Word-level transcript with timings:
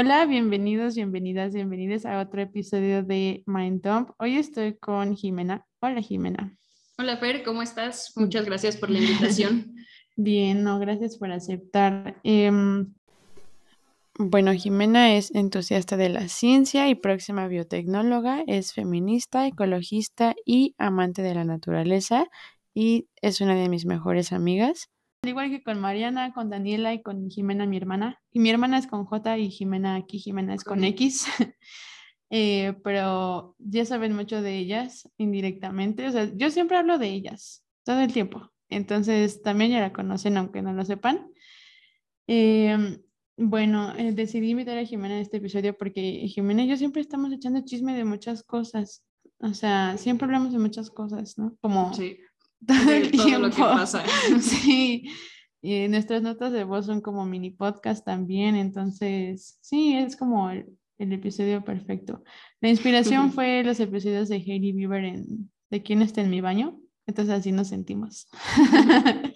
Hola, 0.00 0.26
bienvenidos, 0.26 0.94
bienvenidas, 0.94 1.52
bienvenidas 1.52 2.06
a 2.06 2.20
otro 2.20 2.40
episodio 2.40 3.02
de 3.02 3.42
Mind 3.46 3.82
Dump. 3.82 4.10
Hoy 4.20 4.36
estoy 4.36 4.78
con 4.78 5.16
Jimena. 5.16 5.66
Hola, 5.80 6.00
Jimena. 6.00 6.56
Hola, 6.98 7.16
Fer, 7.16 7.42
¿cómo 7.42 7.62
estás? 7.62 8.12
Muchas 8.14 8.46
gracias 8.46 8.76
por 8.76 8.90
la 8.90 9.00
invitación. 9.00 9.74
Bien, 10.16 10.62
no, 10.62 10.78
gracias 10.78 11.18
por 11.18 11.32
aceptar. 11.32 12.20
Em, 12.22 12.94
bueno, 14.20 14.52
Jimena 14.52 15.16
es 15.16 15.34
entusiasta 15.34 15.96
de 15.96 16.10
la 16.10 16.28
ciencia 16.28 16.88
y 16.88 16.94
próxima 16.94 17.48
biotecnóloga, 17.48 18.44
es 18.46 18.74
feminista, 18.74 19.48
ecologista 19.48 20.36
y 20.46 20.76
amante 20.78 21.22
de 21.22 21.34
la 21.34 21.42
naturaleza 21.42 22.28
y 22.72 23.08
es 23.20 23.40
una 23.40 23.56
de 23.56 23.68
mis 23.68 23.84
mejores 23.84 24.30
amigas. 24.32 24.90
Al 25.22 25.30
igual 25.30 25.50
que 25.50 25.64
con 25.64 25.80
Mariana, 25.80 26.32
con 26.32 26.48
Daniela 26.48 26.94
y 26.94 27.02
con 27.02 27.28
Jimena, 27.28 27.66
mi 27.66 27.76
hermana. 27.76 28.20
Y 28.32 28.38
mi 28.38 28.50
hermana 28.50 28.78
es 28.78 28.86
con 28.86 29.04
J 29.04 29.38
y 29.38 29.50
Jimena 29.50 29.96
aquí, 29.96 30.20
Jimena 30.20 30.54
es 30.54 30.64
con 30.64 30.84
X. 30.84 31.26
Eh, 32.30 32.74
pero 32.84 33.56
ya 33.58 33.86
saben 33.86 34.14
mucho 34.14 34.42
de 34.42 34.58
ellas 34.58 35.08
indirectamente. 35.16 36.06
O 36.06 36.12
sea, 36.12 36.30
yo 36.36 36.50
siempre 36.50 36.76
hablo 36.76 36.98
de 36.98 37.08
ellas 37.08 37.64
todo 37.84 38.00
el 38.00 38.12
tiempo. 38.12 38.50
Entonces 38.68 39.40
también 39.40 39.70
ya 39.70 39.80
la 39.80 39.94
conocen, 39.94 40.36
aunque 40.36 40.60
no 40.60 40.74
lo 40.74 40.84
sepan. 40.84 41.32
Em, 42.26 43.00
bueno, 43.38 43.94
eh, 43.96 44.12
decidí 44.12 44.50
invitar 44.50 44.76
a 44.76 44.84
Jimena 44.84 45.14
en 45.14 45.22
este 45.22 45.38
episodio 45.38 45.74
porque 45.74 46.28
Jimena 46.28 46.64
y 46.64 46.68
yo 46.68 46.76
siempre 46.76 47.00
estamos 47.00 47.32
echando 47.32 47.64
chisme 47.64 47.96
de 47.96 48.04
muchas 48.04 48.42
cosas. 48.42 49.02
O 49.38 49.54
sea, 49.54 49.96
siempre 49.96 50.26
hablamos 50.26 50.52
de 50.52 50.58
muchas 50.58 50.90
cosas, 50.90 51.38
¿no? 51.38 51.56
Como 51.62 51.94
sí 51.94 52.18
todo 52.66 52.90
el 52.90 53.10
tiempo. 53.10 53.38
lo 53.38 53.50
que 53.50 53.60
pasa. 53.60 54.04
Sí, 54.40 55.08
y 55.60 55.88
nuestras 55.88 56.22
notas 56.22 56.52
de 56.52 56.64
voz 56.64 56.86
son 56.86 57.00
como 57.00 57.26
mini 57.26 57.50
podcast 57.50 58.04
también, 58.04 58.54
entonces 58.54 59.58
sí, 59.60 59.94
es 59.96 60.16
como 60.16 60.50
el, 60.50 60.66
episodio 60.98 61.64
perfecto. 61.64 62.22
La 62.60 62.68
inspiración 62.68 63.32
fue 63.32 63.62
los 63.62 63.78
episodios 63.78 64.28
de 64.28 64.36
Hailey 64.36 64.72
Bieber 64.72 65.04
en 65.04 65.50
De 65.70 65.82
quién 65.82 66.02
está 66.02 66.20
en 66.20 66.30
mi 66.30 66.40
baño, 66.40 66.80
entonces 67.06 67.34
así 67.34 67.52
nos 67.52 67.68
sentimos. 67.68 68.28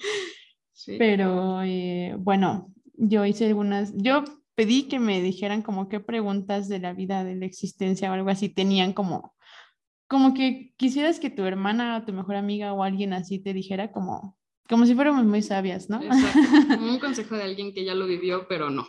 Pero 0.98 1.62
eh, 1.62 2.16
bueno, 2.18 2.72
yo 2.94 3.24
hice 3.24 3.46
algunas, 3.46 3.92
yo 3.96 4.24
pedí 4.54 4.84
que 4.84 4.98
me 4.98 5.22
dijeran 5.22 5.62
como 5.62 5.88
qué 5.88 6.00
preguntas 6.00 6.68
de 6.68 6.80
la 6.80 6.92
vida, 6.92 7.24
de 7.24 7.36
la 7.36 7.46
existencia 7.46 8.10
o 8.10 8.14
algo 8.14 8.30
así 8.30 8.48
tenían 8.48 8.92
como 8.92 9.34
como 10.12 10.34
que 10.34 10.74
quisieras 10.76 11.18
que 11.18 11.30
tu 11.30 11.42
hermana, 11.42 12.04
tu 12.04 12.12
mejor 12.12 12.36
amiga 12.36 12.74
o 12.74 12.82
alguien 12.82 13.14
así 13.14 13.38
te 13.38 13.54
dijera 13.54 13.92
como, 13.92 14.36
como 14.68 14.84
si 14.84 14.94
fuéramos 14.94 15.24
muy 15.24 15.40
sabias, 15.40 15.88
¿no? 15.88 16.02
Exacto. 16.02 16.38
un 16.84 16.98
consejo 16.98 17.34
de 17.34 17.44
alguien 17.44 17.72
que 17.72 17.86
ya 17.86 17.94
lo 17.94 18.06
vivió, 18.06 18.46
pero 18.46 18.68
no. 18.68 18.86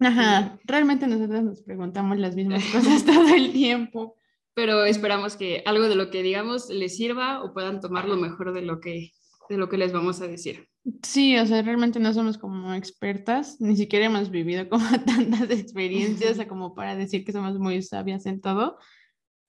Ajá, 0.00 0.58
realmente 0.64 1.06
nosotros 1.06 1.44
nos 1.44 1.62
preguntamos 1.62 2.18
las 2.18 2.34
mismas 2.34 2.64
cosas 2.72 3.04
todo 3.04 3.32
el 3.32 3.52
tiempo. 3.52 4.16
Pero 4.52 4.84
esperamos 4.84 5.36
que 5.36 5.62
algo 5.64 5.88
de 5.88 5.94
lo 5.94 6.10
que 6.10 6.24
digamos 6.24 6.68
les 6.70 6.96
sirva 6.96 7.44
o 7.44 7.54
puedan 7.54 7.80
tomar 7.80 8.08
lo 8.08 8.16
mejor 8.16 8.52
de 8.52 8.62
lo 8.62 8.80
que, 8.80 9.12
de 9.48 9.56
lo 9.56 9.68
que 9.68 9.78
les 9.78 9.92
vamos 9.92 10.20
a 10.22 10.26
decir. 10.26 10.68
Sí, 11.04 11.38
o 11.38 11.46
sea, 11.46 11.62
realmente 11.62 12.00
no 12.00 12.12
somos 12.12 12.36
como 12.36 12.74
expertas, 12.74 13.60
ni 13.60 13.76
siquiera 13.76 14.06
hemos 14.06 14.28
vivido 14.28 14.68
como 14.68 14.84
tantas 15.06 15.50
experiencias 15.50 16.44
como 16.48 16.74
para 16.74 16.96
decir 16.96 17.24
que 17.24 17.30
somos 17.30 17.60
muy 17.60 17.80
sabias 17.80 18.26
en 18.26 18.40
todo 18.40 18.76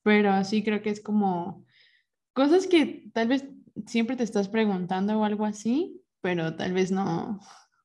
pero 0.06 0.44
sí 0.44 0.64
creo 0.64 0.84
que 0.84 0.92
es 0.92 1.02
como 1.02 1.66
cosas 2.32 2.68
que 2.68 3.10
tal 3.12 3.28
vez 3.28 3.50
siempre 3.88 4.16
te 4.16 4.24
estás 4.24 4.50
preguntando 4.50 5.20
o 5.20 5.24
algo 5.24 5.46
así, 5.46 6.00
pero 6.22 6.56
tal 6.56 6.74
vez 6.74 6.92
no, 6.92 7.40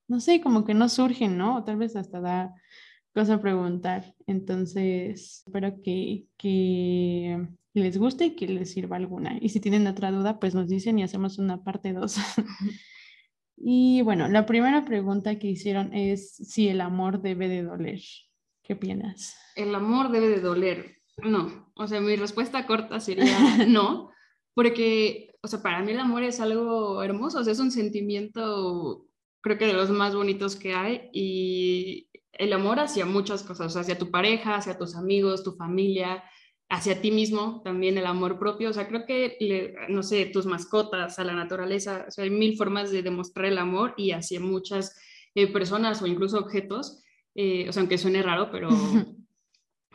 no 0.07 0.21
sé, 0.21 0.43
como 0.43 0.67
que 0.67 0.75
no 0.75 0.91
surgen, 0.91 1.39
¿no? 1.39 1.57
O 1.57 1.65
tal 1.65 1.79
vez 1.79 1.97
hasta 1.97 2.21
da 2.21 2.55
cosa 3.15 3.41
preguntar. 3.41 4.14
Entonces, 4.27 5.45
espero 5.47 5.80
que, 5.83 6.27
que 6.36 7.48
les 7.73 7.97
guste 7.97 8.27
y 8.27 8.36
que 8.36 8.48
les 8.48 8.70
sirva 8.70 8.97
alguna. 8.97 9.39
Y 9.41 9.48
si 9.48 9.59
tienen 9.59 9.86
otra 9.86 10.11
duda, 10.11 10.39
pues 10.39 10.55
nos 10.55 10.69
dicen 10.69 10.98
y 10.98 11.05
hacemos 11.05 11.39
una 11.39 11.64
parte 11.64 11.95
dos. 11.95 12.17
y 13.57 14.03
bueno, 14.03 14.29
la 14.29 14.45
primera 14.45 14.85
pregunta 14.85 15.39
que 15.39 15.48
hicieron 15.48 15.95
es 15.95 16.35
si 16.35 16.69
el 16.69 16.83
amor 16.83 17.23
debe 17.23 17.48
de 17.48 17.63
doler. 17.63 18.03
¿Qué 18.63 18.75
opinas? 18.75 19.39
El 19.57 19.75
amor 19.75 20.11
debe 20.11 20.29
de 20.29 20.41
doler. 20.41 20.99
No, 21.25 21.73
o 21.75 21.86
sea, 21.86 22.01
mi 22.01 22.17
respuesta 22.17 22.67
corta 22.67 23.01
sería 23.01 23.25
no, 23.69 24.11
porque, 24.55 25.35
o 25.42 25.48
sea, 25.48 25.63
para 25.63 25.83
mí 25.83 25.92
el 25.92 26.01
amor 26.01 26.23
es 26.23 26.41
algo 26.41 27.03
hermoso, 27.03 27.41
o 27.41 27.45
sea, 27.45 27.53
es 27.53 27.61
un 27.61 27.70
sentimiento, 27.70 29.07
creo 29.41 29.59
que 29.59 29.67
de 29.67 29.73
los 29.73 29.91
más 29.91 30.14
bonitos 30.14 30.57
que 30.57 30.75
hay 30.75 31.09
y 31.13 32.09
el 32.33 32.53
amor 32.53 32.80
hacia 32.80 33.07
muchas 33.07 33.42
cosas, 33.42 33.77
hacia 33.77 33.98
tu 33.98 34.11
pareja, 34.11 34.57
hacia 34.57 34.79
tus 34.79 34.97
amigos, 34.97 35.45
tu 35.45 35.53
familia, 35.53 36.23
hacia 36.70 37.01
ti 37.01 37.11
mismo, 37.11 37.61
también 37.64 37.98
el 37.98 38.07
amor 38.07 38.39
propio, 38.39 38.70
o 38.70 38.73
sea, 38.73 38.86
creo 38.86 39.05
que, 39.05 39.75
no 39.89 40.03
sé, 40.03 40.27
tus 40.27 40.47
mascotas, 40.47 41.19
a 41.19 41.25
la 41.25 41.35
naturaleza, 41.35 42.05
o 42.07 42.11
sea, 42.11 42.25
hay 42.25 42.30
mil 42.30 42.57
formas 42.57 42.92
de 42.92 43.03
demostrar 43.03 43.47
el 43.47 43.59
amor 43.59 43.92
y 43.97 44.13
hacia 44.13 44.39
muchas 44.41 44.97
eh, 45.35 45.53
personas 45.53 46.01
o 46.01 46.07
incluso 46.07 46.39
objetos, 46.39 47.03
eh, 47.35 47.69
o 47.69 47.73
sea, 47.73 47.80
aunque 47.80 47.98
suene 47.98 48.23
raro, 48.23 48.51
pero 48.53 48.69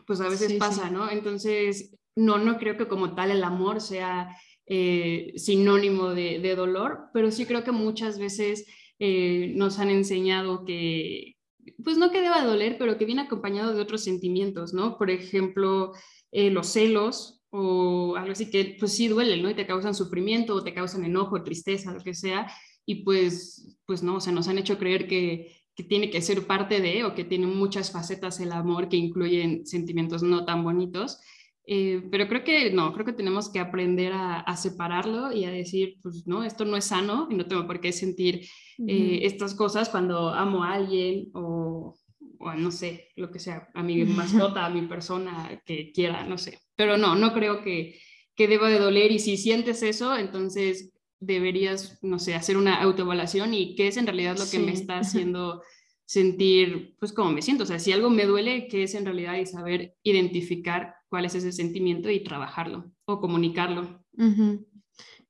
pues 0.06 0.20
a 0.20 0.28
veces 0.28 0.54
pasa, 0.54 0.90
¿no? 0.90 1.10
Entonces, 1.10 1.96
no, 2.14 2.38
no 2.38 2.58
creo 2.58 2.76
que 2.76 2.88
como 2.88 3.14
tal 3.14 3.30
el 3.30 3.44
amor 3.44 3.80
sea 3.80 4.36
eh, 4.66 5.32
sinónimo 5.36 6.10
de, 6.10 6.54
dolor, 6.56 7.10
pero 7.12 7.30
sí 7.30 7.46
creo 7.46 7.64
que 7.64 7.72
muchas 7.72 8.18
veces 8.18 8.66
eh, 8.98 9.52
nos 9.54 9.78
han 9.78 9.90
enseñado 9.90 10.64
que, 10.64 11.36
pues 11.84 11.98
no 11.98 12.10
que 12.10 12.20
deba 12.20 12.44
doler, 12.44 12.76
pero 12.78 12.98
que 12.98 13.04
viene 13.04 13.22
acompañado 13.22 13.74
de 13.74 13.82
otros 13.82 14.04
sentimientos, 14.04 14.72
¿no? 14.72 14.96
Por 14.98 15.10
ejemplo, 15.10 15.92
eh, 16.32 16.50
los 16.50 16.68
celos 16.68 17.42
o 17.50 18.16
algo 18.16 18.32
así 18.32 18.50
que 18.50 18.76
pues 18.78 18.92
sí 18.92 19.08
duelen, 19.08 19.42
¿no? 19.42 19.50
Y 19.50 19.54
te 19.54 19.66
causan 19.66 19.94
sufrimiento 19.94 20.54
o 20.54 20.64
te 20.64 20.74
causan 20.74 21.04
enojo, 21.04 21.42
tristeza, 21.42 21.92
lo 21.92 22.00
que 22.02 22.14
sea, 22.14 22.50
y 22.84 23.04
pues, 23.04 23.76
pues 23.86 24.02
no, 24.02 24.16
o 24.16 24.20
sea, 24.20 24.32
nos 24.32 24.48
han 24.48 24.58
hecho 24.58 24.78
creer 24.78 25.06
que, 25.08 25.65
que 25.76 25.84
tiene 25.84 26.10
que 26.10 26.22
ser 26.22 26.46
parte 26.46 26.80
de 26.80 27.04
o 27.04 27.14
que 27.14 27.24
tiene 27.24 27.46
muchas 27.46 27.92
facetas 27.92 28.40
el 28.40 28.52
amor 28.52 28.88
que 28.88 28.96
incluyen 28.96 29.66
sentimientos 29.66 30.22
no 30.22 30.44
tan 30.44 30.64
bonitos. 30.64 31.20
Eh, 31.68 32.02
pero 32.10 32.28
creo 32.28 32.44
que 32.44 32.70
no, 32.70 32.92
creo 32.94 33.04
que 33.04 33.12
tenemos 33.12 33.50
que 33.50 33.58
aprender 33.58 34.12
a, 34.14 34.56
separarlo 34.56 35.32
y 35.32 35.44
a 35.44 35.50
decir, 35.50 35.96
pues 36.00 36.26
no, 36.26 36.44
esto 36.44 36.64
no 36.64 36.76
es 36.76 36.84
sano 36.84 37.26
y 37.28 37.34
no 37.34 37.46
tengo 37.46 37.66
por 37.66 37.80
qué 37.80 37.92
sentir 37.92 38.48
eh, 38.86 39.20
estas 39.22 39.54
cosas 39.54 39.88
cuando 39.88 40.30
amo 40.30 40.62
a 40.62 40.74
alguien 40.74 41.28
o, 41.34 41.96
o, 42.38 42.54
no 42.54 42.70
sé, 42.70 43.08
lo 43.16 43.30
que 43.30 43.40
sea, 43.40 43.68
a 43.74 43.82
mi 43.82 44.04
mascota, 44.04 44.64
a 44.64 44.70
mi 44.70 44.82
persona 44.82 45.60
que 45.66 45.90
quiera, 45.92 46.24
no 46.24 46.38
sé. 46.38 46.60
Pero 46.76 46.96
no, 46.96 47.16
no 47.16 47.34
creo 47.34 47.62
que, 47.62 47.98
que 48.36 48.48
deba 48.48 48.70
de 48.70 48.78
doler 48.78 49.10
y 49.10 49.18
si 49.18 49.36
sientes 49.36 49.82
eso, 49.82 50.16
entonces 50.16 50.95
deberías, 51.20 51.98
no 52.02 52.18
sé, 52.18 52.34
hacer 52.34 52.56
una 52.56 52.80
autoevaluación 52.82 53.54
y 53.54 53.74
qué 53.74 53.88
es 53.88 53.96
en 53.96 54.06
realidad 54.06 54.36
lo 54.38 54.48
que 54.50 54.58
me 54.58 54.72
está 54.72 54.98
haciendo 54.98 55.62
sentir, 56.04 56.94
pues, 56.98 57.12
cómo 57.12 57.32
me 57.32 57.42
siento. 57.42 57.64
O 57.64 57.66
sea, 57.66 57.78
si 57.78 57.92
algo 57.92 58.10
me 58.10 58.26
duele, 58.26 58.68
qué 58.68 58.84
es 58.84 58.94
en 58.94 59.04
realidad 59.04 59.36
y 59.36 59.46
saber 59.46 59.96
identificar 60.02 60.94
cuál 61.08 61.24
es 61.24 61.34
ese 61.34 61.52
sentimiento 61.52 62.10
y 62.10 62.22
trabajarlo 62.22 62.92
o 63.06 63.20
comunicarlo. 63.20 64.04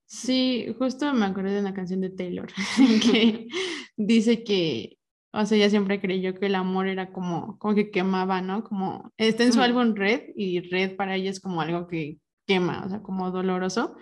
Sí, 0.05 0.67
justo 0.79 1.13
me 1.15 1.27
acordé 1.27 1.53
de 1.53 1.61
una 1.61 1.75
canción 1.75 2.01
de 2.01 2.11
Taylor 2.11 2.47
que 3.03 3.49
dice 3.97 4.45
que, 4.45 4.99
o 5.33 5.45
sea, 5.45 5.59
ella 5.59 5.71
siempre 5.71 6.01
creyó 6.01 6.35
que 6.35 6.47
el 6.47 6.55
amor 6.55 6.87
era 6.87 7.13
como, 7.13 7.59
como 7.59 7.75
que 7.75 7.91
quemaba, 7.91 8.41
¿no? 8.41 8.63
Como, 8.63 9.13
está 9.17 9.45
en 9.45 9.53
su 9.53 9.61
álbum 9.61 9.95
Red 9.95 10.31
y 10.37 10.61
Red 10.61 10.97
para 10.97 11.17
ella 11.17 11.31
es 11.31 11.41
como 11.41 11.61
algo 11.61 11.89
que 11.89 12.19
quema, 12.47 12.85
o 12.87 12.89
sea, 12.89 13.03
como 13.03 13.31
doloroso. 13.31 13.97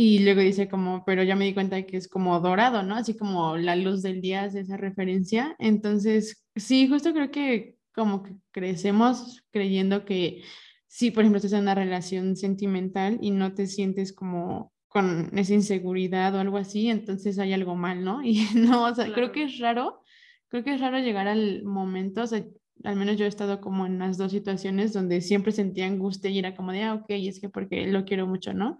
Y 0.00 0.20
luego 0.20 0.42
dice 0.42 0.68
como, 0.68 1.04
pero 1.04 1.24
ya 1.24 1.34
me 1.34 1.44
di 1.44 1.54
cuenta 1.54 1.74
de 1.74 1.84
que 1.84 1.96
es 1.96 2.06
como 2.06 2.38
dorado, 2.38 2.84
¿no? 2.84 2.94
Así 2.94 3.16
como 3.16 3.56
la 3.56 3.74
luz 3.74 4.00
del 4.00 4.20
día 4.20 4.44
es 4.44 4.54
esa 4.54 4.76
referencia. 4.76 5.56
Entonces, 5.58 6.46
sí, 6.54 6.86
justo 6.86 7.12
creo 7.12 7.32
que 7.32 7.74
como 7.92 8.22
que 8.22 8.30
crecemos 8.52 9.44
creyendo 9.50 10.04
que 10.04 10.44
si, 10.86 11.10
por 11.10 11.24
ejemplo, 11.24 11.38
estás 11.38 11.52
en 11.54 11.62
una 11.62 11.74
relación 11.74 12.36
sentimental 12.36 13.18
y 13.20 13.32
no 13.32 13.54
te 13.54 13.66
sientes 13.66 14.12
como 14.12 14.72
con 14.86 15.36
esa 15.36 15.54
inseguridad 15.54 16.32
o 16.36 16.38
algo 16.38 16.58
así, 16.58 16.88
entonces 16.90 17.36
hay 17.40 17.52
algo 17.52 17.74
mal, 17.74 18.04
¿no? 18.04 18.22
Y 18.24 18.46
no, 18.54 18.84
o 18.84 18.94
sea, 18.94 19.12
creo 19.12 19.32
que 19.32 19.42
es 19.42 19.58
raro, 19.58 20.04
creo 20.46 20.62
que 20.62 20.74
es 20.74 20.80
raro 20.80 21.00
llegar 21.00 21.26
al 21.26 21.64
momento, 21.64 22.22
o 22.22 22.26
sea, 22.28 22.44
al 22.84 22.94
menos 22.94 23.16
yo 23.16 23.24
he 23.24 23.28
estado 23.28 23.60
como 23.60 23.84
en 23.84 23.98
las 23.98 24.16
dos 24.16 24.30
situaciones 24.30 24.92
donde 24.92 25.20
siempre 25.22 25.50
sentía 25.50 25.86
angustia 25.86 26.30
y 26.30 26.38
era 26.38 26.54
como 26.54 26.70
de, 26.70 26.84
ah, 26.84 26.94
ok, 26.94 27.06
es 27.08 27.40
que 27.40 27.48
porque 27.48 27.88
lo 27.88 28.04
quiero 28.04 28.28
mucho, 28.28 28.54
¿no? 28.54 28.78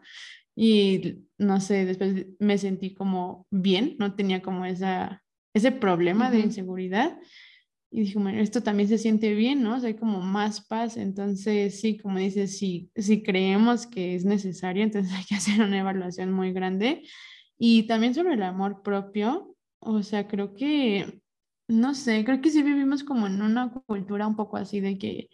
Y 0.61 1.29
no 1.39 1.61
sé, 1.61 1.85
después 1.85 2.27
me 2.41 2.59
sentí 2.59 2.93
como 2.93 3.47
bien, 3.49 3.95
no 4.01 4.17
tenía 4.17 4.43
como 4.43 4.65
esa, 4.65 5.23
ese 5.55 5.71
problema 5.71 6.33
de 6.33 6.41
inseguridad. 6.41 7.17
Y 7.93 8.01
dije, 8.01 8.19
bueno, 8.19 8.41
esto 8.41 8.61
también 8.61 8.89
se 8.89 8.99
siente 8.99 9.35
bien, 9.35 9.63
¿no? 9.63 9.77
O 9.77 9.79
sea, 9.79 9.87
hay 9.87 9.95
como 9.95 10.21
más 10.21 10.67
paz. 10.67 10.97
Entonces, 10.97 11.81
sí, 11.81 11.97
como 11.97 12.19
dices, 12.19 12.59
si, 12.59 12.91
si 12.97 13.23
creemos 13.23 13.87
que 13.87 14.17
es 14.17 14.25
necesario, 14.25 14.83
entonces 14.83 15.13
hay 15.17 15.25
que 15.27 15.37
hacer 15.37 15.61
una 15.63 15.79
evaluación 15.79 16.33
muy 16.33 16.53
grande. 16.53 17.05
Y 17.57 17.85
también 17.85 18.15
sobre 18.17 18.35
el 18.35 18.43
amor 18.43 18.83
propio, 18.83 19.55
o 19.79 20.03
sea, 20.03 20.27
creo 20.27 20.57
que 20.57 21.21
no 21.69 21.95
sé, 21.95 22.25
creo 22.25 22.41
que 22.41 22.51
sí 22.51 22.65
vivimos 22.65 23.05
como 23.05 23.29
en 23.29 23.43
una 23.43 23.71
cultura 23.87 24.27
un 24.27 24.35
poco 24.35 24.57
así 24.57 24.81
de 24.81 24.99
que 24.99 25.29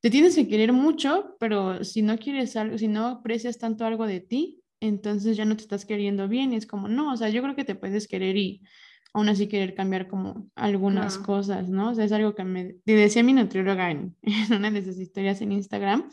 te 0.00 0.10
tienes 0.10 0.34
que 0.34 0.48
querer 0.48 0.72
mucho, 0.72 1.36
pero 1.38 1.84
si 1.84 2.02
no 2.02 2.18
quieres 2.18 2.56
algo, 2.56 2.76
si 2.76 2.88
no 2.88 3.06
aprecias 3.06 3.58
tanto 3.58 3.84
algo 3.84 4.06
de 4.06 4.20
ti, 4.20 4.63
entonces 4.86 5.36
ya 5.36 5.44
no 5.44 5.56
te 5.56 5.62
estás 5.62 5.84
queriendo 5.84 6.28
bien. 6.28 6.52
Y 6.52 6.56
es 6.56 6.66
como, 6.66 6.88
no, 6.88 7.12
o 7.12 7.16
sea, 7.16 7.28
yo 7.28 7.42
creo 7.42 7.56
que 7.56 7.64
te 7.64 7.74
puedes 7.74 8.08
querer 8.08 8.36
y 8.36 8.62
aún 9.14 9.28
así 9.28 9.46
querer 9.46 9.74
cambiar 9.74 10.08
como 10.08 10.50
algunas 10.56 11.18
cosas, 11.18 11.68
¿no? 11.68 11.90
O 11.90 11.94
sea, 11.94 12.04
es 12.04 12.12
algo 12.12 12.34
que 12.34 12.44
me 12.44 12.76
decía 12.84 13.22
mi 13.22 13.32
nutrióloga 13.32 13.90
en, 13.90 14.16
en, 14.22 14.54
una 14.54 14.70
de 14.70 14.84
sus 14.84 14.98
historias 14.98 15.40
en 15.40 15.52
Instagram, 15.52 16.10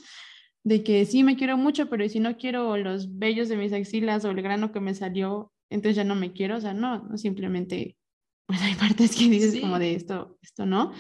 de 0.64 0.84
que 0.84 1.06
sí 1.06 1.24
me 1.24 1.36
quiero 1.36 1.58
mucho, 1.58 1.90
pero 1.90 2.08
si 2.08 2.20
no 2.20 2.38
quiero 2.38 2.78
los 2.78 3.18
vellos 3.18 3.50
de 3.50 3.58
mis 3.58 3.74
axilas 3.74 4.24
o 4.24 4.30
el 4.30 4.42
grano 4.44 4.72
que 4.72 4.80
me 4.80 4.94
salió, 4.94 5.52
entonces 5.72 5.96
ya 5.96 6.04
no 6.04 6.16
me 6.16 6.32
quiero, 6.32 6.58
o 6.58 6.62
sea, 6.62 6.74
no, 6.74 7.00
no 7.00 7.18
simplemente, 7.18 7.98
pues 8.46 8.62
hay 8.62 8.76
partes 8.76 9.16
que 9.16 9.28
dices 9.28 9.60
como 9.60 9.80
de 9.80 9.96
esto, 9.96 10.38
esto 10.44 10.68
no, 10.68 10.94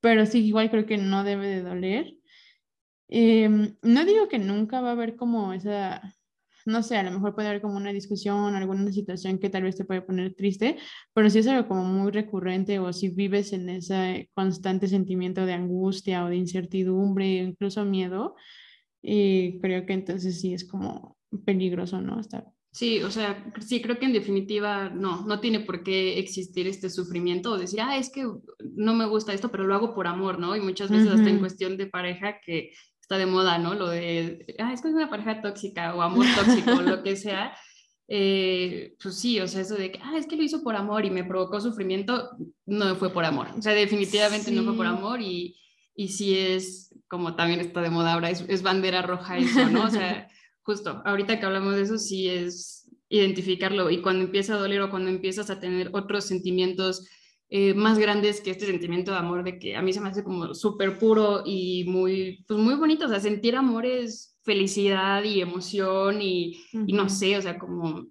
pero 0.00 0.26
sí, 0.26 0.44
igual 0.46 0.70
creo 0.70 0.84
que 0.84 0.98
no 0.98 1.24
debe 1.24 1.46
de 1.46 1.62
doler. 1.62 2.14
Em, 3.10 3.74
no 3.82 4.04
digo 4.04 4.28
que 4.28 4.38
nunca 4.38 4.82
va 4.82 4.90
a 4.90 4.92
haber 4.92 5.16
como 5.16 5.54
esa, 5.54 6.14
no 6.68 6.82
sé, 6.82 6.96
a 6.96 7.02
lo 7.02 7.10
mejor 7.10 7.34
puede 7.34 7.48
haber 7.48 7.62
como 7.62 7.76
una 7.76 7.92
discusión, 7.92 8.54
alguna 8.54 8.92
situación 8.92 9.38
que 9.38 9.50
tal 9.50 9.62
vez 9.62 9.76
te 9.76 9.84
puede 9.84 10.02
poner 10.02 10.34
triste, 10.34 10.76
pero 11.14 11.30
si 11.30 11.38
es 11.38 11.46
algo 11.46 11.66
como 11.66 11.84
muy 11.84 12.10
recurrente 12.12 12.78
o 12.78 12.92
si 12.92 13.08
vives 13.08 13.52
en 13.52 13.68
ese 13.70 14.30
constante 14.34 14.86
sentimiento 14.86 15.46
de 15.46 15.54
angustia 15.54 16.24
o 16.24 16.28
de 16.28 16.36
incertidumbre, 16.36 17.38
incluso 17.38 17.84
miedo, 17.84 18.36
y 19.02 19.58
creo 19.60 19.86
que 19.86 19.94
entonces 19.94 20.40
sí 20.40 20.52
es 20.52 20.64
como 20.64 21.16
peligroso, 21.44 22.00
¿no? 22.00 22.20
Estar. 22.20 22.44
Sí, 22.70 23.02
o 23.02 23.10
sea, 23.10 23.50
sí, 23.60 23.80
creo 23.80 23.98
que 23.98 24.06
en 24.06 24.12
definitiva 24.12 24.90
no, 24.90 25.26
no 25.26 25.40
tiene 25.40 25.60
por 25.60 25.82
qué 25.82 26.18
existir 26.18 26.66
este 26.66 26.90
sufrimiento 26.90 27.52
o 27.52 27.58
decir, 27.58 27.80
ah, 27.80 27.96
es 27.96 28.10
que 28.10 28.24
no 28.76 28.94
me 28.94 29.06
gusta 29.06 29.32
esto, 29.32 29.50
pero 29.50 29.64
lo 29.64 29.74
hago 29.74 29.94
por 29.94 30.06
amor, 30.06 30.38
¿no? 30.38 30.54
Y 30.54 30.60
muchas 30.60 30.90
veces 30.90 31.08
hasta 31.08 31.30
en 31.30 31.38
cuestión 31.38 31.76
de 31.76 31.86
pareja 31.86 32.40
que 32.44 32.72
está 33.08 33.16
de 33.16 33.24
moda, 33.24 33.56
¿no? 33.56 33.72
Lo 33.72 33.88
de, 33.88 34.54
ah, 34.58 34.70
es 34.74 34.82
que 34.82 34.88
es 34.88 34.94
una 34.94 35.08
pareja 35.08 35.40
tóxica 35.40 35.94
o 35.94 36.02
amor 36.02 36.26
tóxico 36.36 36.72
o 36.72 36.82
lo 36.82 37.02
que 37.02 37.16
sea. 37.16 37.56
Eh, 38.06 38.96
pues 39.02 39.18
sí, 39.18 39.40
o 39.40 39.48
sea, 39.48 39.62
eso 39.62 39.76
de 39.76 39.92
que, 39.92 40.00
ah, 40.02 40.18
es 40.18 40.26
que 40.26 40.36
lo 40.36 40.42
hizo 40.42 40.62
por 40.62 40.76
amor 40.76 41.06
y 41.06 41.10
me 41.10 41.24
provocó 41.24 41.58
sufrimiento, 41.58 42.30
no 42.66 42.96
fue 42.96 43.10
por 43.10 43.24
amor. 43.24 43.48
O 43.56 43.62
sea, 43.62 43.72
definitivamente 43.72 44.50
no 44.50 44.62
fue 44.62 44.76
por 44.76 44.84
amor 44.84 45.22
y, 45.22 45.56
y 45.94 46.08
sí 46.08 46.36
es, 46.36 46.94
como 47.08 47.34
también 47.34 47.60
está 47.60 47.80
de 47.80 47.88
moda 47.88 48.12
ahora, 48.12 48.28
es, 48.28 48.62
bandera 48.62 49.00
roja 49.00 49.38
eso, 49.38 49.66
¿no? 49.70 49.84
O 49.84 49.90
sea, 49.90 50.28
justo, 50.62 51.00
ahorita 51.06 51.40
que 51.40 51.46
hablamos 51.46 51.76
de 51.76 51.82
eso, 51.82 51.96
sí 51.96 52.28
es 52.28 52.90
identificarlo 53.08 53.88
y 53.88 54.02
cuando 54.02 54.22
empieza 54.22 54.52
a 54.52 54.58
doler 54.58 54.82
o 54.82 54.90
cuando 54.90 55.08
empiezas 55.08 55.48
a 55.48 55.60
tener 55.60 55.88
otros 55.94 56.26
sentimientos 56.26 57.08
eh, 57.50 57.74
más 57.74 57.98
grandes 57.98 58.40
que 58.40 58.50
este 58.50 58.66
sentimiento 58.66 59.12
de 59.12 59.18
amor, 59.18 59.44
de 59.44 59.58
que 59.58 59.76
a 59.76 59.82
mí 59.82 59.92
se 59.92 60.00
me 60.00 60.08
hace 60.08 60.24
como 60.24 60.54
súper 60.54 60.98
puro 60.98 61.42
y 61.44 61.84
muy, 61.84 62.44
pues 62.46 62.60
muy 62.60 62.74
bonito, 62.74 63.06
o 63.06 63.08
sea, 63.08 63.20
sentir 63.20 63.56
amor 63.56 63.86
es 63.86 64.38
felicidad 64.42 65.22
y 65.24 65.40
emoción 65.40 66.22
y, 66.22 66.60
y 66.72 66.92
no 66.92 67.08
sé, 67.08 67.36
o 67.36 67.42
sea, 67.42 67.58
como 67.58 68.06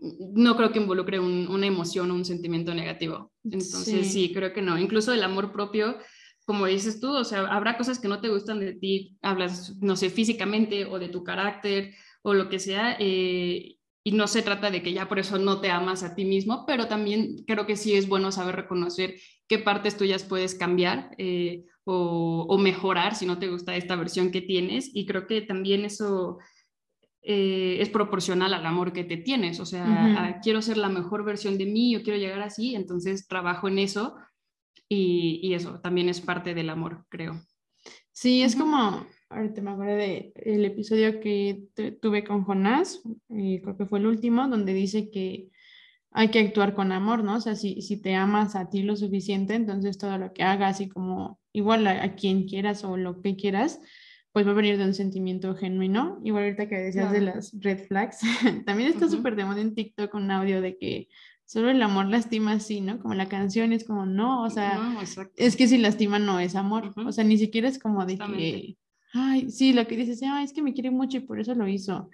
no 0.00 0.56
creo 0.56 0.72
que 0.72 0.80
involucre 0.80 1.20
una 1.20 1.66
emoción 1.66 2.10
o 2.10 2.14
un 2.14 2.24
sentimiento 2.24 2.74
negativo. 2.74 3.32
Entonces, 3.44 3.84
sí. 3.84 4.26
sí. 4.26 4.32
creo 4.34 4.52
que 4.52 4.60
no. 4.60 4.76
Incluso 4.76 5.12
el 5.12 5.22
amor 5.22 5.52
propio 5.52 5.96
como 6.44 6.66
dices 6.66 7.00
tú, 7.00 7.10
o 7.10 7.24
sea, 7.24 7.46
habrá 7.46 7.76
cosas 7.76 7.98
que 7.98 8.08
no 8.08 8.20
te 8.20 8.28
gustan 8.28 8.60
de 8.60 8.74
ti, 8.74 9.16
hablas, 9.22 9.76
no 9.80 9.96
sé, 9.96 10.10
físicamente 10.10 10.84
o 10.84 10.98
de 10.98 11.08
tu 11.08 11.24
carácter 11.24 11.94
o 12.22 12.34
lo 12.34 12.48
que 12.48 12.58
sea, 12.58 12.96
eh, 12.98 13.76
y 14.06 14.12
no 14.12 14.26
se 14.26 14.42
trata 14.42 14.70
de 14.70 14.82
que 14.82 14.92
ya 14.92 15.08
por 15.08 15.18
eso 15.18 15.38
no 15.38 15.60
te 15.62 15.70
amas 15.70 16.02
a 16.02 16.14
ti 16.14 16.26
mismo, 16.26 16.64
pero 16.66 16.86
también 16.86 17.42
creo 17.46 17.66
que 17.66 17.76
sí 17.76 17.94
es 17.94 18.06
bueno 18.06 18.30
saber 18.30 18.54
reconocer 18.54 19.14
qué 19.48 19.58
partes 19.58 19.96
tuyas 19.96 20.24
puedes 20.24 20.54
cambiar 20.54 21.14
eh, 21.16 21.64
o, 21.84 22.58
mejorar 22.58 23.14
si 23.14 23.26
no 23.26 23.38
te 23.38 23.48
gusta 23.48 23.76
esta 23.76 23.96
versión 23.96 24.30
que 24.30 24.42
tienes, 24.42 24.90
y 24.94 25.06
creo 25.06 25.26
que 25.26 25.42
también 25.42 25.84
eso... 25.84 26.38
Eh, 27.26 27.80
es 27.80 27.88
proporcional 27.88 28.52
al 28.52 28.66
amor 28.66 28.92
que 28.92 29.02
te 29.02 29.16
tienes, 29.16 29.58
o 29.58 29.64
sea, 29.64 30.40
quiero 30.42 30.60
ser 30.60 30.76
la 30.76 30.90
mejor 30.90 31.24
versión 31.24 31.56
de 31.56 31.64
mí, 31.64 31.90
yo 31.90 32.02
quiero 32.02 32.18
llegar 32.18 32.42
así, 32.42 32.74
entonces 32.74 33.26
trabajo 33.26 33.66
en 33.66 33.78
eso 33.78 34.14
y, 34.90 35.54
eso 35.54 35.80
también 35.80 36.10
es 36.10 36.20
parte 36.20 36.52
del 36.52 36.68
amor, 36.68 37.06
creo. 37.08 37.40
Sí, 38.12 38.42
es 38.42 38.54
como, 38.54 39.06
ahorita 39.34 39.62
me 39.62 39.70
acuerdo 39.70 39.96
del 39.96 40.32
el 40.36 40.64
episodio 40.64 41.20
que 41.20 41.64
tuve 42.00 42.24
con 42.24 42.44
Jonás, 42.44 43.02
y 43.28 43.60
creo 43.60 43.76
que 43.76 43.86
fue 43.86 43.98
el 43.98 44.06
último, 44.06 44.48
donde 44.48 44.72
dice 44.72 45.10
que 45.10 45.50
hay 46.10 46.28
que 46.28 46.38
actuar 46.38 46.74
con 46.74 46.92
amor, 46.92 47.24
¿no? 47.24 47.36
O 47.36 47.40
sea, 47.40 47.56
si, 47.56 47.82
si 47.82 48.00
te 48.00 48.14
amas 48.14 48.54
a 48.54 48.70
ti 48.70 48.82
lo 48.82 48.96
suficiente, 48.96 49.54
entonces 49.54 49.98
todo 49.98 50.16
lo 50.16 50.32
que 50.32 50.44
hagas 50.44 50.80
y 50.80 50.88
como 50.88 51.40
igual 51.52 51.86
a, 51.86 52.14
quien 52.14 52.46
quieras 52.46 52.84
o 52.84 52.96
lo 52.96 53.20
que 53.20 53.34
quieras, 53.34 53.80
pues 54.32 54.46
va 54.46 54.52
a 54.52 54.54
venir 54.54 54.78
de 54.78 54.84
un 54.84 54.94
sentimiento 54.94 55.54
genuino. 55.56 56.20
Igual 56.22 56.44
ahorita 56.44 56.68
que 56.68 56.76
decías 56.76 57.10
de 57.12 57.20
las 57.20 57.52
red 57.60 57.86
flags, 57.86 58.20
también 58.64 58.90
está 58.90 59.08
súper 59.08 59.34
de 59.34 59.44
moda 59.44 59.60
en 59.60 59.74
TikTok 59.74 60.14
un 60.14 60.30
audio 60.30 60.60
de 60.60 60.78
que 60.78 61.08
solo 61.46 61.70
el 61.70 61.82
amor 61.82 62.06
lastima 62.06 62.52
así, 62.52 62.80
¿no? 62.80 63.00
Como 63.00 63.14
la 63.14 63.28
canción 63.28 63.72
es 63.72 63.84
como, 63.84 64.06
no, 64.06 64.42
o 64.44 64.50
sea, 64.50 64.80
es 65.36 65.56
que 65.56 65.68
si 65.68 65.78
lastima 65.78 66.18
no 66.18 66.40
es 66.40 66.54
amor, 66.54 66.92
o 66.96 67.12
sea, 67.12 67.24
ni 67.24 67.38
siquiera 67.38 67.68
es 67.68 67.78
como 67.78 68.06
de 68.06 68.18
que, 68.18 68.76
ay, 69.14 69.50
sí, 69.50 69.72
lo 69.72 69.86
que 69.86 69.96
dices, 69.96 70.22
ay, 70.22 70.44
es 70.44 70.52
que 70.52 70.62
me 70.62 70.74
quiere 70.74 70.90
mucho 70.90 71.18
y 71.18 71.20
por 71.20 71.40
eso 71.40 71.54
lo 71.54 71.66
hizo. 71.66 72.10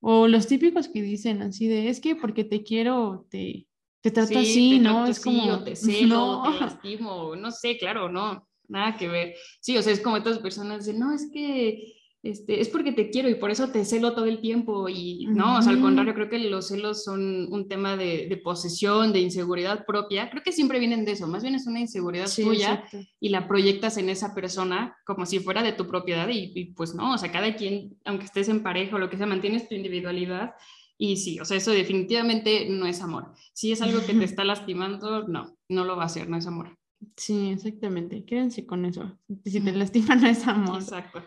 O 0.00 0.28
los 0.28 0.46
típicos 0.46 0.88
que 0.88 1.02
dicen 1.02 1.42
así 1.42 1.66
de, 1.66 1.88
es 1.88 2.00
que 2.00 2.16
porque 2.16 2.44
te 2.44 2.62
quiero, 2.62 3.26
te, 3.30 3.66
te 4.00 4.10
trato 4.10 4.38
así, 4.38 4.78
¿no? 4.78 5.06
Es 5.06 5.20
como, 5.20 5.64
te 5.64 5.76
celo, 5.76 6.44
no. 6.44 6.52
te 6.52 6.60
lastimo, 6.60 7.36
no 7.36 7.50
sé, 7.50 7.76
claro, 7.76 8.08
no, 8.08 8.46
nada 8.68 8.96
que 8.96 9.08
ver. 9.08 9.34
Sí, 9.60 9.76
o 9.76 9.82
sea, 9.82 9.92
es 9.92 10.00
como 10.00 10.16
estas 10.16 10.38
personas 10.38 10.84
dicen, 10.86 11.00
no, 11.00 11.12
es 11.12 11.28
que 11.32 11.94
este, 12.24 12.62
es 12.62 12.70
porque 12.70 12.92
te 12.92 13.10
quiero 13.10 13.28
y 13.28 13.34
por 13.34 13.50
eso 13.50 13.68
te 13.68 13.84
celo 13.84 14.14
todo 14.14 14.24
el 14.24 14.40
tiempo 14.40 14.88
y 14.88 15.26
no, 15.26 15.58
o 15.58 15.62
sea, 15.62 15.72
al 15.72 15.80
contrario, 15.82 16.14
creo 16.14 16.30
que 16.30 16.38
los 16.38 16.68
celos 16.68 17.04
son 17.04 17.52
un 17.52 17.68
tema 17.68 17.98
de, 17.98 18.40
posesión, 18.42 19.12
de 19.12 19.20
inseguridad 19.20 19.84
propia, 19.84 20.30
creo 20.30 20.42
que 20.42 20.50
siempre 20.50 20.78
vienen 20.78 21.04
de 21.04 21.12
eso, 21.12 21.26
más 21.26 21.42
bien 21.42 21.54
es 21.54 21.66
una 21.66 21.80
inseguridad 21.80 22.26
tuya 22.34 22.82
y 23.20 23.28
la 23.28 23.46
proyectas 23.46 23.98
en 23.98 24.08
esa 24.08 24.34
persona 24.34 24.96
como 25.04 25.26
si 25.26 25.38
fuera 25.38 25.62
de 25.62 25.74
tu 25.74 25.86
propiedad 25.86 26.26
y, 26.32 26.72
pues 26.72 26.94
no, 26.94 27.12
o 27.12 27.18
sea, 27.18 27.30
cada 27.30 27.56
quien, 27.56 27.98
aunque 28.06 28.24
estés 28.24 28.48
en 28.48 28.62
pareja 28.62 28.96
o 28.96 28.98
lo 28.98 29.10
que 29.10 29.18
sea, 29.18 29.26
mantienes 29.26 29.68
tu 29.68 29.74
individualidad 29.74 30.54
y 30.96 31.18
sí, 31.18 31.38
o 31.40 31.44
sea, 31.44 31.58
eso 31.58 31.72
definitivamente 31.72 32.68
no 32.70 32.86
es 32.86 33.02
amor. 33.02 33.32
Si 33.52 33.70
es 33.70 33.82
algo 33.82 34.00
que 34.06 34.14
te 34.14 34.24
está 34.24 34.44
lastimando, 34.44 35.28
no, 35.28 35.58
no 35.68 35.84
lo 35.84 35.94
va 35.94 36.04
a 36.04 36.06
hacer, 36.06 36.26
no 36.30 36.38
es 36.38 36.46
amor. 36.46 36.78
Sí, 37.18 37.50
exactamente, 37.50 38.24
quédense 38.24 38.64
con 38.64 38.86
eso. 38.86 39.18
Si 39.44 39.60
te 39.60 39.72
lastima, 39.72 40.14
no 40.16 40.26
es 40.26 40.48
amor. 40.48 40.80
Exacto. 40.80 41.22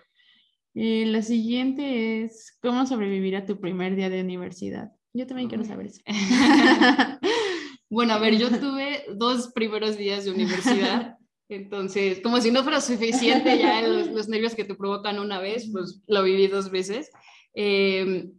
Eh, 0.80 1.08
la 1.08 1.24
siguiente 1.24 2.24
es 2.24 2.56
cómo 2.62 2.86
sobrevivir 2.86 3.36
a 3.36 3.48
tu 3.48 3.60
primer 3.60 3.96
día 3.96 4.12
de 4.12 4.22
universidad. 4.22 4.92
Yo 5.12 5.26
también 5.26 5.50
quiero 5.50 5.66
saber 5.66 5.88
eso. 5.88 6.02
bueno, 7.90 8.14
a 8.14 8.20
ver, 8.20 8.38
yo 8.38 8.50
tuve 8.52 9.06
dos 9.16 9.52
primeros 9.56 9.98
días 9.98 10.26
de 10.26 10.32
universidad. 10.32 11.18
Entonces, 11.50 12.20
como 12.22 12.40
si 12.42 12.52
no 12.52 12.62
fuera 12.62 12.80
suficiente 12.80 13.58
ya 13.58 13.82
los, 13.82 14.30
nervios 14.30 14.54
que 14.54 14.66
te 14.66 14.76
provocan 14.76 15.18
una 15.18 15.40
vez, 15.40 15.68
pues 15.72 16.04
lo 16.06 16.22
viví 16.22 16.46
dos 16.46 16.70
veces. 16.70 17.10
Em, 17.56 18.34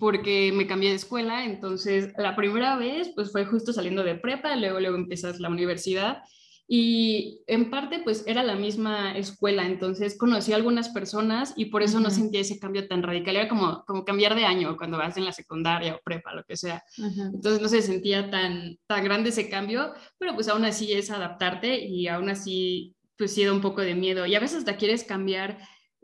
porque 0.00 0.50
me 0.52 0.66
cambié 0.66 0.90
de 0.90 0.96
escuela, 0.96 1.44
entonces 1.44 2.12
la 2.18 2.34
primera 2.34 2.76
vez 2.76 3.12
pues 3.14 3.30
fue 3.30 3.44
justo 3.44 3.72
saliendo 3.72 4.02
de 4.02 4.16
prepa, 4.16 4.56
luego 4.56 4.80
luego 4.80 4.96
empiezas 4.96 5.38
la 5.38 5.48
universidad 5.48 6.22
y 6.68 7.42
en 7.46 7.70
parte, 7.70 8.00
pues 8.00 8.24
era 8.26 8.42
la 8.42 8.56
misma 8.56 9.16
escuela, 9.16 9.66
entonces 9.66 10.18
conocí 10.18 10.52
a 10.52 10.56
algunas 10.56 10.88
personas 10.88 11.54
y 11.56 11.66
por 11.66 11.84
eso 11.84 12.00
no 12.00 12.10
sentía 12.10 12.40
ese 12.40 12.58
cambio 12.58 12.88
tan 12.88 13.04
radical. 13.04 13.36
Era 13.36 13.48
como, 13.48 13.84
como 13.84 14.04
cambiar 14.04 14.34
de 14.34 14.46
año 14.46 14.76
cuando 14.76 14.98
vas 14.98 15.16
en 15.16 15.24
la 15.24 15.32
secundaria 15.32 15.94
o 15.94 16.00
prepa, 16.04 16.34
lo 16.34 16.42
que 16.42 16.56
sea. 16.56 16.82
Entonces 16.98 17.62
no 17.62 17.68
se 17.68 17.82
sentía 17.82 18.30
tan, 18.30 18.78
tan 18.88 19.04
grande 19.04 19.28
ese 19.28 19.48
cambio, 19.48 19.94
pero 20.18 20.34
pues 20.34 20.48
aún 20.48 20.64
así 20.64 20.92
es 20.92 21.10
adaptarte 21.10 21.84
y 21.86 22.08
aún 22.08 22.30
así, 22.30 22.96
pues 23.16 23.32
sí 23.32 23.44
da 23.44 23.52
un 23.52 23.60
poco 23.60 23.82
de 23.82 23.94
miedo. 23.94 24.26
Y 24.26 24.34
a 24.34 24.40
veces 24.40 24.58
hasta 24.58 24.76
quieres 24.76 25.04
cambiar 25.04 25.58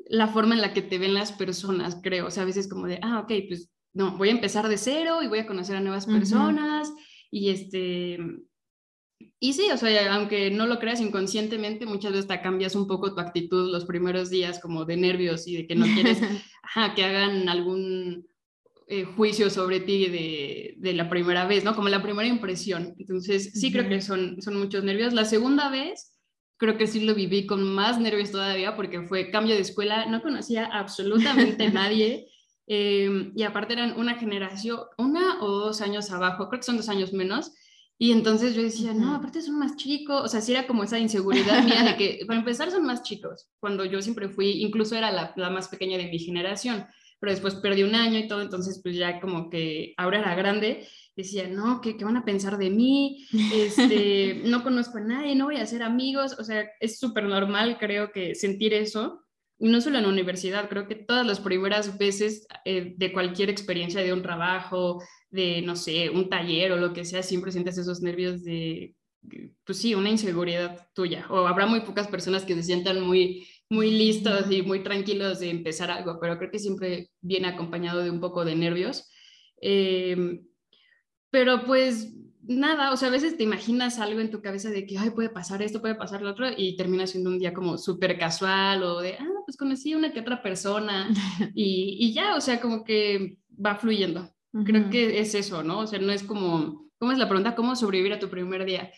la 0.06 0.28
forma 0.28 0.54
en 0.54 0.60
la 0.60 0.72
que 0.72 0.82
te 0.82 0.98
ven 0.98 1.14
las 1.14 1.32
personas, 1.32 1.98
creo. 2.00 2.26
O 2.28 2.30
sea, 2.30 2.44
a 2.44 2.46
veces 2.46 2.68
como 2.68 2.86
de, 2.86 3.00
ah, 3.02 3.18
ok, 3.18 3.32
pues 3.48 3.68
no, 3.94 4.16
voy 4.16 4.28
a 4.28 4.32
empezar 4.32 4.68
de 4.68 4.78
cero 4.78 5.22
y 5.22 5.26
voy 5.26 5.40
a 5.40 5.46
conocer 5.46 5.74
a 5.74 5.80
nuevas 5.80 6.06
personas 6.06 6.92
y 7.32 7.50
este 7.50 8.18
y 9.40 9.52
sí, 9.52 9.68
o 9.72 9.76
sea, 9.76 10.14
aunque 10.14 10.50
no 10.50 10.66
lo 10.66 10.78
creas 10.78 11.00
inconscientemente, 11.00 11.86
muchas 11.86 12.12
veces 12.12 12.28
te 12.28 12.40
cambias 12.40 12.74
un 12.74 12.86
poco 12.86 13.14
tu 13.14 13.20
actitud 13.20 13.70
los 13.70 13.84
primeros 13.84 14.30
días 14.30 14.58
como 14.60 14.84
de 14.84 14.96
nervios 14.96 15.46
y 15.46 15.56
de 15.56 15.66
que 15.66 15.74
no 15.74 15.86
quieres 15.86 16.20
que 16.96 17.04
hagan 17.04 17.48
algún 17.48 18.26
eh, 18.88 19.04
juicio 19.04 19.48
sobre 19.48 19.80
ti 19.80 20.06
de, 20.08 20.74
de, 20.76 20.92
la 20.92 21.08
primera 21.08 21.46
vez, 21.46 21.64
¿no? 21.64 21.74
Como 21.74 21.88
la 21.88 22.02
primera 22.02 22.28
impresión. 22.28 22.94
Entonces, 22.98 23.52
sí 23.54 23.72
creo 23.72 23.88
que 23.88 24.02
son, 24.02 24.42
son 24.42 24.56
muchos 24.58 24.84
nervios. 24.84 25.14
La 25.14 25.24
segunda 25.24 25.70
vez, 25.70 26.12
creo 26.58 26.76
que 26.76 26.86
sí 26.86 27.00
lo 27.00 27.14
viví 27.14 27.46
con 27.46 27.62
más 27.62 27.98
nervios 27.98 28.30
todavía 28.30 28.76
porque 28.76 29.02
fue 29.02 29.30
cambio 29.30 29.54
de 29.54 29.62
escuela, 29.62 30.06
no 30.06 30.22
conocía 30.22 30.66
absolutamente 30.66 31.70
nadie. 31.72 32.28
Eh, 32.66 33.32
y 33.34 33.42
aparte 33.42 33.72
eran 33.72 33.98
una 33.98 34.14
generación, 34.14 34.80
una 34.96 35.42
o 35.42 35.48
dos 35.48 35.80
años 35.80 36.10
abajo, 36.10 36.48
creo 36.48 36.60
que 36.60 36.66
son 36.66 36.76
dos 36.76 36.88
años 36.88 37.12
menos, 37.12 37.52
Y 38.02 38.10
entonces 38.10 38.56
yo 38.56 38.62
decía, 38.64 38.92
no, 38.94 39.14
aparte 39.14 39.40
son 39.42 39.60
más 39.60 39.76
chicos, 39.76 40.22
o 40.24 40.26
sea, 40.26 40.40
sí 40.40 40.50
era 40.50 40.66
como 40.66 40.82
esa 40.82 40.98
inseguridad 40.98 41.62
mía 41.62 41.84
de 41.84 41.96
que, 41.96 42.24
para 42.26 42.40
empezar, 42.40 42.68
son 42.72 42.84
más 42.84 43.04
chicos, 43.04 43.48
cuando 43.60 43.84
yo 43.84 44.02
siempre 44.02 44.28
fui, 44.28 44.60
incluso 44.60 44.96
era 44.96 45.12
la, 45.12 45.32
la 45.36 45.50
más 45.50 45.68
pequeña 45.68 45.98
de 45.98 46.08
mi 46.08 46.18
generación, 46.18 46.84
pero 47.20 47.30
después 47.30 47.54
perdí 47.54 47.84
un 47.84 47.94
año 47.94 48.18
y 48.18 48.26
todo, 48.26 48.42
entonces 48.42 48.80
pues 48.82 48.96
ya 48.96 49.20
como 49.20 49.48
que 49.50 49.94
ahora 49.96 50.18
era 50.18 50.34
grande, 50.34 50.88
decía, 51.14 51.46
no, 51.46 51.80
¿qué, 51.80 51.96
qué 51.96 52.04
van 52.04 52.16
a 52.16 52.24
pensar 52.24 52.58
de 52.58 52.70
mí? 52.70 53.24
Este, 53.54 54.34
no 54.46 54.64
conozco 54.64 54.98
a 54.98 55.02
nadie, 55.02 55.36
no 55.36 55.44
voy 55.44 55.58
a 55.58 55.62
hacer 55.62 55.84
amigos, 55.84 56.34
o 56.40 56.42
sea, 56.42 56.68
es 56.80 56.98
súper 56.98 57.22
normal 57.22 57.78
creo 57.78 58.10
que 58.10 58.34
sentir 58.34 58.74
eso, 58.74 59.22
y 59.60 59.68
no 59.68 59.80
solo 59.80 59.98
en 59.98 60.02
la 60.02 60.08
universidad, 60.08 60.68
creo 60.68 60.88
que 60.88 60.96
todas 60.96 61.24
las 61.24 61.38
primeras 61.38 61.96
veces 61.98 62.48
eh, 62.64 62.94
de 62.96 63.12
cualquier 63.12 63.48
experiencia 63.48 64.02
de 64.02 64.12
un 64.12 64.22
trabajo, 64.22 65.00
de, 65.32 65.62
no 65.62 65.76
sé, 65.76 66.10
un 66.10 66.28
taller 66.28 66.72
o 66.72 66.76
lo 66.76 66.92
que 66.92 67.04
sea, 67.04 67.22
siempre 67.22 67.52
sientes 67.52 67.78
esos 67.78 68.02
nervios 68.02 68.44
de, 68.44 68.94
pues 69.64 69.78
sí, 69.78 69.94
una 69.94 70.10
inseguridad 70.10 70.88
tuya. 70.94 71.26
O 71.30 71.46
habrá 71.46 71.66
muy 71.66 71.80
pocas 71.80 72.06
personas 72.08 72.44
que 72.44 72.54
se 72.54 72.62
sientan 72.62 73.00
muy, 73.00 73.48
muy 73.70 73.90
listos 73.90 74.50
y 74.50 74.62
muy 74.62 74.82
tranquilos 74.82 75.40
de 75.40 75.50
empezar 75.50 75.90
algo, 75.90 76.18
pero 76.20 76.38
creo 76.38 76.50
que 76.50 76.58
siempre 76.58 77.10
viene 77.20 77.48
acompañado 77.48 78.02
de 78.02 78.10
un 78.10 78.20
poco 78.20 78.44
de 78.44 78.54
nervios. 78.54 79.10
Eh, 79.60 80.40
pero 81.30 81.64
pues 81.64 82.12
nada, 82.42 82.92
o 82.92 82.96
sea, 82.96 83.08
a 83.08 83.12
veces 83.12 83.36
te 83.36 83.44
imaginas 83.44 83.98
algo 83.98 84.20
en 84.20 84.30
tu 84.30 84.42
cabeza 84.42 84.70
de 84.70 84.86
que, 84.86 84.98
ay, 84.98 85.10
puede 85.10 85.30
pasar 85.30 85.62
esto, 85.62 85.80
puede 85.80 85.94
pasar 85.94 86.22
lo 86.22 86.30
otro, 86.30 86.46
y 86.56 86.76
termina 86.76 87.06
siendo 87.06 87.30
un 87.30 87.38
día 87.38 87.54
como 87.54 87.78
súper 87.78 88.18
casual 88.18 88.82
o 88.82 89.00
de, 89.00 89.14
ah, 89.14 89.28
pues 89.46 89.56
conocí 89.56 89.92
a 89.92 89.98
una 89.98 90.12
que 90.12 90.20
otra 90.20 90.42
persona 90.42 91.08
y, 91.54 91.96
y 92.00 92.12
ya, 92.12 92.36
o 92.36 92.40
sea, 92.40 92.60
como 92.60 92.84
que 92.84 93.38
va 93.64 93.76
fluyendo. 93.76 94.31
Creo 94.64 94.90
que 94.90 95.20
es 95.20 95.34
eso, 95.34 95.62
¿no? 95.62 95.80
O 95.80 95.86
sea, 95.86 95.98
no 95.98 96.12
es 96.12 96.22
como, 96.22 96.90
¿cómo 96.98 97.12
es 97.12 97.18
la 97.18 97.28
pregunta? 97.28 97.54
¿Cómo 97.54 97.74
sobrevivir 97.74 98.12
a 98.12 98.18
tu 98.18 98.28
primer 98.28 98.64
día? 98.64 98.92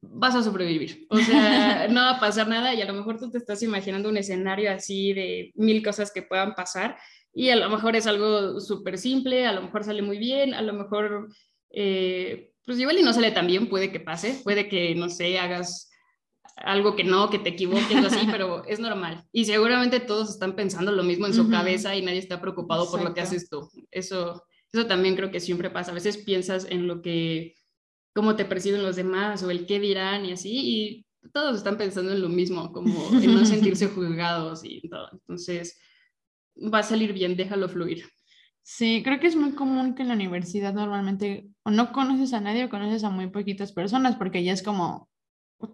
Vas 0.00 0.34
a 0.34 0.42
sobrevivir, 0.42 1.06
o 1.10 1.18
sea, 1.18 1.88
no 1.90 2.00
va 2.00 2.10
a 2.16 2.20
pasar 2.20 2.48
nada 2.48 2.74
y 2.74 2.80
a 2.80 2.86
lo 2.86 2.94
mejor 2.94 3.18
tú 3.18 3.30
te 3.30 3.38
estás 3.38 3.62
imaginando 3.62 4.08
un 4.08 4.16
escenario 4.16 4.70
así 4.70 5.12
de 5.12 5.52
mil 5.54 5.82
cosas 5.82 6.12
que 6.12 6.22
puedan 6.22 6.54
pasar 6.54 6.96
y 7.34 7.50
a 7.50 7.56
lo 7.56 7.68
mejor 7.70 7.96
es 7.96 8.06
algo 8.06 8.60
súper 8.60 8.98
simple, 8.98 9.46
a 9.46 9.52
lo 9.52 9.62
mejor 9.62 9.84
sale 9.84 10.02
muy 10.02 10.18
bien, 10.18 10.54
a 10.54 10.62
lo 10.62 10.74
mejor, 10.74 11.28
eh, 11.70 12.52
pues 12.64 12.78
igual 12.78 12.98
y 12.98 13.02
no 13.02 13.12
sale 13.12 13.30
tan 13.30 13.46
bien, 13.46 13.68
puede 13.68 13.90
que 13.90 14.00
pase, 14.00 14.40
puede 14.44 14.68
que, 14.68 14.94
no 14.94 15.08
sé, 15.08 15.38
hagas 15.38 15.90
algo 16.56 16.94
que 16.94 17.04
no, 17.04 17.30
que 17.30 17.38
te 17.38 17.50
equivoques 17.50 18.04
o 18.04 18.06
así, 18.06 18.26
pero 18.30 18.64
es 18.66 18.80
normal. 18.80 19.24
Y 19.32 19.46
seguramente 19.46 20.00
todos 20.00 20.30
están 20.30 20.54
pensando 20.54 20.92
lo 20.92 21.02
mismo 21.02 21.26
en 21.26 21.34
su 21.34 21.48
cabeza 21.48 21.96
y 21.96 22.02
nadie 22.02 22.18
está 22.18 22.40
preocupado 22.40 22.90
por 22.90 23.02
lo 23.02 23.14
que 23.14 23.22
haces 23.22 23.48
tú. 23.48 23.68
Eso, 23.90 24.42
eso 24.72 24.86
también 24.86 25.16
creo 25.16 25.30
que 25.30 25.40
siempre 25.40 25.70
pasa. 25.70 25.90
A 25.90 25.94
veces 25.94 26.16
piensas 26.16 26.66
en 26.68 26.86
lo 26.86 27.02
que, 27.02 27.54
cómo 28.14 28.36
te 28.36 28.44
perciben 28.44 28.82
los 28.82 28.96
demás 28.96 29.42
o 29.42 29.50
el 29.50 29.66
qué 29.66 29.80
dirán 29.80 30.24
y 30.24 30.32
así, 30.32 30.50
y 30.52 31.06
todos 31.32 31.58
están 31.58 31.76
pensando 31.76 32.12
en 32.12 32.22
lo 32.22 32.28
mismo, 32.28 32.72
como 32.72 33.10
en 33.12 33.34
no 33.34 33.44
sentirse 33.46 33.88
juzgados 33.88 34.62
y 34.64 34.88
todo. 34.88 35.08
Entonces, 35.12 35.78
va 36.56 36.78
a 36.78 36.82
salir 36.82 37.12
bien, 37.12 37.36
déjalo 37.36 37.68
fluir. 37.68 38.04
Sí, 38.62 39.02
creo 39.02 39.18
que 39.18 39.26
es 39.26 39.36
muy 39.36 39.52
común 39.52 39.94
que 39.94 40.02
en 40.02 40.08
la 40.08 40.14
universidad 40.14 40.72
normalmente 40.72 41.48
o 41.64 41.70
no 41.70 41.92
conoces 41.92 42.32
a 42.32 42.40
nadie 42.40 42.64
o 42.64 42.70
conoces 42.70 43.02
a 43.02 43.10
muy 43.10 43.28
poquitas 43.28 43.72
personas 43.72 44.16
porque 44.16 44.44
ya 44.44 44.52
es 44.52 44.62
como 44.62 45.08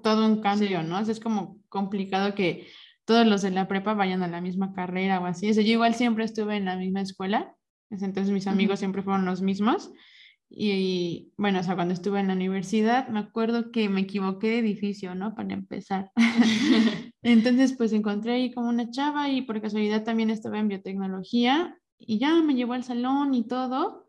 todo 0.03 0.27
un 0.27 0.41
cambio, 0.41 0.83
¿no? 0.83 0.99
es 0.99 1.21
como 1.21 1.61
complicado 1.69 2.35
que 2.35 2.67
todos 3.05 3.27
los 3.27 3.43
de 3.43 3.51
la 3.51 3.69
prepa 3.69 3.95
vayan 3.95 4.23
a 4.23 4.29
la 4.29 4.41
misma 4.41 4.73
carrera 4.73 5.21
o 5.21 5.27
así. 5.27 5.53
yo 5.53 5.61
igual 5.61 5.95
siempre 5.95 6.25
estuve 6.25 6.57
en 6.57 6.65
la 6.65 6.77
misma 6.77 7.03
escuela 7.03 7.55
entonces 7.91 8.31
mis 8.31 8.47
amigos 8.47 8.79
siempre 8.79 9.03
fueron 9.03 9.25
los 9.25 9.43
mismos. 9.43 9.93
Y, 10.51 11.33
bueno, 11.37 11.61
o 11.61 11.63
sea, 11.63 11.75
cuando 11.75 11.93
estuve 11.93 12.21
en 12.21 12.29
la 12.29 12.33
universidad, 12.33 13.09
me 13.09 13.19
acuerdo 13.19 13.71
que 13.71 13.89
me 13.89 14.01
equivoqué 14.01 14.49
de 14.49 14.59
edificio, 14.61 15.15
¿no? 15.15 15.35
Para 15.35 15.53
empezar. 15.53 16.11
Entonces, 17.23 17.75
pues 17.77 17.93
encontré 17.93 18.33
ahí 18.33 18.53
como 18.53 18.69
una 18.69 18.91
chava 18.91 19.29
y 19.29 19.43
por 19.43 19.61
casualidad 19.61 20.05
también 20.05 20.31
estaba 20.31 20.59
en 20.59 20.69
biotecnología 20.69 21.79
y 21.99 22.19
ya 22.19 22.35
me 22.43 22.55
llevó 22.55 22.73
al 22.73 22.85
salón 22.85 23.35
y 23.35 23.47
todo. 23.47 24.08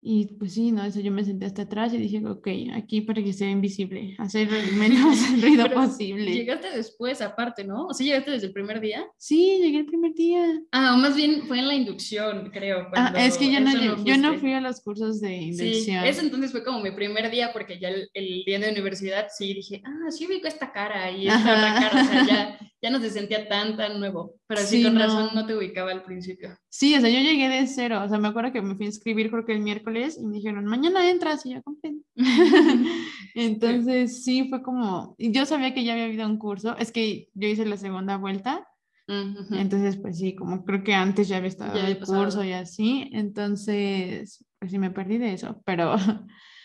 Y 0.00 0.26
pues 0.38 0.54
sí, 0.54 0.70
no, 0.70 0.84
eso 0.84 1.00
yo 1.00 1.10
me 1.10 1.24
senté 1.24 1.46
hasta 1.46 1.62
atrás 1.62 1.92
y 1.92 1.98
dije, 1.98 2.24
ok, 2.24 2.46
aquí 2.74 3.00
para 3.00 3.22
que 3.22 3.32
sea 3.32 3.50
invisible, 3.50 4.14
hacer 4.18 4.48
el 4.52 4.72
menos 4.74 5.18
ruido 5.42 5.68
posible. 5.70 6.32
Llegaste 6.32 6.70
después, 6.70 7.20
aparte, 7.20 7.64
¿no? 7.64 7.86
¿O 7.86 7.94
sí 7.94 8.04
llegaste 8.04 8.30
desde 8.30 8.46
el 8.46 8.52
primer 8.52 8.80
día? 8.80 9.04
Sí, 9.16 9.58
llegué 9.60 9.78
el 9.78 9.86
primer 9.86 10.14
día. 10.14 10.44
Ah, 10.70 10.94
o 10.94 10.98
más 10.98 11.16
bien 11.16 11.42
fue 11.48 11.58
en 11.58 11.66
la 11.66 11.74
inducción, 11.74 12.50
creo. 12.52 12.86
Ah, 12.94 13.12
es 13.16 13.36
que 13.36 13.52
yo 13.52 13.60
no, 13.60 14.04
yo 14.04 14.16
no 14.18 14.38
fui 14.38 14.52
a 14.52 14.60
los 14.60 14.80
cursos 14.80 15.20
de 15.20 15.34
inducción. 15.34 16.02
Sí, 16.02 16.08
ese 16.08 16.20
entonces 16.20 16.52
fue 16.52 16.62
como 16.62 16.80
mi 16.80 16.92
primer 16.92 17.28
día, 17.30 17.52
porque 17.52 17.80
ya 17.80 17.88
el, 17.88 18.44
día 18.46 18.60
de 18.60 18.70
universidad 18.70 19.26
sí 19.36 19.52
dije, 19.52 19.82
ah, 19.84 20.10
sí 20.10 20.26
ubico 20.26 20.46
esta 20.46 20.72
cara 20.72 21.10
y 21.10 21.26
esta 21.26 21.40
otra 21.40 21.74
cara, 21.74 22.02
o 22.02 22.06
sea, 22.06 22.26
ya 22.26 22.58
ya 22.80 22.90
no 22.90 23.00
se 23.00 23.10
sentía 23.10 23.48
tan, 23.48 23.76
tan 23.76 23.98
nuevo. 23.98 24.36
Pero 24.46 24.60
sí, 24.60 24.82
con 24.82 24.96
razón 24.96 25.30
no 25.34 25.46
te 25.46 25.56
ubicaba 25.56 25.90
al 25.90 26.04
principio. 26.04 26.56
Sí, 26.68 26.94
o 26.94 27.00
sea, 27.00 27.10
yo 27.10 27.20
llegué 27.20 27.48
de 27.48 27.66
cero. 27.66 28.02
O 28.04 28.08
sea, 28.08 28.18
me 28.18 28.28
acuerdo 28.28 28.52
que 28.52 28.62
me 28.62 28.76
fui 28.76 28.86
a 28.86 28.88
inscribir 28.88 29.30
creo 29.30 29.44
que 29.44 29.52
el 29.52 29.60
miércoles 29.60 30.18
y 30.20 30.26
me 30.26 30.36
dijeron, 30.36 30.64
mañana 30.64 31.10
entras 31.10 31.44
y 31.44 31.54
yo 31.54 31.62
compré. 31.62 31.96
Entonces, 33.34 34.24
sí, 34.24 34.48
fue 34.48 34.62
como, 34.62 35.16
yo 35.18 35.44
sabía 35.46 35.74
que 35.74 35.84
ya 35.84 35.94
había 35.94 36.04
habido 36.04 36.26
un 36.26 36.38
curso. 36.38 36.76
Es 36.78 36.92
que 36.92 37.28
yo 37.34 37.48
hice 37.48 37.66
la 37.66 37.76
segunda 37.76 38.16
vuelta. 38.16 38.66
Entonces, 39.10 39.96
pues 39.96 40.18
sí, 40.18 40.34
como 40.34 40.66
creo 40.66 40.84
que 40.84 40.92
antes 40.94 41.28
ya 41.28 41.38
había 41.38 41.48
estado 41.48 41.78
el 41.78 41.98
curso 41.98 42.44
y 42.44 42.52
así. 42.52 43.08
Entonces, 43.12 44.44
pues 44.58 44.70
sí, 44.70 44.78
me 44.78 44.90
perdí 44.90 45.16
de 45.16 45.32
eso, 45.32 45.62
pero... 45.64 45.96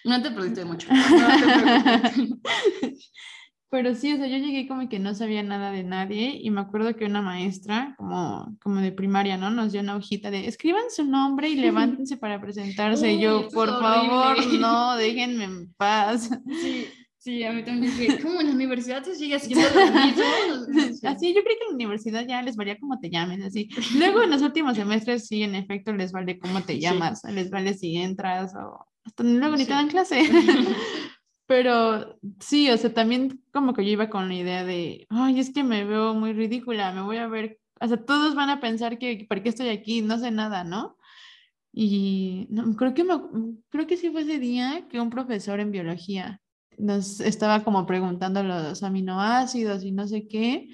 No 0.04 0.22
te 0.22 0.32
perdiste 0.32 0.66
mucho. 0.66 0.90
No 0.94 1.08
te 2.82 2.98
pero 3.74 3.96
sí, 3.96 4.14
o 4.14 4.18
sea, 4.18 4.28
yo 4.28 4.38
llegué 4.38 4.68
como 4.68 4.88
que 4.88 5.00
no 5.00 5.16
sabía 5.16 5.42
nada 5.42 5.72
de 5.72 5.84
nadie 5.84 6.40
y 6.40 6.52
me 6.52 6.62
acuerdo 6.62 6.96
que 6.96 7.06
una 7.06 7.24
maestra, 7.24 7.96
como, 7.98 8.56
como 8.62 8.82
de 8.82 8.92
primaria, 8.92 9.36
¿no? 9.36 9.50
Nos 9.50 9.72
dio 9.72 9.82
una 9.82 9.96
hojita 9.96 10.30
de 10.30 10.48
escriban 10.48 10.84
su 10.96 11.04
nombre 11.06 11.50
y 11.50 11.56
levántense 11.56 12.18
para 12.18 12.40
presentarse. 12.40 13.14
y 13.14 13.20
yo, 13.20 13.48
por 13.52 13.70
favor, 13.70 14.38
no, 14.60 14.96
déjenme 14.96 15.46
en 15.46 15.74
paz. 15.74 16.30
Sí. 16.62 16.86
Sí, 17.18 17.44
a 17.46 17.52
mí 17.52 17.64
también 17.64 17.98
dije, 17.98 18.20
¿cómo 18.22 18.42
en 18.42 18.48
la 18.48 18.54
universidad 18.54 19.02
se 19.02 19.16
sigue 19.16 19.38
haciendo 19.38 19.66
lo 19.68 19.92
mismo? 19.92 21.10
Así, 21.10 21.34
yo 21.34 21.42
creo 21.42 21.58
que 21.58 21.64
en 21.64 21.70
la 21.70 21.74
universidad 21.74 22.28
ya 22.28 22.44
les 22.44 22.56
varía 22.56 22.78
cómo 22.78 23.00
te 23.00 23.10
llames, 23.10 23.44
así. 23.44 23.70
Luego 23.98 24.22
en 24.22 24.30
los 24.30 24.44
últimos 24.44 24.76
semestres 24.76 25.26
sí, 25.26 25.42
en 25.42 25.56
efecto, 25.56 25.94
les 25.94 26.12
vale 26.12 26.38
cómo 26.38 26.62
te 26.62 26.80
llamas, 26.80 27.24
les 27.24 27.50
vale 27.50 27.74
si 27.74 27.96
entras 27.96 28.54
o 28.54 28.86
hasta 29.04 29.24
luego 29.24 29.58
ni 29.58 29.66
te 29.66 29.72
dan 29.72 29.88
clase. 29.88 30.30
Pero 31.54 32.18
sí, 32.40 32.72
o 32.72 32.78
sea, 32.78 32.92
también 32.96 33.44
como 33.52 33.76
que 33.76 33.86
yo 33.86 33.92
iba 33.92 34.10
con 34.10 34.28
la 34.28 34.34
idea 34.34 34.66
de, 34.66 35.06
ay, 35.12 35.40
es 35.40 35.54
que 35.54 35.64
me 35.64 35.86
veo 35.86 36.16
muy 36.16 36.34
ridícula, 36.34 36.92
me 36.94 37.04
voy 37.04 37.18
a 37.18 37.28
ver, 37.28 37.60
o 37.80 37.88
sea, 37.88 38.04
todos 38.04 38.34
van 38.34 38.50
a 38.50 38.60
pensar 38.60 38.98
que, 38.98 39.28
¿por 39.30 39.44
qué 39.44 39.50
estoy 39.50 39.70
aquí? 39.70 40.02
No 40.02 40.18
sé 40.18 40.32
nada, 40.32 40.64
¿no? 40.64 40.98
Y 41.72 42.48
no, 42.50 42.76
creo, 42.76 42.96
que 42.96 43.04
me, 43.04 43.14
creo 43.70 43.86
que 43.86 43.98
sí 43.98 44.10
fue 44.10 44.22
ese 44.22 44.40
día 44.40 44.88
que 44.90 45.00
un 45.00 45.12
profesor 45.12 45.60
en 45.60 45.70
biología 45.70 46.42
nos 46.80 47.20
estaba 47.20 47.64
como 47.64 47.86
preguntando 47.86 48.42
los 48.42 48.82
aminoácidos 48.82 49.84
y 49.84 49.92
no 49.92 50.08
sé 50.08 50.28
qué, 50.28 50.70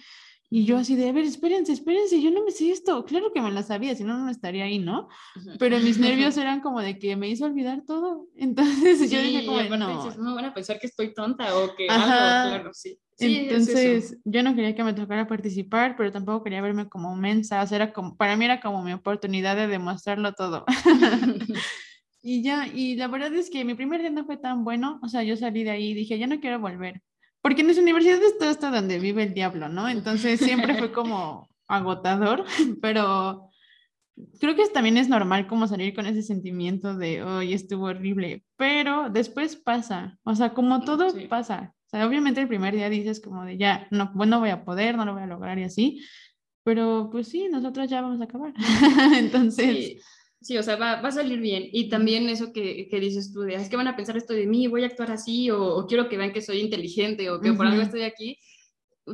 y 0.52 0.66
yo 0.66 0.78
así 0.78 0.96
de, 0.96 1.08
a 1.08 1.12
ver, 1.12 1.26
espérense, 1.26 1.72
espérense, 1.72 2.20
yo 2.20 2.32
no 2.32 2.44
me 2.44 2.50
sé 2.50 2.72
esto. 2.72 3.06
Claro 3.06 3.32
que 3.32 3.40
me 3.40 3.52
la 3.52 3.62
sabía, 3.62 3.96
si 3.96 4.04
no, 4.04 4.18
no 4.18 4.32
estaría 4.32 4.64
ahí, 4.64 4.80
¿no? 4.80 5.08
Pero 5.60 5.80
mis 5.80 6.00
nervios 6.00 6.38
eran 6.38 6.62
como 6.62 6.82
de 6.82 6.98
que 6.98 7.16
me 7.16 7.30
hizo 7.30 7.46
olvidar 7.46 7.84
todo. 7.86 8.28
Entonces 8.36 9.12
yo 9.12 9.22
dije 9.22 9.46
como, 9.46 9.62
no. 9.78 10.16
no 10.16 10.36
van 10.36 10.46
a 10.46 10.54
pensar 10.54 10.80
que 10.80 10.88
estoy 10.88 11.14
tonta 11.14 11.56
o 11.56 11.76
que 11.76 11.88
algo, 11.88 12.06
claro, 12.06 12.74
sí. 12.74 12.98
Entonces 13.20 14.18
yo 14.24 14.42
no 14.42 14.56
quería 14.56 14.74
que 14.74 14.84
me 14.84 14.94
tocara 14.94 15.28
participar, 15.28 15.96
pero 15.96 16.12
tampoco 16.12 16.44
quería 16.44 16.62
verme 16.62 16.90
como 16.90 17.16
mensa. 17.16 17.62
O 17.62 17.68
sea, 17.68 17.76
era 17.76 17.94
como, 17.94 18.16
para 18.16 18.36
mí 18.36 18.46
era 18.46 18.60
como 18.60 18.82
mi 18.82 18.94
oportunidad 18.94 19.56
de 19.56 19.68
demostrarlo 19.68 20.34
todo. 20.34 20.66
y 22.24 22.42
ya, 22.42 22.66
y 22.68 22.96
la 22.96 23.08
verdad 23.08 23.34
es 23.36 23.52
que 23.52 23.66
mi 23.66 23.76
primer 23.76 24.02
día 24.02 24.10
no 24.10 24.26
fue 24.26 24.38
tan 24.38 24.64
bueno. 24.64 25.00
O 25.04 25.10
sea, 25.10 25.22
yo 25.22 25.36
salí 25.36 25.64
de 25.64 25.72
ahí 25.72 25.90
y 25.90 25.94
dije, 25.94 26.18
ya 26.18 26.26
no 26.26 26.40
quiero 26.40 26.60
volver 26.60 27.04
porque 27.42 27.62
en 27.62 27.70
esa 27.70 27.82
universidad 27.82 28.22
está 28.24 28.50
hasta 28.50 28.72
donde 28.72 29.00
vive 29.00 29.24
el 29.24 29.34
diablo, 29.34 29.70
¿no? 29.70 29.88
Entonces 29.90 30.40
siempre 30.40 30.76
fue 30.76 30.92
como 30.94 31.50
agotador, 31.68 32.46
pero 32.82 33.50
creo 34.40 34.56
que 34.56 34.68
también 34.68 34.98
es 34.98 35.08
normal 35.08 35.48
como 35.48 35.68
salir 35.68 35.94
con 35.94 36.06
ese 36.06 36.22
sentimiento 36.24 36.96
de, 36.96 37.24
hoy 37.24 37.54
estuvo 37.54 37.86
horrible, 37.86 38.44
pero 38.58 39.10
después 39.10 39.56
pasa, 39.56 40.18
o 40.24 40.36
sea, 40.36 40.54
como 40.54 40.82
todo 40.82 41.08
pasa. 41.30 41.74
O 41.86 41.90
sea, 41.90 42.06
obviamente 42.06 42.40
el 42.40 42.48
primer 42.48 42.76
día 42.76 42.90
dices 42.90 43.20
como 43.20 43.46
de, 43.46 43.58
ya, 43.58 43.88
no, 43.90 44.12
bueno, 44.14 44.40
voy 44.40 44.50
a 44.50 44.64
poder, 44.64 44.96
no 44.96 45.06
lo 45.06 45.14
voy 45.14 45.24
a 45.24 45.28
lograr 45.28 45.58
y 45.58 45.64
así, 45.64 46.06
pero 46.64 47.10
pues 47.12 47.30
sí, 47.30 47.48
nosotros 47.50 47.90
ya 47.90 48.02
vamos 48.02 48.22
a 48.22 48.26
acabar. 48.26 48.54
Entonces... 49.18 49.76
Sí, 49.76 50.00
o 50.42 50.64
sea, 50.64 50.78
va, 50.78 50.94
a 50.94 51.12
salir 51.12 51.40
bien. 51.40 51.68
Y 51.72 51.90
también 51.90 52.30
eso 52.30 52.54
que, 52.54 52.88
dices 52.92 53.34
tú, 53.34 53.42
de, 53.42 53.56
es 53.56 53.70
que 53.70 53.76
van 53.76 53.88
a 53.88 53.96
pensar 53.96 54.16
esto 54.16 54.34
de 54.34 54.48
mí, 54.48 54.68
voy 54.68 54.84
a 54.84 54.88
actuar 54.88 55.12
así, 55.12 55.52
o, 55.52 55.86
quiero 55.88 56.08
que 56.08 56.18
vean 56.18 56.32
que 56.32 56.42
soy 56.42 56.62
inteligente, 56.62 57.30
o 57.30 57.42
que 57.42 57.54
por 57.54 57.68
algo 57.68 57.82
estoy 57.82 58.04
aquí. 58.04 58.38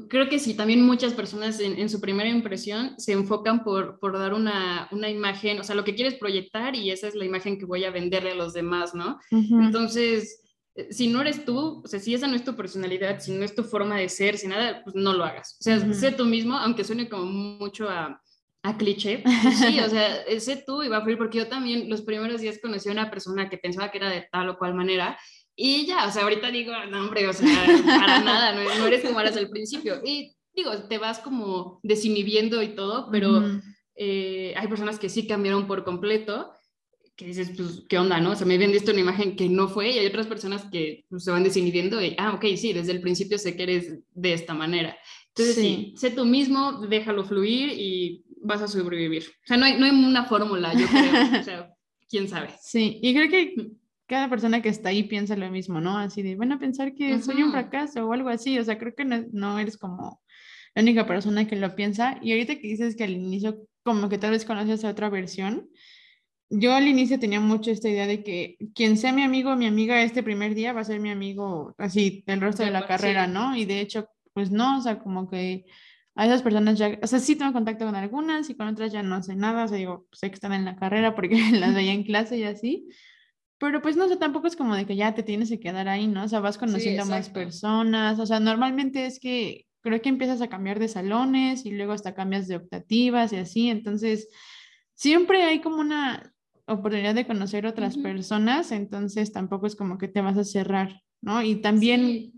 Creo 0.09 0.27
que 0.27 0.39
sí, 0.39 0.55
también 0.55 0.85
muchas 0.85 1.13
personas 1.13 1.59
en, 1.59 1.89
su 1.89 2.01
primera 2.01 2.29
impresión 2.29 2.99
se 2.99 3.13
enfocan 3.13 3.63
por, 3.63 3.97
por 3.99 4.19
dar 4.19 4.33
una, 4.33 4.87
una, 4.91 5.09
imagen, 5.09 5.59
o 5.59 5.63
sea, 5.63 5.75
lo 5.75 5.85
que 5.85 5.95
quieres 5.95 6.15
proyectar 6.15 6.75
y 6.75 6.91
esa 6.91 7.07
es 7.07 7.15
la 7.15 7.25
imagen 7.25 7.57
que 7.57 7.65
voy 7.65 7.85
a 7.85 7.91
venderle 7.91 8.31
a 8.31 8.35
los 8.35 8.53
demás, 8.53 8.93
¿no? 8.93 9.19
Entonces, 9.31 10.41
eh, 10.75 10.87
si 10.91 11.07
no 11.07 11.21
eres 11.21 11.45
tú, 11.45 11.81
o 11.83 11.87
sea, 11.87 11.99
si 11.99 12.13
esa 12.13 12.27
no 12.27 12.35
es 12.35 12.43
tu 12.43 12.55
personalidad, 12.55 13.19
si 13.19 13.31
no 13.31 13.45
es 13.45 13.55
tu 13.55 13.63
forma 13.63 13.97
de 13.97 14.09
ser, 14.09 14.37
si 14.37 14.47
nada, 14.47 14.83
pues 14.83 14.95
no 14.95 15.13
lo 15.13 15.23
hagas. 15.23 15.57
O 15.61 15.63
sea, 15.63 15.93
sé 15.93 16.11
tú 16.11 16.25
mismo, 16.25 16.57
aunque 16.57 16.83
suene 16.83 17.07
como 17.07 17.25
mucho 17.25 17.89
a, 17.89 18.21
a 18.65 18.77
cliché, 18.77 19.19
pues 19.19 19.59
sí, 19.59 19.79
o 19.79 19.89
sea, 19.89 20.23
sé 20.39 20.63
tú 20.65 20.81
va 20.89 20.97
a 20.97 21.01
fluir, 21.01 21.17
porque 21.17 21.37
yo 21.37 21.47
también 21.47 21.89
los 21.89 22.01
primeros 22.01 22.41
días 22.41 22.59
conocí 22.61 22.89
a 22.89 22.93
una 22.93 23.11
persona 23.11 23.47
que 23.49 23.57
pensaba 23.57 23.91
que 23.91 23.99
era 23.99 24.09
de 24.09 24.27
tal 24.31 24.49
o 24.49 24.57
cual 24.57 24.73
manera, 24.73 25.17
y 25.55 25.85
ya, 25.85 26.07
o 26.07 26.11
sea, 26.11 26.23
ahorita 26.23 26.51
digo, 26.51 26.73
no, 26.89 26.99
hombre, 26.99 27.27
o 27.27 27.33
sea, 27.33 27.47
para 27.85 28.19
nada, 28.21 28.53
no, 28.53 28.87
eres 28.87 29.05
como 29.05 29.21
eras 29.21 29.37
al 29.37 29.49
principio. 29.49 30.01
Y 30.03 30.35
digo, 30.53 30.71
te 30.89 30.97
vas 30.97 31.19
como 31.19 31.79
desinhibiendo 31.81 32.61
y 32.61 32.75
todo, 32.75 33.09
pero 33.09 33.41
eh, 33.95 34.53
hay 34.57 34.67
personas 34.67 34.99
que 34.99 35.07
sí 35.07 35.27
cambiaron 35.27 35.65
por 35.65 35.85
completo 35.85 36.51
que 37.15 37.27
dices, 37.27 37.51
pues, 37.55 37.85
¿qué 37.87 37.97
onda, 37.97 38.19
no? 38.19 38.31
O 38.31 38.35
sea, 38.35 38.45
me 38.45 38.55
habían 38.55 38.73
visto 38.73 38.91
una 38.91 38.99
imagen 38.99 39.37
que 39.37 39.47
no 39.47 39.69
fue 39.69 39.91
y 39.91 39.99
hay 39.99 40.07
otras 40.07 40.27
personas 40.27 40.65
que 40.69 41.05
pues, 41.09 41.23
se 41.23 41.31
van 41.31 41.43
desinhibiendo 41.43 42.01
y, 42.01 42.13
ah, 42.17 42.33
ok, 42.33 42.45
sí, 42.57 42.73
desde 42.73 42.91
el 42.91 42.99
principio 42.99 43.37
sé 43.37 43.55
que 43.55 43.63
eres 43.63 43.99
de 44.11 44.33
esta 44.33 44.53
manera. 44.53 44.97
Entonces, 45.29 45.55
sí. 45.55 45.93
sé 45.97 46.11
tú 46.11 46.25
mismo, 46.25 46.85
déjalo 46.87 47.23
fluir 47.23 47.69
y 47.69 48.24
vas 48.45 48.61
a 48.61 48.67
sobrevivir. 48.67 49.23
O 49.23 49.47
sea, 49.47 49.57
no 49.57 49.65
hay, 49.65 49.77
no 49.77 49.85
hay 49.85 49.91
una 49.91 50.25
fórmula, 50.25 50.73
yo 50.73 50.87
creo. 50.87 51.11
o 51.41 51.43
sea, 51.43 51.73
quién 52.09 52.27
sabe. 52.27 52.49
Sí, 52.61 52.99
y 53.01 53.13
creo 53.13 53.29
que 53.29 53.71
cada 54.07 54.29
persona 54.29 54.61
que 54.61 54.69
está 54.69 54.89
ahí 54.89 55.03
piensa 55.03 55.35
lo 55.35 55.49
mismo, 55.49 55.81
¿no? 55.81 55.97
Así 55.97 56.21
de, 56.21 56.35
van 56.35 56.51
a 56.51 56.59
pensar 56.59 56.93
que 56.93 57.21
soy 57.21 57.41
un 57.41 57.51
fracaso 57.51 58.07
o 58.07 58.13
algo 58.13 58.29
así. 58.29 58.57
O 58.59 58.63
sea, 58.63 58.77
creo 58.77 58.93
que 58.95 59.05
no, 59.05 59.25
no 59.31 59.59
eres 59.59 59.77
como 59.77 60.21
la 60.75 60.81
única 60.81 61.07
persona 61.07 61.47
que 61.47 61.55
lo 61.55 61.75
piensa. 61.75 62.19
Y 62.21 62.31
ahorita 62.31 62.55
que 62.55 62.67
dices 62.67 62.95
que 62.95 63.03
al 63.03 63.11
inicio 63.11 63.67
como 63.83 64.09
que 64.09 64.17
tal 64.17 64.31
vez 64.31 64.45
conoces 64.45 64.83
a 64.83 64.89
otra 64.89 65.09
versión, 65.09 65.69
yo 66.49 66.73
al 66.73 66.87
inicio 66.87 67.19
tenía 67.19 67.39
mucho 67.39 67.71
esta 67.71 67.89
idea 67.89 68.07
de 68.07 68.23
que 68.23 68.57
quien 68.73 68.97
sea 68.97 69.11
mi 69.11 69.23
amigo 69.23 69.51
o 69.51 69.55
mi 69.55 69.65
amiga 69.67 70.01
este 70.01 70.23
primer 70.23 70.53
día 70.53 70.73
va 70.73 70.81
a 70.81 70.85
ser 70.85 70.99
mi 70.99 71.09
amigo 71.09 71.73
así 71.77 72.23
el 72.27 72.41
resto 72.41 72.63
de 72.63 72.71
la 72.71 72.85
carrera, 72.85 73.27
¿no? 73.27 73.55
Y 73.55 73.65
de 73.65 73.81
hecho, 73.81 74.09
pues 74.33 74.51
no, 74.51 74.77
o 74.77 74.81
sea, 74.81 74.99
como 74.99 75.29
que 75.29 75.65
a 76.15 76.25
esas 76.25 76.41
personas 76.41 76.79
ya, 76.79 76.97
o 77.01 77.07
sea, 77.07 77.19
sí 77.19 77.35
tengo 77.35 77.51
contacto 77.51 77.85
con 77.85 77.95
algunas 77.95 78.49
y 78.49 78.55
con 78.55 78.67
otras 78.67 78.91
ya 78.91 79.03
no 79.03 79.21
sé 79.21 79.35
nada, 79.35 79.65
o 79.65 79.67
sea, 79.67 79.77
digo, 79.77 80.07
sé 80.13 80.29
que 80.29 80.35
están 80.35 80.53
en 80.53 80.65
la 80.65 80.77
carrera 80.77 81.13
porque 81.13 81.35
las 81.51 81.75
veía 81.75 81.91
en 81.91 82.03
clase 82.03 82.37
y 82.37 82.43
así, 82.43 82.87
pero 83.57 83.81
pues 83.81 83.97
no 83.97 84.07
sé, 84.07 84.15
tampoco 84.15 84.47
es 84.47 84.55
como 84.55 84.75
de 84.75 84.85
que 84.85 84.95
ya 84.95 85.13
te 85.13 85.23
tienes 85.23 85.49
que 85.49 85.59
quedar 85.59 85.87
ahí, 85.89 86.07
¿no? 86.07 86.23
O 86.23 86.27
sea, 86.27 86.39
vas 86.39 86.57
conociendo 86.57 87.03
a 87.03 87.05
más 87.05 87.29
personas, 87.29 88.19
o 88.19 88.25
sea, 88.25 88.39
normalmente 88.39 89.05
es 89.05 89.19
que 89.19 89.65
creo 89.81 90.01
que 90.01 90.09
empiezas 90.09 90.41
a 90.41 90.47
cambiar 90.47 90.79
de 90.79 90.87
salones 90.87 91.65
y 91.65 91.71
luego 91.71 91.91
hasta 91.91 92.15
cambias 92.15 92.47
de 92.47 92.55
optativas 92.55 93.33
y 93.33 93.37
así, 93.37 93.69
entonces 93.69 94.29
siempre 94.93 95.43
hay 95.43 95.59
como 95.59 95.77
una 95.77 96.33
oportunidad 96.65 97.13
de 97.13 97.27
conocer 97.27 97.67
otras 97.67 97.97
personas, 97.97 98.71
entonces 98.71 99.33
tampoco 99.33 99.67
es 99.67 99.75
como 99.75 99.97
que 99.97 100.07
te 100.07 100.21
vas 100.21 100.37
a 100.37 100.45
cerrar, 100.45 101.01
¿no? 101.21 101.43
Y 101.43 101.57
también 101.57 102.33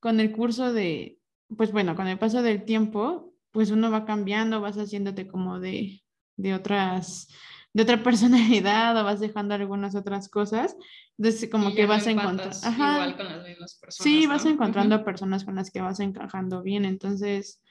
con 0.00 0.18
el 0.18 0.32
curso 0.32 0.72
de, 0.72 1.19
pues 1.56 1.72
bueno, 1.72 1.96
con 1.96 2.06
el 2.06 2.18
paso 2.18 2.42
del 2.42 2.64
tiempo, 2.64 3.34
pues 3.50 3.70
uno 3.70 3.90
va 3.90 4.04
cambiando, 4.04 4.60
vas 4.60 4.76
haciéndote 4.76 5.26
como 5.26 5.58
de, 5.60 6.02
de 6.36 6.54
otras, 6.54 7.28
de 7.72 7.82
otra 7.82 8.02
personalidad 8.02 8.96
o 9.00 9.04
vas 9.04 9.20
dejando 9.20 9.54
algunas 9.54 9.94
otras 9.94 10.28
cosas. 10.28 10.76
Entonces, 11.18 11.50
como 11.50 11.74
que 11.74 11.86
vas 11.86 12.06
a 12.06 12.12
encontrar. 12.12 12.52
Igual 12.72 13.16
con 13.16 13.26
las 13.26 13.46
mismas 13.46 13.74
personas. 13.74 14.04
Sí, 14.04 14.26
vas 14.26 14.46
encontrando 14.46 15.04
personas 15.04 15.44
con 15.44 15.56
las 15.56 15.70
que 15.70 15.80
vas 15.80 16.00
encajando 16.00 16.62
bien. 16.62 16.84
Entonces, 16.84 17.62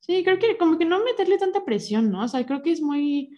sí, 0.00 0.22
creo 0.24 0.38
que 0.38 0.56
como 0.56 0.78
que 0.78 0.86
no 0.86 1.04
meterle 1.04 1.36
tanta 1.36 1.64
presión, 1.64 2.10
¿no? 2.10 2.24
O 2.24 2.28
sea, 2.28 2.46
creo 2.46 2.62
que 2.62 2.72
es 2.72 2.80
muy 2.80 3.30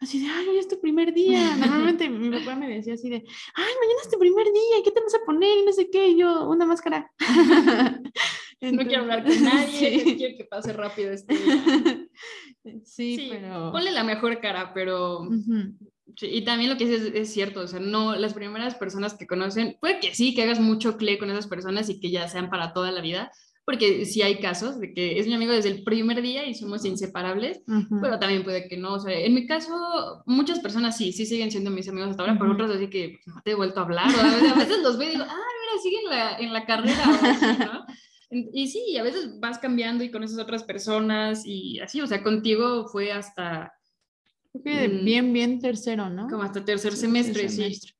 así 0.00 0.18
de, 0.20 0.28
ay, 0.30 0.48
hoy 0.48 0.58
es 0.58 0.68
tu 0.68 0.80
primer 0.80 1.12
día. 1.12 1.56
Normalmente 1.56 2.08
mi 2.08 2.30
papá 2.38 2.56
me 2.56 2.68
decía 2.68 2.94
así 2.94 3.10
de, 3.10 3.16
ay, 3.16 3.72
mañana 3.80 4.00
es 4.02 4.10
tu 4.10 4.18
primer 4.18 4.46
día, 4.46 4.82
¿qué 4.82 4.90
te 4.90 5.00
vas 5.00 5.14
a 5.14 5.24
poner? 5.26 5.58
Y 5.58 5.64
no 5.66 5.72
sé 5.72 5.90
qué, 5.90 6.08
y 6.08 6.18
yo, 6.18 6.48
una 6.48 6.64
máscara. 6.64 7.10
no 8.60 8.86
quiero 8.86 9.02
hablar 9.02 9.24
con 9.24 9.42
nadie, 9.42 10.00
sí. 10.00 10.16
quiero 10.16 10.36
que 10.36 10.44
pase 10.44 10.72
rápido 10.72 11.12
este 11.12 11.34
día. 12.64 12.82
Sí, 12.84 13.28
pero... 13.30 13.72
Ponle 13.72 13.90
la 13.90 14.04
mejor 14.04 14.40
cara, 14.40 14.72
pero... 14.74 15.28
y 16.20 16.42
también 16.42 16.70
lo 16.70 16.76
que 16.76 16.86
dices 16.86 17.12
es, 17.14 17.32
cierto, 17.32 17.60
o 17.60 17.66
sea, 17.66 17.80
no, 17.80 18.14
las 18.16 18.34
primeras 18.34 18.74
personas 18.74 19.14
que 19.14 19.26
conocen, 19.26 19.76
puede 19.80 20.00
que 20.00 20.14
sí, 20.14 20.34
que 20.34 20.42
hagas 20.42 20.60
mucho 20.60 20.96
clic 20.96 21.18
con 21.18 21.30
esas 21.30 21.46
personas 21.46 21.88
y 21.88 22.00
que 22.00 22.10
ya 22.10 22.28
sean 22.28 22.50
para 22.50 22.72
toda 22.72 22.92
la 22.92 23.00
vida, 23.00 23.30
porque 23.64 24.04
sí 24.04 24.20
hay 24.22 24.40
casos 24.40 24.80
de 24.80 24.92
que 24.92 25.20
es 25.20 25.28
mi 25.28 25.34
amigo 25.34 25.52
desde 25.52 25.70
el 25.70 25.84
primer 25.84 26.20
día 26.22 26.44
y 26.44 26.54
somos 26.54 26.84
inseparables, 26.84 27.62
pero 28.02 28.18
también 28.18 28.42
puede 28.42 28.68
que 28.68 28.76
no. 28.76 28.94
O 28.94 28.98
sea, 28.98 29.16
en 29.16 29.32
mi 29.32 29.46
caso, 29.46 30.24
muchas 30.26 30.58
personas 30.58 30.96
sí, 30.96 31.12
sí 31.12 31.24
siguen 31.24 31.52
siendo 31.52 31.70
mis 31.70 31.88
amigos 31.88 32.10
hasta 32.10 32.24
ahora, 32.24 32.36
pero 32.38 32.52
otros 32.52 32.72
así 32.72 32.90
que 32.90 33.20
pues, 33.22 33.34
no 33.34 33.42
te 33.42 33.52
he 33.52 33.54
vuelto 33.54 33.78
a 33.78 33.84
hablar, 33.84 34.08
o 34.08 34.20
a 34.20 34.54
veces, 34.54 34.82
los 34.82 34.98
veo 34.98 35.08
y 35.08 35.12
digo, 35.12 35.24
ah, 35.24 35.36
mira, 35.60 35.82
siguen 35.82 36.00
en 36.04 36.10
la, 36.10 36.38
en 36.38 36.52
la 36.52 36.66
carrera, 36.66 37.06
¿no? 37.58 37.86
Y 38.30 38.68
sí, 38.68 38.96
a 38.96 39.02
veces 39.02 39.40
vas 39.40 39.58
cambiando 39.58 40.04
y 40.04 40.10
conoces 40.10 40.38
otras 40.38 40.62
personas 40.62 41.42
y 41.44 41.80
así, 41.80 42.00
o 42.00 42.06
sea, 42.06 42.22
contigo 42.22 42.86
fue 42.86 43.10
hasta... 43.10 43.72
Mm, 44.52 45.04
bien, 45.04 45.32
bien 45.32 45.58
tercero, 45.60 46.08
¿no? 46.08 46.28
Como 46.28 46.42
hasta 46.42 46.64
tercer 46.64 46.94
semestre, 46.94 47.48
semestre. 47.48 47.88
sí. 47.88 47.94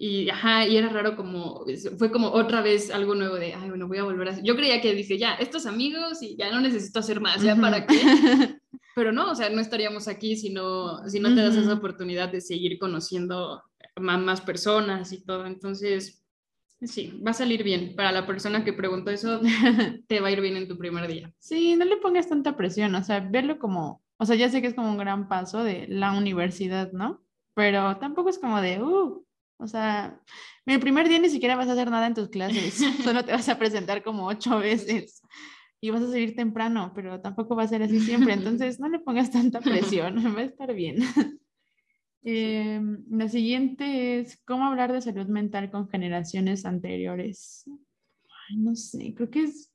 Y, 0.00 0.30
ajá, 0.30 0.64
y 0.64 0.76
era 0.76 0.88
raro 0.88 1.16
como, 1.16 1.64
fue 1.98 2.12
como 2.12 2.28
otra 2.28 2.62
vez 2.62 2.90
algo 2.92 3.16
nuevo 3.16 3.34
de, 3.34 3.54
ay, 3.54 3.68
bueno, 3.68 3.88
voy 3.88 3.98
a 3.98 4.04
volver 4.04 4.28
a... 4.28 4.42
Yo 4.42 4.54
creía 4.54 4.80
que 4.80 4.94
dije, 4.94 5.18
ya, 5.18 5.34
estos 5.34 5.66
amigos 5.66 6.22
y 6.22 6.36
ya 6.36 6.52
no 6.52 6.60
necesito 6.60 7.00
hacer 7.00 7.20
más, 7.20 7.42
¿ya 7.42 7.56
para 7.56 7.84
qué? 7.84 7.96
Pero 8.94 9.10
no, 9.10 9.32
o 9.32 9.34
sea, 9.34 9.50
no 9.50 9.60
estaríamos 9.60 10.06
aquí 10.06 10.36
si 10.36 10.50
no, 10.50 11.08
si 11.08 11.18
no 11.18 11.34
te 11.34 11.40
das 11.40 11.56
esa 11.56 11.74
oportunidad 11.74 12.30
de 12.30 12.40
seguir 12.40 12.78
conociendo 12.78 13.62
más, 13.96 14.20
más 14.20 14.40
personas 14.40 15.12
y 15.12 15.24
todo. 15.24 15.46
Entonces, 15.46 16.24
sí, 16.82 17.20
va 17.26 17.32
a 17.32 17.34
salir 17.34 17.62
bien. 17.62 17.94
Para 17.96 18.12
la 18.12 18.26
persona 18.26 18.64
que 18.64 18.72
preguntó 18.72 19.10
eso, 19.10 19.40
te 20.08 20.20
va 20.20 20.28
a 20.28 20.30
ir 20.30 20.40
bien 20.40 20.56
en 20.56 20.68
tu 20.68 20.78
primer 20.78 21.08
día. 21.08 21.32
Sí, 21.38 21.76
no 21.76 21.84
le 21.84 21.96
pongas 21.96 22.28
tanta 22.28 22.56
presión, 22.56 22.94
o 22.94 23.02
sea, 23.02 23.20
verlo 23.20 23.58
como, 23.58 24.02
o 24.16 24.26
sea, 24.26 24.36
ya 24.36 24.48
sé 24.48 24.60
que 24.60 24.68
es 24.68 24.74
como 24.74 24.90
un 24.90 24.98
gran 24.98 25.28
paso 25.28 25.64
de 25.64 25.86
la 25.88 26.12
universidad, 26.12 26.92
¿no? 26.92 27.22
Pero 27.54 27.96
tampoco 27.98 28.28
es 28.30 28.38
como 28.38 28.60
de, 28.60 28.82
uh, 28.82 29.24
o 29.58 29.66
sea, 29.66 30.20
el 30.66 30.80
primer 30.80 31.08
día 31.08 31.18
ni 31.18 31.30
siquiera 31.30 31.56
vas 31.56 31.68
a 31.68 31.72
hacer 31.72 31.90
nada 31.90 32.06
en 32.06 32.14
tus 32.14 32.28
clases, 32.28 32.74
solo 33.04 33.24
te 33.24 33.32
vas 33.32 33.48
a 33.48 33.58
presentar 33.58 34.02
como 34.02 34.26
ocho 34.26 34.58
veces 34.58 35.22
y 35.80 35.90
vas 35.90 36.02
a 36.02 36.10
salir 36.10 36.34
temprano, 36.34 36.92
pero 36.94 37.20
tampoco 37.20 37.54
va 37.54 37.62
a 37.64 37.68
ser 37.68 37.82
así 37.82 38.00
siempre, 38.00 38.32
entonces 38.32 38.80
no 38.80 38.88
le 38.88 38.98
pongas 38.98 39.30
tanta 39.30 39.60
presión, 39.60 40.16
va 40.36 40.40
a 40.40 40.44
estar 40.44 40.74
bien. 40.74 40.98
Eh, 42.24 42.80
la 43.10 43.28
siguiente 43.28 44.20
es 44.20 44.40
cómo 44.44 44.64
hablar 44.64 44.92
de 44.92 45.00
salud 45.00 45.26
mental 45.26 45.70
con 45.70 45.88
generaciones 45.88 46.64
anteriores. 46.64 47.64
Ay, 48.48 48.56
no 48.56 48.74
sé, 48.74 49.14
creo 49.14 49.30
que 49.30 49.44
es, 49.44 49.72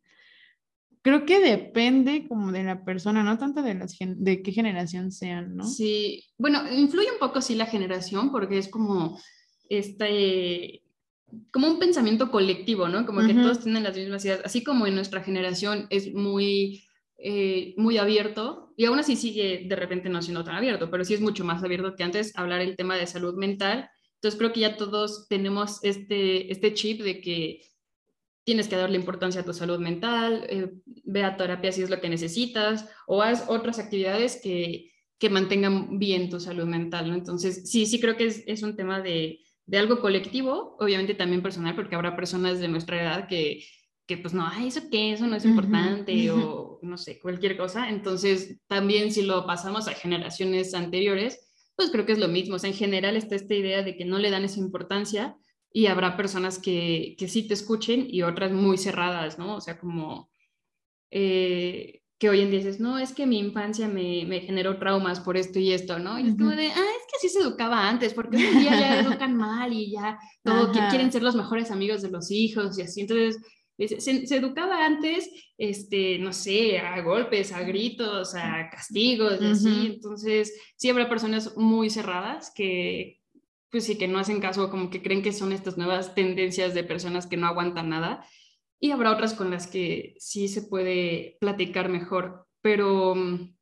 creo 1.01 1.25
que 1.25 1.39
depende 1.39 2.27
como 2.27 2.51
de 2.51 2.63
la 2.63 2.83
persona, 2.83 3.23
no 3.23 3.37
tanto 3.37 3.61
de, 3.61 3.75
las, 3.75 3.97
de 3.99 4.41
qué 4.41 4.51
generación 4.51 5.11
sean, 5.11 5.55
¿no? 5.55 5.65
Sí, 5.65 6.23
bueno, 6.37 6.59
influye 6.71 7.11
un 7.11 7.19
poco 7.19 7.41
sí 7.41 7.55
la 7.55 7.65
generación 7.65 8.31
porque 8.31 8.57
es 8.57 8.67
como 8.67 9.19
este, 9.69 10.83
como 11.51 11.67
un 11.67 11.79
pensamiento 11.79 12.31
colectivo, 12.31 12.87
¿no? 12.87 13.05
Como 13.05 13.25
que 13.25 13.33
todos 13.33 13.61
tienen 13.61 13.83
las 13.83 13.95
mismas 13.95 14.23
ideas, 14.25 14.41
así 14.43 14.63
como 14.63 14.87
en 14.87 14.95
nuestra 14.95 15.23
generación 15.23 15.87
es 15.89 16.13
muy, 16.13 16.83
eh, 17.25 17.73
muy 17.77 17.97
abierto, 17.97 18.73
y 18.75 18.85
aún 18.85 18.99
así 18.99 19.15
sigue 19.15 19.65
de 19.65 19.75
repente 19.75 20.09
no 20.09 20.21
siendo 20.21 20.43
tan 20.43 20.55
abierto, 20.55 20.91
pero 20.91 21.05
sí 21.05 21.13
es 21.13 21.21
mucho 21.21 21.45
más 21.45 21.63
abierto 21.63 21.95
que 21.95 22.03
antes 22.03 22.37
hablar 22.37 22.59
el 22.59 22.75
tema 22.75 22.97
de 22.97 23.07
salud 23.07 23.35
mental. 23.35 23.89
Entonces 24.15 24.37
creo 24.37 24.51
que 24.51 24.59
ya 24.59 24.75
todos 24.75 25.27
tenemos 25.29 25.81
este, 25.83 26.51
este 26.51 26.73
chip 26.73 27.01
de 27.01 27.21
que 27.21 27.61
tienes 28.43 28.67
que 28.67 28.75
darle 28.75 28.97
importancia 28.97 29.41
a 29.41 29.45
tu 29.45 29.53
salud 29.53 29.79
mental, 29.79 30.45
eh, 30.49 30.71
ve 31.05 31.23
a 31.23 31.37
terapia 31.37 31.71
si 31.71 31.81
es 31.81 31.89
lo 31.89 32.01
que 32.01 32.09
necesitas, 32.09 32.89
o 33.07 33.21
haz 33.21 33.45
otras 33.47 33.79
actividades 33.79 34.41
que, 34.43 34.91
que 35.17 35.29
mantengan 35.29 35.97
bien 35.99 36.29
tu 36.29 36.41
salud 36.41 36.65
mental, 36.65 37.09
¿no? 37.09 37.15
Entonces, 37.15 37.69
sí, 37.71 37.85
sí 37.85 38.01
creo 38.01 38.17
que 38.17 38.25
es, 38.25 38.43
es 38.47 38.63
un 38.63 38.75
tema 38.75 38.99
de, 38.99 39.39
de 39.65 39.77
algo 39.77 40.01
colectivo, 40.01 40.75
obviamente 40.77 41.13
también 41.13 41.41
personal, 41.41 41.73
porque 41.73 41.95
habrá 41.95 42.17
personas 42.17 42.59
de 42.59 42.67
nuestra 42.67 43.01
edad 43.01 43.27
que, 43.29 43.63
que 44.05 44.17
pues 44.17 44.33
no, 44.33 44.45
ay, 44.45 44.67
eso 44.67 44.81
qué, 44.91 45.13
eso 45.13 45.27
no 45.27 45.35
es 45.35 45.45
importante 45.45 46.31
o 46.31 46.79
no 46.81 46.97
sé, 46.97 47.19
cualquier 47.19 47.57
cosa. 47.57 47.89
Entonces, 47.89 48.59
también 48.67 49.11
si 49.11 49.23
lo 49.23 49.45
pasamos 49.45 49.87
a 49.87 49.93
generaciones 49.93 50.73
anteriores, 50.73 51.39
pues 51.75 51.89
creo 51.89 52.05
que 52.05 52.13
es 52.13 52.19
lo 52.19 52.27
mismo. 52.27 52.55
O 52.55 52.59
sea, 52.59 52.69
en 52.69 52.75
general 52.75 53.15
está 53.15 53.35
esta 53.35 53.53
idea 53.53 53.83
de 53.83 53.95
que 53.95 54.05
no 54.05 54.19
le 54.19 54.29
dan 54.29 54.43
esa 54.43 54.59
importancia 54.59 55.35
y 55.71 55.87
habrá 55.87 56.17
personas 56.17 56.59
que, 56.59 57.15
que 57.17 57.27
sí 57.27 57.47
te 57.47 57.53
escuchen 57.53 58.05
y 58.09 58.21
otras 58.21 58.51
muy 58.51 58.77
cerradas, 58.77 59.39
¿no? 59.39 59.55
O 59.55 59.61
sea, 59.61 59.79
como... 59.79 60.29
Eh, 61.11 62.03
que 62.23 62.29
hoy 62.29 62.39
en 62.39 62.51
día 62.51 62.59
dices, 62.59 62.79
no, 62.79 62.99
es 62.99 63.11
que 63.11 63.25
mi 63.25 63.37
infancia 63.37 63.89
me, 63.89 64.23
me 64.25 64.39
generó 64.39 64.79
traumas 64.79 65.19
por 65.19 65.35
esto 65.35 65.59
y 65.59 65.73
esto, 65.73 65.99
¿no? 65.99 66.17
Y 66.17 66.29
es 66.29 66.37
como 66.37 66.51
de, 66.51 66.67
ah, 66.67 66.69
es 66.69 67.05
que 67.09 67.17
así 67.17 67.27
se 67.27 67.41
educaba 67.41 67.89
antes, 67.89 68.13
porque 68.13 68.37
hoy 68.37 68.43
en 68.43 68.59
día 68.59 68.79
ya 68.79 68.99
educan 69.01 69.35
mal 69.35 69.73
y 69.73 69.91
ya 69.91 70.17
todo, 70.41 70.71
que 70.71 70.79
quieren 70.89 71.11
ser 71.11 71.21
los 71.21 71.35
mejores 71.35 71.69
amigos 71.69 72.01
de 72.01 72.11
los 72.11 72.31
hijos 72.31 72.79
y 72.79 72.83
así. 72.83 73.01
Entonces, 73.01 73.41
se, 73.77 74.27
se, 74.27 74.35
educaba 74.35 74.85
antes, 74.85 75.29
este, 75.57 76.19
no 76.19 76.31
sé, 76.33 76.77
a 76.79 77.01
golpes, 77.01 77.51
a 77.51 77.63
gritos, 77.63 78.35
a 78.35 78.69
castigos 78.69 79.41
y 79.41 79.45
así. 79.45 79.87
Entonces, 79.95 80.53
sí 80.75 80.89
habrá 80.89 81.09
personas 81.09 81.57
muy 81.57 81.89
cerradas 81.89 82.51
que, 82.55 83.19
pues 83.71 83.85
sí, 83.85 83.97
que 83.97 84.07
no 84.07 84.19
hacen 84.19 84.39
caso, 84.39 84.69
como 84.69 84.89
que 84.89 85.01
creen 85.01 85.23
que 85.23 85.33
son 85.33 85.51
estas 85.51 85.77
nuevas 85.77 86.13
tendencias 86.13 86.73
de 86.73 86.83
personas 86.83 87.25
que 87.25 87.37
no 87.37 87.47
aguantan 87.47 87.89
nada. 87.89 88.25
Y 88.79 88.91
habrá 88.91 89.11
otras 89.11 89.33
con 89.33 89.49
las 89.49 89.67
que 89.67 90.15
sí 90.19 90.47
se 90.47 90.63
puede 90.63 91.37
platicar 91.39 91.89
mejor. 91.89 92.45
Pero, 92.61 93.15
mm, 93.15 93.55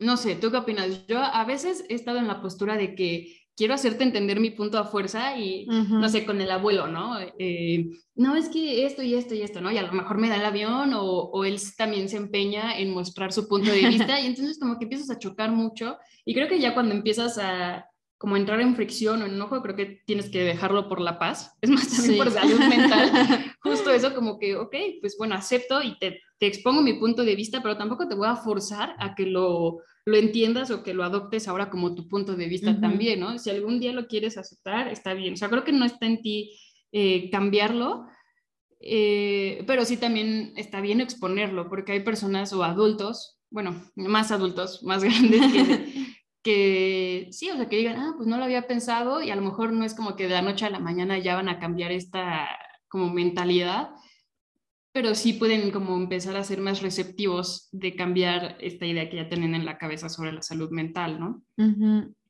no 0.00 0.16
sé, 0.16 0.36
¿tú 0.36 0.50
qué 0.50 0.56
opinas? 0.56 1.06
Yo 1.06 1.18
a 1.20 1.44
veces 1.44 1.84
he 1.88 1.94
estado 1.94 2.18
en 2.18 2.28
la 2.28 2.40
postura 2.40 2.76
de 2.76 2.94
que 2.94 3.37
quiero 3.58 3.74
hacerte 3.74 4.04
entender 4.04 4.38
mi 4.38 4.50
punto 4.50 4.78
a 4.78 4.84
fuerza 4.84 5.36
y, 5.36 5.66
no 5.66 6.08
sé, 6.08 6.24
con 6.24 6.40
el 6.40 6.48
abuelo, 6.52 6.86
¿no? 6.86 7.18
Eh, 7.40 7.90
no, 8.14 8.36
es 8.36 8.48
que 8.48 8.86
esto 8.86 9.02
y 9.02 9.14
esto 9.14 9.34
y 9.34 9.42
esto, 9.42 9.60
¿no? 9.60 9.72
Y 9.72 9.78
a 9.78 9.82
lo 9.82 9.92
mejor 9.92 10.16
me 10.16 10.28
da 10.28 10.36
el 10.36 10.44
avión 10.44 10.94
o, 10.94 11.02
o, 11.02 11.44
él 11.44 11.58
también 11.76 12.08
se 12.08 12.18
empeña 12.18 12.78
en 12.78 12.94
mostrar 12.94 13.32
su 13.32 13.48
punto 13.48 13.72
de 13.72 13.88
vista 13.88 14.20
y 14.20 14.26
entonces 14.26 14.60
como 14.60 14.78
que 14.78 14.84
empiezas 14.84 15.10
a 15.10 15.18
chocar 15.18 15.50
mucho 15.50 15.98
y 16.24 16.34
creo 16.34 16.46
que 16.46 16.60
ya 16.60 16.72
cuando 16.72 16.94
empiezas 16.94 17.36
a 17.38 17.84
como 18.16 18.36
entrar 18.36 18.60
en 18.60 18.76
fricción 18.76 19.22
o 19.22 19.26
en 19.26 19.34
enojo, 19.34 19.62
creo 19.62 19.76
que 19.76 20.02
tienes 20.04 20.28
que 20.28 20.42
dejarlo 20.42 20.88
por 20.88 21.00
la 21.00 21.18
paz, 21.18 21.56
es 21.60 21.70
más 21.70 21.88
también 21.88 22.18
por 22.18 22.30
salud 22.30 22.58
mental, 22.60 23.10
justo 23.60 23.90
eso 23.90 24.14
como 24.14 24.38
que, 24.38 24.56
ok, 24.56 24.74
pues 25.00 25.16
bueno, 25.18 25.34
acepto 25.34 25.82
y 25.82 25.98
te, 25.98 26.20
te 26.38 26.46
expongo 26.46 26.82
mi 26.82 26.94
punto 26.94 27.24
de 27.24 27.34
vista, 27.34 27.62
pero 27.62 27.76
tampoco 27.76 28.08
te 28.08 28.14
voy 28.14 28.28
a 28.28 28.36
forzar 28.36 28.94
a 28.98 29.14
que 29.14 29.26
lo 29.26 29.82
lo 30.08 30.16
entiendas 30.16 30.70
o 30.70 30.82
que 30.82 30.94
lo 30.94 31.04
adoptes 31.04 31.48
ahora 31.48 31.68
como 31.68 31.94
tu 31.94 32.08
punto 32.08 32.34
de 32.34 32.48
vista 32.48 32.80
también, 32.80 33.20
¿no? 33.20 33.38
Si 33.38 33.50
algún 33.50 33.78
día 33.78 33.92
lo 33.92 34.06
quieres 34.06 34.38
aceptar, 34.38 34.88
está 34.88 35.12
bien. 35.12 35.34
O 35.34 35.36
sea, 35.36 35.50
creo 35.50 35.64
que 35.64 35.72
no 35.72 35.84
está 35.84 36.06
en 36.06 36.22
ti 36.22 36.58
eh, 36.92 37.28
cambiarlo, 37.30 38.06
eh, 38.80 39.62
pero 39.66 39.84
sí 39.84 39.98
también 39.98 40.54
está 40.56 40.80
bien 40.80 41.02
exponerlo, 41.02 41.68
porque 41.68 41.92
hay 41.92 42.00
personas 42.00 42.52
o 42.54 42.64
adultos, 42.64 43.38
bueno, 43.50 43.90
más 43.96 44.32
adultos, 44.32 44.82
más 44.82 45.04
grandes 45.04 45.52
que, 45.52 46.06
que 46.42 47.28
sí, 47.30 47.50
o 47.50 47.56
sea, 47.56 47.68
que 47.68 47.76
digan, 47.76 47.96
ah, 47.96 48.14
pues 48.16 48.26
no 48.26 48.38
lo 48.38 48.44
había 48.44 48.66
pensado 48.66 49.22
y 49.22 49.30
a 49.30 49.36
lo 49.36 49.42
mejor 49.42 49.72
no 49.72 49.84
es 49.84 49.94
como 49.94 50.16
que 50.16 50.24
de 50.24 50.34
la 50.34 50.42
noche 50.42 50.64
a 50.64 50.70
la 50.70 50.80
mañana 50.80 51.18
ya 51.18 51.36
van 51.36 51.50
a 51.50 51.58
cambiar 51.58 51.92
esta 51.92 52.48
como 52.88 53.12
mentalidad, 53.12 53.90
pero 54.92 55.14
sí 55.14 55.34
pueden 55.34 55.70
como 55.70 55.96
empezar 55.96 56.36
a 56.36 56.44
ser 56.44 56.60
más 56.60 56.82
receptivos 56.82 57.68
de 57.72 57.94
cambiar 57.94 58.56
esta 58.60 58.86
idea 58.86 59.08
que 59.08 59.16
ya 59.16 59.28
tienen 59.28 59.54
en 59.54 59.64
la 59.64 59.78
cabeza 59.78 60.08
sobre 60.08 60.32
la 60.32 60.42
salud 60.42 60.70
mental, 60.70 61.20
¿no? 61.20 61.42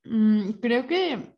Mm, 0.03 0.51
creo 0.61 0.85
que, 0.87 1.33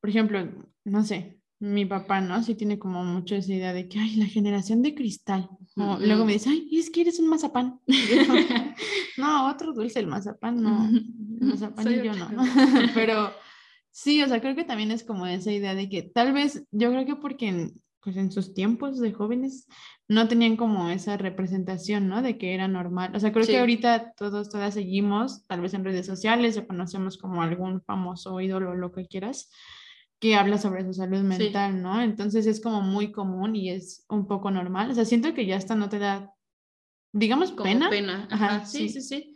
por 0.00 0.10
ejemplo, 0.10 0.44
no 0.84 1.04
sé, 1.04 1.38
mi 1.58 1.86
papá, 1.86 2.20
¿no? 2.20 2.42
Sí 2.42 2.54
tiene 2.54 2.78
como 2.78 3.04
mucho 3.04 3.34
esa 3.34 3.52
idea 3.52 3.72
de 3.72 3.88
que, 3.88 3.98
ay, 3.98 4.16
la 4.16 4.26
generación 4.26 4.82
de 4.82 4.94
cristal. 4.94 5.48
Luego 5.74 6.24
me 6.24 6.34
dice, 6.34 6.50
ay, 6.50 6.68
es 6.72 6.90
que 6.90 7.02
eres 7.02 7.18
un 7.18 7.28
mazapán. 7.28 7.80
no, 9.16 9.48
otro 9.48 9.72
dulce, 9.72 10.00
el 10.00 10.06
mazapán, 10.06 10.62
no. 10.62 10.88
El 10.88 11.46
mazapán 11.46 11.92
y 11.92 11.96
yo 12.02 12.12
no. 12.14 12.28
Pero 12.94 13.32
sí, 13.90 14.22
o 14.22 14.28
sea, 14.28 14.40
creo 14.40 14.54
que 14.54 14.64
también 14.64 14.90
es 14.90 15.02
como 15.02 15.26
esa 15.26 15.52
idea 15.52 15.74
de 15.74 15.88
que 15.88 16.02
tal 16.02 16.32
vez, 16.32 16.66
yo 16.70 16.90
creo 16.90 17.06
que 17.06 17.16
porque 17.16 17.72
pues 18.06 18.16
en 18.18 18.30
sus 18.30 18.54
tiempos 18.54 19.00
de 19.00 19.12
jóvenes 19.12 19.66
no 20.06 20.28
tenían 20.28 20.56
como 20.56 20.90
esa 20.90 21.16
representación, 21.16 22.06
¿no? 22.06 22.22
De 22.22 22.38
que 22.38 22.54
era 22.54 22.68
normal. 22.68 23.10
O 23.16 23.18
sea, 23.18 23.32
creo 23.32 23.44
que 23.44 23.58
ahorita 23.58 24.12
todos, 24.16 24.48
todas 24.48 24.74
seguimos, 24.74 25.44
tal 25.48 25.60
vez 25.60 25.74
en 25.74 25.82
redes 25.82 26.06
sociales, 26.06 26.56
o 26.56 26.68
conocemos 26.68 27.18
como 27.18 27.42
algún 27.42 27.82
famoso 27.82 28.40
ídolo, 28.40 28.76
lo 28.76 28.92
que 28.92 29.08
quieras, 29.08 29.50
que 30.20 30.36
habla 30.36 30.56
sobre 30.58 30.84
su 30.84 30.94
salud 30.94 31.22
mental, 31.22 31.82
¿no? 31.82 32.00
Entonces 32.00 32.46
es 32.46 32.60
como 32.60 32.80
muy 32.80 33.10
común 33.10 33.56
y 33.56 33.70
es 33.70 34.06
un 34.08 34.28
poco 34.28 34.52
normal. 34.52 34.88
O 34.88 34.94
sea, 34.94 35.04
siento 35.04 35.34
que 35.34 35.44
ya 35.44 35.56
hasta 35.56 35.74
no 35.74 35.88
te 35.88 35.98
da, 35.98 36.30
digamos, 37.12 37.50
como 37.50 37.64
pena. 37.64 37.90
Pena. 37.90 38.28
Ajá, 38.30 38.64
sí, 38.64 38.88
sí, 38.88 39.00
sí. 39.00 39.34
Sí. 39.34 39.35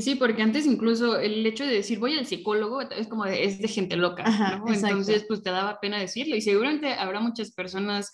Sí, 0.00 0.14
porque 0.14 0.40
antes 0.40 0.66
incluso 0.66 1.18
el 1.18 1.44
hecho 1.44 1.64
de 1.66 1.72
decir 1.72 1.98
voy 1.98 2.16
al 2.16 2.26
psicólogo 2.26 2.80
es 2.80 3.08
como 3.08 3.24
de, 3.24 3.42
es 3.42 3.58
de 3.58 3.66
gente 3.66 3.96
loca, 3.96 4.22
¿no? 4.58 4.72
Entonces, 4.72 5.24
pues 5.26 5.42
te 5.42 5.50
daba 5.50 5.80
pena 5.80 5.98
decirlo 5.98 6.36
y 6.36 6.40
seguramente 6.40 6.92
habrá 6.92 7.18
muchas 7.18 7.50
personas 7.50 8.12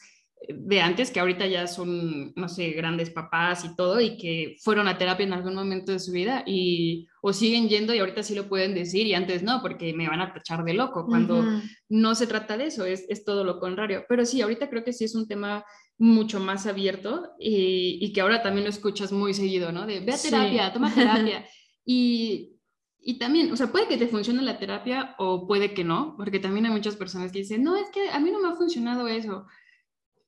eh, 0.48 0.54
de 0.56 0.80
antes 0.80 1.10
que 1.10 1.20
ahorita 1.20 1.46
ya 1.46 1.66
son, 1.66 2.32
no 2.34 2.48
sé, 2.48 2.70
grandes 2.70 3.10
papás 3.10 3.66
y 3.66 3.76
todo 3.76 4.00
y 4.00 4.16
que 4.16 4.56
fueron 4.62 4.88
a 4.88 4.96
terapia 4.96 5.26
en 5.26 5.34
algún 5.34 5.54
momento 5.54 5.92
de 5.92 5.98
su 5.98 6.12
vida 6.12 6.44
y 6.46 7.06
o 7.20 7.34
siguen 7.34 7.68
yendo 7.68 7.92
y 7.92 7.98
ahorita 7.98 8.22
sí 8.22 8.34
lo 8.34 8.48
pueden 8.48 8.74
decir 8.74 9.06
y 9.06 9.12
antes 9.12 9.42
no, 9.42 9.60
porque 9.60 9.92
me 9.92 10.08
van 10.08 10.22
a 10.22 10.32
tachar 10.32 10.64
de 10.64 10.72
loco, 10.72 11.04
cuando 11.04 11.44
no 11.90 12.14
se 12.14 12.26
trata 12.26 12.56
de 12.56 12.68
eso, 12.68 12.86
es, 12.86 13.04
es 13.10 13.22
todo 13.22 13.44
lo 13.44 13.60
contrario. 13.60 14.06
Pero 14.08 14.24
sí, 14.24 14.40
ahorita 14.40 14.70
creo 14.70 14.82
que 14.82 14.94
sí 14.94 15.04
es 15.04 15.14
un 15.14 15.28
tema 15.28 15.62
mucho 16.00 16.40
más 16.40 16.66
abierto 16.66 17.34
y, 17.38 17.98
y, 18.00 18.14
que 18.14 18.22
ahora 18.22 18.42
también 18.42 18.64
lo 18.64 18.70
escuchas 18.70 19.12
muy 19.12 19.34
seguido, 19.34 19.70
¿no? 19.70 19.86
De 19.86 20.00
ve 20.00 20.14
a 20.14 20.16
terapia, 20.16 20.72
toma 20.72 20.92
terapia. 20.94 21.44
y, 21.84 22.56
y, 23.02 23.18
también, 23.18 23.52
o 23.52 23.56
sea, 23.56 23.70
puede 23.70 23.86
que 23.86 23.98
te 23.98 24.08
funcione 24.08 24.40
la 24.40 24.58
terapia 24.58 25.14
o 25.18 25.46
puede 25.46 25.74
que 25.74 25.84
no, 25.84 26.14
porque 26.16 26.40
también 26.40 26.64
hay 26.64 26.72
muchas 26.72 26.96
personas 26.96 27.30
que 27.30 27.40
dicen, 27.40 27.62
no, 27.62 27.76
es 27.76 27.90
que 27.90 28.08
a 28.08 28.18
mí 28.18 28.30
no 28.30 28.40
me 28.40 28.48
ha 28.48 28.56
funcionado 28.56 29.08
eso. 29.08 29.44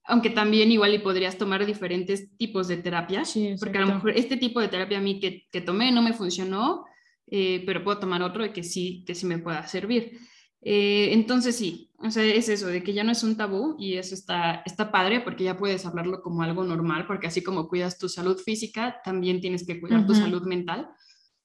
Aunque 0.04 0.28
también 0.28 0.70
igual 0.70 0.92
y 0.92 0.98
podrías 0.98 1.38
tomar 1.38 1.64
diferentes 1.64 2.36
tipos 2.36 2.68
de 2.68 2.76
terapia, 2.76 3.22
porque 3.58 3.78
a 3.78 3.80
lo 3.80 3.94
mejor 3.94 4.10
este 4.10 4.36
tipo 4.36 4.60
de 4.60 4.68
terapia 4.68 4.98
a 4.98 5.02
mí 5.02 5.20
que, 5.20 5.48
que 5.50 5.62
tomé 5.62 5.90
no 5.90 6.02
me 6.02 6.12
funcionó, 6.12 6.84
eh, 7.28 7.62
pero 7.64 7.82
puedo 7.82 7.98
tomar 7.98 8.22
otro 8.22 8.44
y 8.44 8.52
que 8.52 8.62
sí, 8.62 9.04
que 9.06 9.14
sí 9.14 9.24
me 9.24 9.38
pueda 9.38 9.66
servir. 9.66 10.18
Eh, 10.64 11.12
entonces 11.12 11.56
sí, 11.56 11.90
o 11.98 12.10
sea, 12.10 12.24
es 12.24 12.48
eso, 12.48 12.68
de 12.68 12.82
que 12.82 12.92
ya 12.92 13.04
no 13.04 13.12
es 13.12 13.22
un 13.24 13.36
tabú 13.36 13.76
y 13.78 13.94
eso 13.94 14.14
está, 14.14 14.62
está 14.64 14.92
padre 14.92 15.20
porque 15.20 15.44
ya 15.44 15.56
puedes 15.56 15.84
hablarlo 15.84 16.22
como 16.22 16.42
algo 16.42 16.64
normal, 16.64 17.06
porque 17.06 17.26
así 17.26 17.42
como 17.42 17.68
cuidas 17.68 17.98
tu 17.98 18.08
salud 18.08 18.38
física, 18.38 19.00
también 19.04 19.40
tienes 19.40 19.66
que 19.66 19.80
cuidar 19.80 20.06
tu 20.06 20.14
salud 20.14 20.42
mental. 20.42 20.88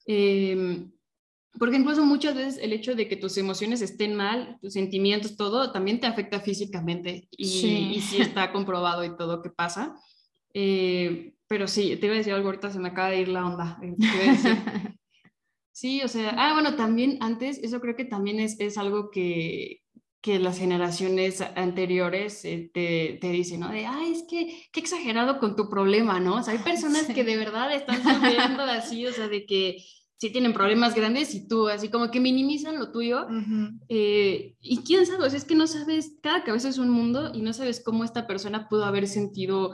Em, 0.05 0.91
porque 1.59 1.77
incluso 1.77 2.05
muchas 2.05 2.35
veces 2.35 2.59
el 2.61 2.73
hecho 2.73 2.95
de 2.95 3.07
que 3.07 3.15
tus 3.15 3.37
emociones 3.37 3.81
estén 3.81 4.15
mal, 4.15 4.57
tus 4.61 4.73
sentimientos, 4.73 5.35
todo, 5.35 5.71
también 5.71 5.99
te 5.99 6.05
afecta 6.05 6.39
físicamente 6.39 7.27
y 7.31 7.45
sí, 7.45 7.91
y 7.95 8.01
sí 8.01 8.21
está 8.21 8.51
comprobado 8.51 9.03
y 9.03 9.15
todo 9.17 9.41
que 9.41 9.49
pasa. 9.49 9.95
Eh, 10.53 11.33
pero 11.47 11.67
sí, 11.67 11.97
te 11.97 12.05
iba 12.05 12.15
a 12.15 12.17
decir 12.17 12.33
algo 12.33 12.47
ahorita, 12.47 12.71
se 12.71 12.79
me 12.79 12.89
acaba 12.89 13.09
de 13.09 13.21
ir 13.21 13.27
la 13.29 13.45
onda. 13.45 13.79
Sí, 15.77 16.01
o 16.01 16.07
sea, 16.07 16.33
ah, 16.39 16.53
bueno, 16.53 16.75
también 16.75 17.19
antes, 17.21 17.59
eso 17.59 17.79
creo 17.79 17.95
que 17.95 18.03
también 18.03 18.39
es, 18.39 18.59
es 18.59 18.79
algo 18.79 19.11
que, 19.11 19.83
que 20.21 20.39
las 20.39 20.57
generaciones 20.57 21.39
anteriores 21.55 22.43
eh, 22.45 22.71
te, 22.73 23.19
te, 23.21 23.29
dicen, 23.29 23.59
¿no? 23.59 23.69
De, 23.69 23.85
ay, 23.85 24.13
es 24.13 24.23
que, 24.27 24.67
qué 24.71 24.79
exagerado 24.79 25.37
con 25.37 25.55
tu 25.55 25.69
problema, 25.69 26.19
¿no? 26.19 26.37
O 26.37 26.41
sea, 26.41 26.53
hay 26.53 26.59
personas 26.63 27.05
que 27.05 27.23
de 27.23 27.37
verdad 27.37 27.71
están 27.71 28.01
sufriendo 28.01 28.63
así, 28.63 29.05
o 29.05 29.11
sea, 29.11 29.27
de 29.27 29.45
que 29.45 29.77
sí 30.17 30.31
tienen 30.31 30.51
problemas 30.51 30.95
grandes 30.95 31.35
y 31.35 31.47
tú 31.47 31.67
así 31.67 31.89
como 31.89 32.09
que 32.09 32.21
minimizan 32.21 32.79
lo 32.79 32.91
tuyo. 32.91 33.27
Eh, 33.87 34.55
y 34.59 34.77
quién 34.77 35.05
sabe, 35.05 35.27
o 35.27 35.29
sea, 35.29 35.37
es 35.37 35.45
que 35.45 35.53
no 35.53 35.67
sabes, 35.67 36.17
cada 36.23 36.43
cabeza 36.43 36.69
es 36.69 36.79
un 36.79 36.89
mundo 36.89 37.29
y 37.35 37.43
no 37.43 37.53
sabes 37.53 37.83
cómo 37.85 38.03
esta 38.03 38.25
persona 38.25 38.67
pudo 38.67 38.85
haber 38.85 39.07
sentido 39.07 39.73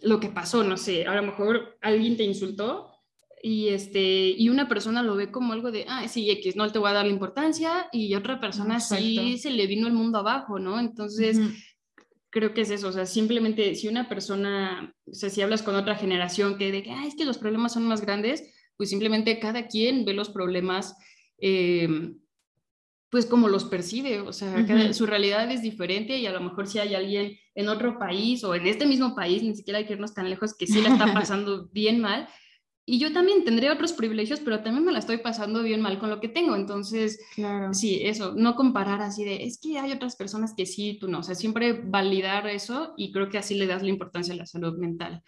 lo 0.00 0.20
que 0.20 0.28
pasó, 0.28 0.62
no 0.62 0.76
sé, 0.76 1.04
a 1.04 1.16
lo 1.16 1.22
mejor 1.24 1.76
alguien 1.82 2.16
te 2.16 2.22
insultó 2.22 2.92
y, 3.42 3.68
este, 3.68 4.30
y 4.30 4.48
una 4.48 4.68
persona 4.68 5.02
lo 5.02 5.16
ve 5.16 5.30
como 5.30 5.52
algo 5.52 5.70
de, 5.70 5.84
ah, 5.88 6.06
sí, 6.08 6.30
X, 6.30 6.56
no 6.56 6.70
te 6.72 6.78
voy 6.78 6.90
a 6.90 6.94
dar 6.94 7.06
la 7.06 7.12
importancia, 7.12 7.88
y 7.92 8.14
otra 8.14 8.40
persona 8.40 8.80
sí 8.80 9.38
se 9.38 9.50
le 9.50 9.66
vino 9.66 9.86
el 9.86 9.92
mundo 9.92 10.18
abajo, 10.18 10.58
¿no? 10.58 10.80
Entonces, 10.80 11.38
creo 12.30 12.54
que 12.54 12.62
es 12.62 12.70
eso, 12.70 12.88
o 12.88 12.92
sea, 12.92 13.06
simplemente 13.06 13.74
si 13.74 13.88
una 13.88 14.08
persona, 14.08 14.94
o 15.06 15.14
sea, 15.14 15.30
si 15.30 15.42
hablas 15.42 15.62
con 15.62 15.74
otra 15.74 15.96
generación 15.96 16.58
que 16.58 16.72
de 16.72 16.82
que, 16.82 16.90
ah, 16.90 17.06
es 17.06 17.14
que 17.14 17.24
los 17.24 17.38
problemas 17.38 17.72
son 17.72 17.84
más 17.86 18.00
grandes, 18.00 18.52
pues 18.76 18.90
simplemente 18.90 19.38
cada 19.38 19.68
quien 19.68 20.04
ve 20.04 20.12
los 20.12 20.28
problemas, 20.28 20.96
em, 21.38 22.18
pues 23.10 23.26
como 23.26 23.48
los 23.48 23.64
percibe, 23.64 24.20
o 24.20 24.32
sea, 24.32 24.92
su 24.92 25.06
realidad 25.06 25.50
es 25.50 25.62
diferente 25.62 26.18
y 26.18 26.26
a 26.26 26.32
lo 26.32 26.40
mejor 26.40 26.66
si 26.66 26.78
hay 26.78 26.94
alguien 26.94 27.38
en 27.54 27.68
otro 27.68 27.98
país 27.98 28.42
o 28.44 28.54
en 28.54 28.66
este 28.66 28.86
mismo 28.86 29.14
país, 29.14 29.42
ni 29.42 29.54
siquiera 29.54 29.78
hay 29.78 29.86
que 29.86 29.94
irnos 29.94 30.12
tan 30.12 30.28
lejos, 30.28 30.54
que 30.54 30.66
sí 30.66 30.82
la 30.82 30.90
está 30.90 31.06
pasando 31.14 31.68
bien 31.72 32.00
mal, 32.00 32.28
y 32.88 33.00
yo 33.00 33.12
también 33.12 33.42
tendré 33.42 33.68
otros 33.68 33.92
privilegios, 33.92 34.38
pero 34.38 34.62
también 34.62 34.84
me 34.84 34.92
la 34.92 35.00
estoy 35.00 35.18
pasando 35.18 35.60
bien 35.64 35.80
mal 35.80 35.98
con 35.98 36.08
lo 36.08 36.20
que 36.20 36.28
tengo. 36.28 36.54
Entonces, 36.54 37.18
sí, 37.72 38.00
eso, 38.02 38.34
no 38.36 38.54
comparar 38.54 39.02
así 39.02 39.24
de, 39.24 39.42
es 39.42 39.58
que 39.60 39.80
hay 39.80 39.90
otras 39.90 40.14
personas 40.14 40.54
que 40.56 40.66
sí, 40.66 40.96
tú 41.00 41.08
no. 41.08 41.18
O 41.18 41.22
sea, 41.24 41.34
siempre 41.34 41.72
validar 41.72 42.46
eso 42.46 42.94
y 42.96 43.10
creo 43.10 43.28
que 43.28 43.38
así 43.38 43.56
le 43.56 43.66
das 43.66 43.82
la 43.82 43.88
importancia 43.88 44.34
a 44.34 44.36
la 44.36 44.46
salud 44.46 44.78
mental. 44.78 45.20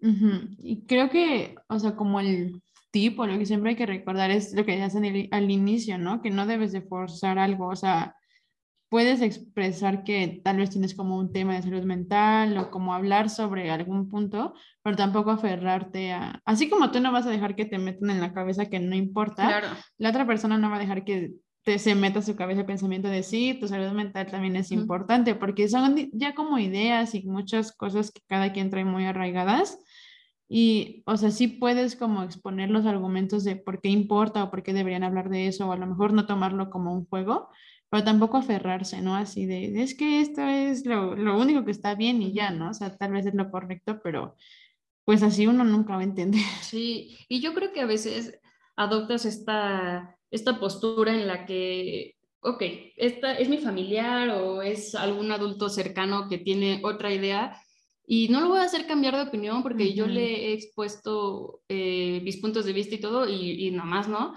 Y 0.00 0.84
creo 0.86 1.08
que, 1.08 1.54
o 1.68 1.78
sea, 1.78 1.94
como 1.94 2.18
el 2.18 2.60
tipo, 2.90 3.26
lo 3.26 3.38
que 3.38 3.46
siempre 3.46 3.70
hay 3.70 3.76
que 3.76 3.86
recordar 3.86 4.32
es 4.32 4.52
lo 4.52 4.66
que 4.66 4.76
ya 4.76 4.86
hacen 4.86 5.28
al 5.30 5.50
inicio, 5.52 5.98
¿no? 5.98 6.20
Que 6.20 6.30
no 6.30 6.48
debes 6.48 6.72
de 6.72 6.82
forzar 6.82 7.38
algo, 7.38 7.68
o 7.68 7.76
sea, 7.76 8.16
puedes 8.92 9.22
expresar 9.22 10.04
que 10.04 10.42
tal 10.44 10.58
vez 10.58 10.68
tienes 10.68 10.94
como 10.94 11.16
un 11.16 11.32
tema 11.32 11.54
de 11.54 11.62
salud 11.62 11.82
mental 11.84 12.58
o 12.58 12.70
como 12.70 12.92
hablar 12.92 13.30
sobre 13.30 13.70
algún 13.70 14.10
punto, 14.10 14.52
pero 14.82 14.96
tampoco 14.96 15.30
aferrarte 15.30 16.12
a, 16.12 16.42
así 16.44 16.68
como 16.68 16.90
tú 16.90 17.00
no 17.00 17.10
vas 17.10 17.24
a 17.24 17.30
dejar 17.30 17.56
que 17.56 17.64
te 17.64 17.78
metan 17.78 18.10
en 18.10 18.20
la 18.20 18.34
cabeza 18.34 18.66
que 18.66 18.80
no 18.80 18.94
importa, 18.94 19.80
la 19.96 20.10
otra 20.10 20.26
persona 20.26 20.58
no 20.58 20.68
va 20.68 20.76
a 20.76 20.80
dejar 20.80 21.04
que 21.06 21.32
te 21.64 21.78
se 21.78 21.94
meta 21.94 22.18
a 22.18 22.22
su 22.22 22.36
cabeza 22.36 22.60
el 22.60 22.66
pensamiento 22.66 23.08
de 23.08 23.22
sí, 23.22 23.56
tu 23.58 23.66
salud 23.66 23.92
mental 23.92 24.26
también 24.26 24.56
es 24.56 24.70
importante, 24.70 25.34
porque 25.36 25.68
son 25.68 26.10
ya 26.12 26.34
como 26.34 26.58
ideas 26.58 27.14
y 27.14 27.22
muchas 27.22 27.74
cosas 27.74 28.10
que 28.10 28.20
cada 28.26 28.52
quien 28.52 28.68
trae 28.68 28.84
muy 28.84 29.06
arraigadas. 29.06 29.78
Y, 30.50 31.02
o 31.06 31.16
sea, 31.16 31.30
sí 31.30 31.48
puedes 31.48 31.96
como 31.96 32.24
exponer 32.24 32.68
los 32.68 32.84
argumentos 32.84 33.42
de 33.42 33.56
por 33.56 33.80
qué 33.80 33.88
importa 33.88 34.44
o 34.44 34.50
por 34.50 34.62
qué 34.62 34.74
deberían 34.74 35.02
hablar 35.02 35.30
de 35.30 35.46
eso, 35.46 35.66
o 35.66 35.72
a 35.72 35.78
lo 35.78 35.86
mejor 35.86 36.12
no 36.12 36.26
tomarlo 36.26 36.68
como 36.68 36.92
un 36.92 37.06
juego, 37.06 37.48
pero 37.92 38.04
tampoco 38.04 38.38
aferrarse, 38.38 39.02
¿no? 39.02 39.14
Así 39.14 39.44
de, 39.44 39.82
es 39.82 39.94
que 39.94 40.22
esto 40.22 40.40
es 40.40 40.86
lo, 40.86 41.14
lo 41.14 41.38
único 41.38 41.62
que 41.62 41.72
está 41.72 41.94
bien 41.94 42.22
y 42.22 42.32
ya, 42.32 42.50
¿no? 42.50 42.70
O 42.70 42.72
sea, 42.72 42.96
tal 42.96 43.12
vez 43.12 43.26
es 43.26 43.34
lo 43.34 43.50
correcto, 43.50 44.00
pero 44.02 44.34
pues 45.04 45.22
así 45.22 45.46
uno 45.46 45.62
nunca 45.62 45.96
va 45.96 46.00
a 46.00 46.04
entender. 46.04 46.40
Sí, 46.62 47.18
y 47.28 47.42
yo 47.42 47.52
creo 47.52 47.70
que 47.74 47.82
a 47.82 47.86
veces 47.86 48.40
adoptas 48.76 49.26
esta, 49.26 50.16
esta 50.30 50.58
postura 50.58 51.12
en 51.12 51.26
la 51.26 51.44
que, 51.44 52.16
ok, 52.40 52.62
esta 52.96 53.34
es 53.34 53.50
mi 53.50 53.58
familiar 53.58 54.30
o 54.30 54.62
es 54.62 54.94
algún 54.94 55.30
adulto 55.30 55.68
cercano 55.68 56.30
que 56.30 56.38
tiene 56.38 56.80
otra 56.84 57.12
idea 57.12 57.60
y 58.06 58.28
no 58.28 58.40
lo 58.40 58.48
voy 58.48 58.60
a 58.60 58.64
hacer 58.64 58.86
cambiar 58.86 59.16
de 59.16 59.28
opinión 59.28 59.62
porque 59.62 59.92
yo 59.92 60.06
le 60.06 60.46
he 60.46 60.52
expuesto 60.54 61.60
eh, 61.68 62.22
mis 62.24 62.38
puntos 62.38 62.64
de 62.64 62.72
vista 62.72 62.94
y 62.94 63.00
todo 63.00 63.28
y, 63.28 63.66
y 63.66 63.70
nada 63.70 63.84
más, 63.84 64.08
¿no? 64.08 64.34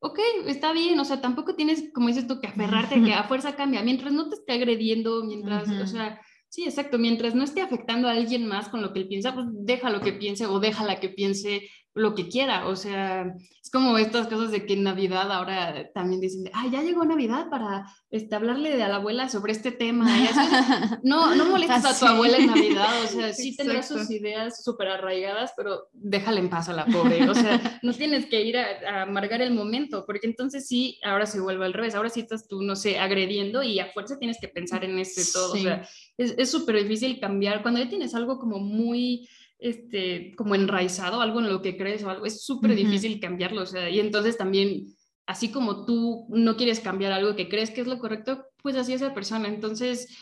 Ok, 0.00 0.18
está 0.46 0.72
bien, 0.72 0.98
o 1.00 1.04
sea, 1.04 1.20
tampoco 1.20 1.54
tienes, 1.54 1.90
como 1.94 2.08
dices 2.08 2.26
tú, 2.26 2.40
que 2.40 2.46
aferrarte 2.48 3.02
que 3.02 3.14
a 3.14 3.24
fuerza 3.24 3.56
cambia, 3.56 3.82
mientras 3.82 4.12
no 4.12 4.28
te 4.28 4.36
esté 4.36 4.52
agrediendo, 4.52 5.24
mientras, 5.24 5.68
o 5.68 5.86
sea, 5.86 6.20
sí, 6.48 6.64
exacto, 6.64 6.98
mientras 6.98 7.34
no 7.34 7.44
esté 7.44 7.60
afectando 7.60 8.08
a 8.08 8.12
alguien 8.12 8.46
más 8.46 8.68
con 8.68 8.82
lo 8.82 8.92
que 8.92 9.00
él 9.00 9.08
piensa, 9.08 9.34
pues 9.34 9.46
deja 9.50 9.90
lo 9.90 10.00
que 10.00 10.12
piense 10.12 10.46
o 10.46 10.60
déjala 10.60 11.00
que 11.00 11.08
piense 11.08 11.68
lo 11.96 12.14
que 12.14 12.28
quiera, 12.28 12.68
o 12.68 12.76
sea, 12.76 13.34
es 13.62 13.70
como 13.70 13.96
estas 13.96 14.28
cosas 14.28 14.50
de 14.50 14.66
que 14.66 14.74
en 14.74 14.82
Navidad 14.82 15.32
ahora 15.32 15.90
también 15.94 16.20
dicen, 16.20 16.50
ah, 16.52 16.66
ya 16.70 16.82
llegó 16.82 17.06
Navidad 17.06 17.48
para 17.48 17.86
este, 18.10 18.34
hablarle 18.34 18.82
a 18.82 18.88
la 18.88 18.96
abuela 18.96 19.30
sobre 19.30 19.52
este 19.52 19.72
tema. 19.72 20.06
no, 21.02 21.34
no 21.34 21.46
molestes 21.46 21.86
a 21.86 21.98
tu 21.98 22.04
abuela 22.04 22.36
en 22.36 22.48
Navidad, 22.48 23.02
o 23.02 23.06
sea, 23.06 23.32
sí 23.32 23.56
tendrá 23.56 23.82
sus 23.82 24.10
ideas 24.10 24.62
súper 24.62 24.88
arraigadas, 24.88 25.54
pero 25.56 25.88
déjala 25.94 26.38
en 26.40 26.50
paz 26.50 26.68
a 26.68 26.74
la 26.74 26.84
pobre, 26.84 27.28
o 27.30 27.34
sea, 27.34 27.80
no 27.82 27.94
tienes 27.94 28.26
que 28.26 28.42
ir 28.42 28.58
a, 28.58 29.02
amargar 29.02 29.40
el 29.40 29.54
momento, 29.54 30.04
porque 30.06 30.26
entonces 30.26 30.68
sí, 30.68 31.00
ahora 31.02 31.24
se 31.24 31.40
vuelve 31.40 31.64
al 31.64 31.72
revés, 31.72 31.94
ahora 31.94 32.10
sí 32.10 32.20
estás 32.20 32.46
tú, 32.46 32.60
no 32.60 32.76
sé, 32.76 32.98
agrediendo 32.98 33.62
y 33.62 33.80
a 33.80 33.90
fuerza 33.92 34.18
tienes 34.18 34.36
que 34.38 34.48
pensar 34.48 34.84
en 34.84 34.98
este 34.98 35.22
todo, 35.32 35.54
o 35.54 35.56
sea, 35.56 35.88
es 36.18 36.50
súper 36.50 36.76
difícil 36.76 37.18
cambiar, 37.18 37.62
cuando 37.62 37.80
ya 37.80 37.88
tienes 37.88 38.14
algo 38.14 38.38
como 38.38 38.58
muy 38.58 39.26
este, 39.58 40.34
como 40.36 40.54
enraizado, 40.54 41.20
algo 41.20 41.40
en 41.40 41.48
lo 41.48 41.62
que 41.62 41.76
crees 41.76 42.02
o 42.04 42.10
algo, 42.10 42.26
es 42.26 42.44
súper 42.44 42.74
difícil 42.74 43.20
cambiarlo, 43.20 43.62
o 43.62 43.66
sea, 43.66 43.88
y 43.88 44.00
entonces 44.00 44.36
también, 44.36 44.86
así 45.26 45.50
como 45.50 45.86
tú 45.86 46.26
no 46.30 46.56
quieres 46.56 46.80
cambiar 46.80 47.12
algo 47.12 47.36
que 47.36 47.48
crees 47.48 47.70
que 47.70 47.80
es 47.80 47.86
lo 47.86 47.98
correcto, 47.98 48.44
pues 48.62 48.76
así 48.76 48.92
es 48.92 49.00
la 49.00 49.14
persona, 49.14 49.48
entonces 49.48 50.16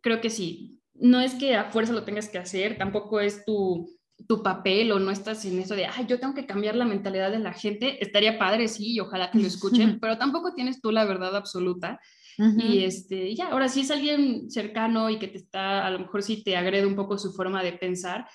creo 0.00 0.20
que 0.20 0.30
sí, 0.30 0.80
no 0.94 1.20
es 1.20 1.34
que 1.34 1.54
a 1.54 1.70
fuerza 1.70 1.92
lo 1.92 2.04
tengas 2.04 2.28
que 2.28 2.38
hacer, 2.38 2.76
tampoco 2.76 3.20
es 3.20 3.44
tu, 3.44 3.98
tu 4.26 4.42
papel 4.42 4.90
o 4.92 4.98
no 4.98 5.10
estás 5.10 5.44
en 5.44 5.58
eso 5.58 5.74
de, 5.74 5.86
ay, 5.86 6.06
yo 6.08 6.18
tengo 6.18 6.34
que 6.34 6.46
cambiar 6.46 6.74
la 6.74 6.84
mentalidad 6.84 7.30
de 7.30 7.38
la 7.38 7.52
gente, 7.52 8.02
estaría 8.02 8.38
padre, 8.38 8.68
sí, 8.68 8.94
y 8.94 9.00
ojalá 9.00 9.30
que 9.30 9.38
lo 9.38 9.46
escuchen, 9.46 9.98
pero 10.00 10.18
tampoco 10.18 10.54
tienes 10.54 10.80
tú 10.80 10.90
la 10.90 11.04
verdad 11.04 11.36
absoluta. 11.36 12.00
Y 12.56 12.84
este, 12.84 13.34
ya, 13.34 13.48
ahora 13.48 13.68
si 13.68 13.80
es 13.80 13.90
alguien 13.90 14.48
cercano 14.48 15.10
y 15.10 15.18
que 15.18 15.26
te 15.26 15.38
está, 15.38 15.84
a 15.84 15.90
lo 15.90 15.98
mejor 15.98 16.22
sí 16.22 16.44
te 16.44 16.56
agrede 16.56 16.86
un 16.86 16.94
poco 16.94 17.18
su 17.18 17.32
forma 17.32 17.64
de 17.64 17.72
pensar, 17.72 18.28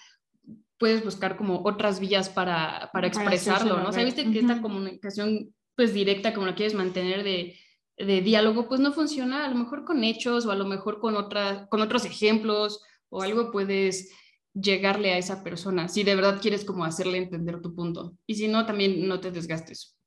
puedes 0.84 1.02
buscar 1.02 1.38
como 1.38 1.62
otras 1.64 2.02
vías 2.02 2.28
para, 2.28 2.90
para 2.92 3.08
expresarlo, 3.08 3.80
¿no? 3.80 3.88
O 3.88 3.94
sea, 3.94 4.04
viste 4.04 4.30
que 4.30 4.40
esta 4.40 4.62
comunicación 4.62 5.56
pues 5.78 5.94
directa 5.94 6.34
como 6.34 6.46
la 6.46 6.56
quieres 6.56 6.74
mantener 6.74 7.24
de, 7.24 7.58
de, 7.98 8.22
diálogo, 8.22 8.68
pues 8.68 8.82
no 8.82 8.92
funciona, 8.92 9.46
a 9.46 9.48
lo 9.48 9.56
mejor 9.56 9.86
con 9.86 10.04
hechos 10.04 10.46
o 10.46 10.52
a 10.52 10.58
lo 10.58 10.66
mejor 10.66 11.00
con, 11.00 11.16
otra, 11.16 11.68
con 11.70 11.80
otros 11.80 12.04
ejemplos 12.04 12.82
o 13.08 13.22
algo 13.22 13.50
puedes 13.50 14.12
llegarle 14.54 15.14
a 15.14 15.18
esa 15.18 15.42
persona, 15.42 15.88
si 15.88 16.04
de 16.04 16.16
verdad 16.16 16.42
quieres 16.42 16.66
como 16.66 16.84
hacerle 16.84 17.18
entender 17.18 17.62
tu 17.62 17.74
punto. 17.74 18.18
Y 18.28 18.36
si 18.36 18.50
no, 18.50 18.66
también 18.66 19.08
no 19.08 19.22
te 19.22 19.32
desgastes 19.32 19.98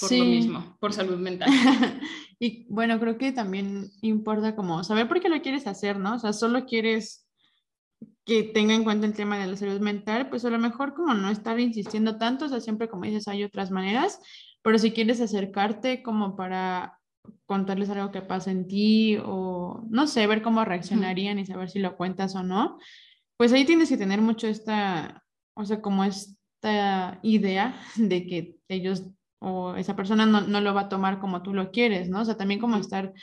por 0.00 0.10
lo 0.10 0.24
mismo, 0.24 0.76
por 0.80 0.92
salud 0.92 1.18
mental. 1.18 1.48
y 2.40 2.66
bueno, 2.68 2.98
creo 2.98 3.16
que 3.18 3.30
también 3.30 3.88
importa 4.02 4.56
como 4.56 4.82
saber 4.82 5.06
por 5.06 5.20
qué 5.20 5.28
lo 5.28 5.40
quieres 5.42 5.68
hacer, 5.68 5.96
¿no? 6.00 6.16
O 6.16 6.18
sea, 6.18 6.32
solo 6.32 6.66
quieres 6.66 7.27
que 8.28 8.42
tenga 8.42 8.74
en 8.74 8.84
cuenta 8.84 9.06
el 9.06 9.14
tema 9.14 9.38
de 9.38 9.46
la 9.46 9.56
salud 9.56 9.80
mental, 9.80 10.28
pues 10.28 10.44
a 10.44 10.50
lo 10.50 10.58
mejor 10.58 10.92
como 10.92 11.14
no 11.14 11.30
estar 11.30 11.58
insistiendo 11.58 12.18
tanto, 12.18 12.44
o 12.44 12.48
sea, 12.50 12.60
siempre 12.60 12.86
como 12.86 13.04
dices, 13.04 13.26
hay 13.26 13.42
otras 13.42 13.70
maneras, 13.70 14.20
pero 14.60 14.78
si 14.78 14.92
quieres 14.92 15.22
acercarte 15.22 16.02
como 16.02 16.36
para 16.36 17.00
contarles 17.46 17.88
algo 17.88 18.12
que 18.12 18.20
pasa 18.20 18.50
en 18.50 18.68
ti 18.68 19.16
o 19.24 19.82
no 19.88 20.06
sé, 20.06 20.26
ver 20.26 20.42
cómo 20.42 20.62
reaccionarían 20.66 21.38
y 21.38 21.46
saber 21.46 21.70
si 21.70 21.78
lo 21.78 21.96
cuentas 21.96 22.34
o 22.36 22.42
no, 22.42 22.78
pues 23.38 23.50
ahí 23.54 23.64
tienes 23.64 23.88
que 23.88 23.96
tener 23.96 24.20
mucho 24.20 24.46
esta, 24.46 25.24
o 25.54 25.64
sea, 25.64 25.80
como 25.80 26.04
esta 26.04 27.20
idea 27.22 27.80
de 27.96 28.26
que 28.26 28.56
ellos 28.68 29.04
o 29.40 29.74
esa 29.76 29.96
persona 29.96 30.26
no, 30.26 30.42
no 30.42 30.60
lo 30.60 30.74
va 30.74 30.82
a 30.82 30.88
tomar 30.90 31.18
como 31.18 31.42
tú 31.42 31.54
lo 31.54 31.70
quieres, 31.70 32.10
¿no? 32.10 32.20
O 32.20 32.24
sea, 32.26 32.36
también 32.36 32.60
como 32.60 32.76
estar 32.76 33.14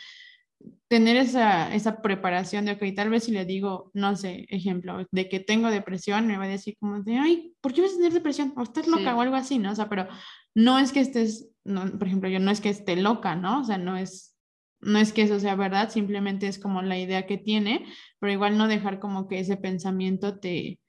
tener 0.88 1.18
esa, 1.18 1.74
esa 1.74 2.02
preparación 2.02 2.66
de, 2.66 2.74
ok, 2.74 2.84
tal 2.96 3.10
vez 3.10 3.24
si 3.24 3.32
le 3.32 3.46
digo, 3.46 3.90
no 3.94 4.16
sé, 4.16 4.46
ejemplo, 4.50 5.06
de 5.12 5.30
que 5.30 5.40
tengo 5.40 5.70
depresión, 5.70 6.28
me 6.28 6.38
va 6.38 6.44
a 6.44 6.48
decir 6.48 6.76
como 6.80 7.02
de, 7.02 7.18
ay, 7.18 7.56
¿por 7.62 7.74
qué 7.74 7.82
vas 7.82 7.94
a 7.94 7.98
tener 7.98 8.14
depresión? 8.14 8.54
O 8.56 8.64
estás 8.64 8.88
loca 8.88 9.16
o 9.16 9.22
algo 9.22 9.36
así, 9.36 9.58
¿no? 9.58 9.72
O 9.72 9.76
sea, 9.76 9.90
pero 9.90 10.08
no 10.54 10.78
es 10.78 10.92
que 10.92 11.00
estés, 11.00 11.50
no, 11.64 11.98
por 11.98 12.08
ejemplo, 12.08 12.30
yo 12.30 12.40
no 12.40 12.52
es 12.52 12.62
que 12.62 12.70
esté 12.70 12.96
loca, 12.96 13.36
¿no? 13.36 13.62
O 13.62 13.64
sea, 13.64 13.78
no 13.78 13.98
es, 13.98 14.38
no 14.80 15.00
es 15.00 15.12
que 15.12 15.24
eso 15.24 15.40
sea 15.40 15.56
verdad, 15.56 15.90
simplemente 15.90 16.48
es 16.48 16.60
como 16.60 16.82
la 16.84 17.00
idea 17.00 17.26
que 17.26 17.38
tiene, 17.38 17.86
pero 18.20 18.32
igual 18.32 18.58
no 18.58 18.68
dejar 18.68 19.00
como 19.00 19.28
que 19.28 19.40
ese 19.40 19.58
pensamiento 19.58 20.40
te, 20.40 20.80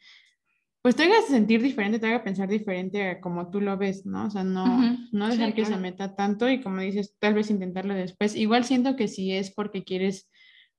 pues 0.87 0.95
te 0.95 1.03
haga 1.03 1.21
sentir 1.23 1.61
diferente, 1.63 1.99
te 1.99 2.07
haga 2.07 2.23
pensar 2.23 2.49
diferente 2.49 3.09
a 3.09 3.21
como 3.21 3.51
tú 3.51 3.61
lo 3.61 3.77
ves, 3.77 4.07
¿no? 4.07 4.27
O 4.27 4.31
sea, 4.31 4.45
no, 4.45 4.97
no 5.11 5.29
dejar 5.29 5.53
que 5.53 5.65
se 5.65 5.77
meta 5.77 6.15
tanto 6.15 6.49
y 6.49 6.61
como 6.61 6.81
dices, 6.81 7.17
tal 7.19 7.35
vez 7.35 7.51
intentarlo 7.51 7.93
después. 7.93 8.37
Igual 8.37 8.63
siento 8.63 8.95
que 8.95 9.09
si 9.09 9.33
es 9.33 9.53
porque 9.53 9.83
quieres 9.83 10.31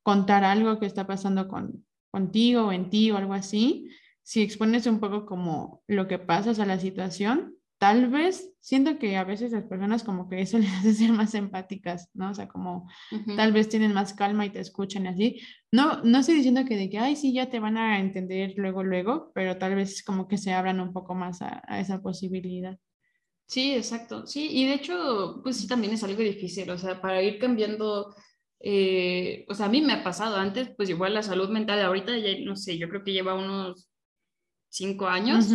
contar 0.04 0.46
algo 0.46 0.80
que 0.80 0.86
está 0.86 1.08
pasando 1.08 1.50
con, 1.50 1.86
contigo 2.10 2.68
o 2.68 2.72
en 2.72 2.90
ti 2.90 3.12
o 3.12 3.18
algo 3.18 3.34
así, 3.34 3.90
si 4.24 4.42
expones 4.42 4.88
un 4.88 5.02
poco 5.02 5.26
como 5.26 5.84
lo 5.88 6.08
que 6.08 6.20
pasas 6.20 6.60
a 6.60 6.66
la 6.66 6.80
situación, 6.80 7.57
tal 7.78 8.10
vez 8.10 8.54
siento 8.60 8.98
que 8.98 9.18
a 9.18 9.24
veces 9.24 9.52
las 9.52 9.64
personas 9.66 10.04
como 10.04 10.28
que 10.28 10.42
eso 10.42 10.58
les 10.60 10.72
hace 10.72 10.94
ser 10.94 11.12
más 11.12 11.34
empáticas, 11.36 12.10
¿no? 12.14 12.32
O 12.32 12.34
sea, 12.34 12.48
como 12.48 12.90
tal 13.36 13.52
vez 13.54 13.70
tienen 13.70 13.94
más 13.94 14.14
calma 14.14 14.46
y 14.46 14.50
te 14.50 14.60
escuchan 14.60 15.08
así. 15.08 15.40
No, 15.72 16.02
no 16.04 16.20
estoy 16.20 16.36
diciendo 16.36 16.66
que 16.66 16.76
de 16.76 16.90
que, 16.90 17.00
ay, 17.00 17.16
sí, 17.16 17.34
ya 17.34 17.50
te 17.50 17.60
van 17.60 17.78
a 17.78 18.00
entender 18.00 18.54
luego, 18.58 18.84
luego, 18.84 19.32
pero 19.34 19.58
tal 19.58 19.76
vez 19.76 20.04
como 20.04 20.28
que 20.28 20.38
se 20.38 20.54
abran 20.54 20.80
un 20.80 20.94
poco 20.94 21.16
más 21.16 21.42
a, 21.42 21.62
esa 21.80 22.02
posibilidad. 22.02 22.78
Sí, 23.46 23.74
exacto. 23.74 24.26
Sí, 24.28 24.50
y 24.52 24.66
de 24.66 24.74
hecho, 24.74 25.40
pues 25.44 25.58
sí, 25.58 25.68
también 25.68 25.94
es 25.94 26.04
algo 26.04 26.22
difícil, 26.22 26.70
o 26.70 26.78
sea, 26.78 27.00
para 27.00 27.22
ir 27.22 27.40
cambiando, 27.40 28.14
eh, 28.60 29.46
o 29.48 29.54
sea, 29.54 29.68
a 29.68 29.70
mí 29.70 29.82
me 29.82 29.94
ha 29.94 30.04
pasado 30.04 30.36
antes, 30.36 30.70
pues 30.76 30.90
igual 30.90 31.14
la 31.14 31.24
salud 31.24 31.50
mental, 31.50 31.82
ahorita 31.82 32.18
ya, 32.18 32.38
no 32.44 32.58
sé, 32.58 32.78
yo 32.78 32.90
creo 32.90 33.04
que 33.06 33.14
lleva 33.14 33.36
unos 33.36 33.90
cinco 34.70 35.08
años 35.08 35.50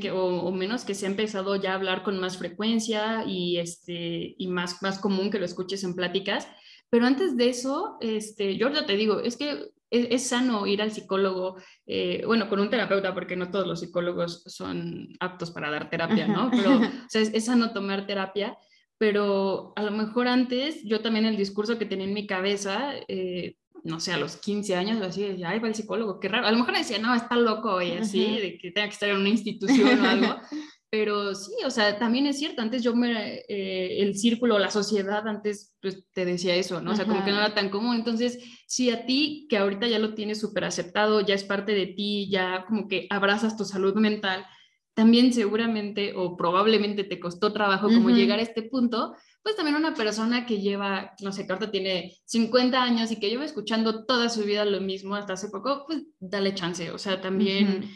que, 0.00 0.10
o, 0.10 0.50
menos 0.50 0.84
que 0.84 0.94
se 0.94 1.06
ha 1.06 1.10
empezado 1.10 1.56
ya 1.56 1.72
a 1.72 1.74
hablar 1.76 2.02
con 2.02 2.18
más 2.18 2.38
frecuencia 2.38 3.24
y, 3.26 3.58
este, 3.58 4.34
y 4.38 4.48
más, 4.48 4.82
más 4.82 4.98
común 4.98 5.30
que 5.30 5.38
lo 5.38 5.44
escuches 5.44 5.84
en 5.84 5.94
pláticas. 5.94 6.48
Pero 6.90 7.06
antes 7.06 7.36
de 7.36 7.48
eso, 7.48 7.96
este, 8.00 8.56
yo 8.56 8.70
ya 8.70 8.86
te 8.86 8.96
digo, 8.96 9.20
es 9.20 9.36
que 9.36 9.72
es, 9.90 10.28
sano 10.28 10.66
ir 10.66 10.82
al 10.82 10.92
psicólogo, 10.92 11.56
eh, 11.86 12.22
bueno, 12.26 12.48
con 12.48 12.60
un 12.60 12.70
terapeuta, 12.70 13.14
porque 13.14 13.36
no 13.36 13.50
todos 13.50 13.66
los 13.66 13.80
psicólogos 13.80 14.42
son 14.46 15.08
aptos 15.20 15.50
para 15.50 15.70
dar 15.70 15.90
terapia, 15.90 16.26
¿no? 16.26 16.50
Pero 16.50 16.78
o 16.78 16.80
sea, 17.08 17.22
es, 17.22 17.44
sano 17.44 17.72
tomar 17.72 18.06
terapia, 18.06 18.56
pero 18.98 19.72
a 19.76 19.82
lo 19.82 19.90
mejor 19.90 20.28
antes 20.28 20.82
yo 20.84 21.00
también 21.00 21.26
el 21.26 21.36
discurso 21.36 21.78
que 21.78 21.86
tenía 21.86 22.06
en 22.06 22.14
mi 22.14 22.26
cabeza, 22.26 22.92
eh, 23.08 23.56
no 23.84 24.00
sé, 24.00 24.12
a 24.12 24.16
los 24.16 24.36
15 24.38 24.74
años 24.76 25.00
o 25.00 25.04
así, 25.04 25.22
decía, 25.22 25.50
ay, 25.50 25.58
va 25.58 25.68
el 25.68 25.74
psicólogo, 25.74 26.18
qué 26.18 26.28
raro. 26.28 26.46
A 26.46 26.52
lo 26.52 26.58
mejor 26.58 26.74
decía, 26.74 26.98
no, 26.98 27.14
está 27.14 27.36
loco 27.36 27.82
y 27.82 27.92
así, 27.92 28.38
de 28.40 28.58
que 28.58 28.70
tenga 28.70 28.88
que 28.88 28.94
estar 28.94 29.10
en 29.10 29.18
una 29.18 29.28
institución 29.28 30.00
o 30.00 30.08
algo. 30.08 30.36
Pero 30.90 31.34
sí, 31.34 31.52
o 31.66 31.70
sea, 31.70 31.98
también 31.98 32.26
es 32.26 32.38
cierto, 32.38 32.62
antes 32.62 32.82
yo 32.82 32.94
me, 32.94 33.42
eh, 33.48 34.00
el 34.00 34.16
círculo, 34.16 34.60
la 34.60 34.70
sociedad, 34.70 35.26
antes 35.26 35.74
pues 35.82 36.04
te 36.12 36.24
decía 36.24 36.54
eso, 36.54 36.80
¿no? 36.80 36.92
O 36.92 36.96
sea, 36.96 37.04
como 37.04 37.24
que 37.24 37.32
no 37.32 37.38
era 37.38 37.52
tan 37.52 37.68
común. 37.68 37.96
Entonces, 37.96 38.38
si 38.68 38.90
a 38.90 39.04
ti, 39.04 39.48
que 39.50 39.58
ahorita 39.58 39.88
ya 39.88 39.98
lo 39.98 40.14
tienes 40.14 40.40
súper 40.40 40.64
aceptado, 40.64 41.20
ya 41.20 41.34
es 41.34 41.42
parte 41.42 41.72
de 41.72 41.88
ti, 41.88 42.30
ya 42.30 42.64
como 42.66 42.86
que 42.86 43.08
abrazas 43.10 43.56
tu 43.56 43.64
salud 43.64 43.96
mental, 43.96 44.46
también 44.94 45.32
seguramente 45.32 46.12
o 46.14 46.36
probablemente 46.36 47.04
te 47.04 47.20
costó 47.20 47.52
trabajo 47.52 47.88
como 47.88 48.10
llegar 48.10 48.38
a 48.38 48.42
este 48.42 48.62
punto, 48.62 49.14
pues 49.42 49.56
también 49.56 49.76
una 49.76 49.94
persona 49.94 50.46
que 50.46 50.60
lleva, 50.60 51.12
no 51.20 51.32
sé, 51.32 51.46
que 51.46 51.52
ahorita 51.52 51.70
tiene 51.70 52.16
50 52.24 52.82
años 52.82 53.10
y 53.10 53.18
que 53.18 53.28
lleva 53.28 53.44
escuchando 53.44 54.06
toda 54.06 54.28
su 54.28 54.44
vida 54.44 54.64
lo 54.64 54.80
mismo 54.80 55.16
hasta 55.16 55.34
hace 55.34 55.48
poco, 55.48 55.84
pues 55.86 56.02
dale 56.18 56.54
chance, 56.54 56.90
o 56.90 56.98
sea, 56.98 57.20
también... 57.20 57.90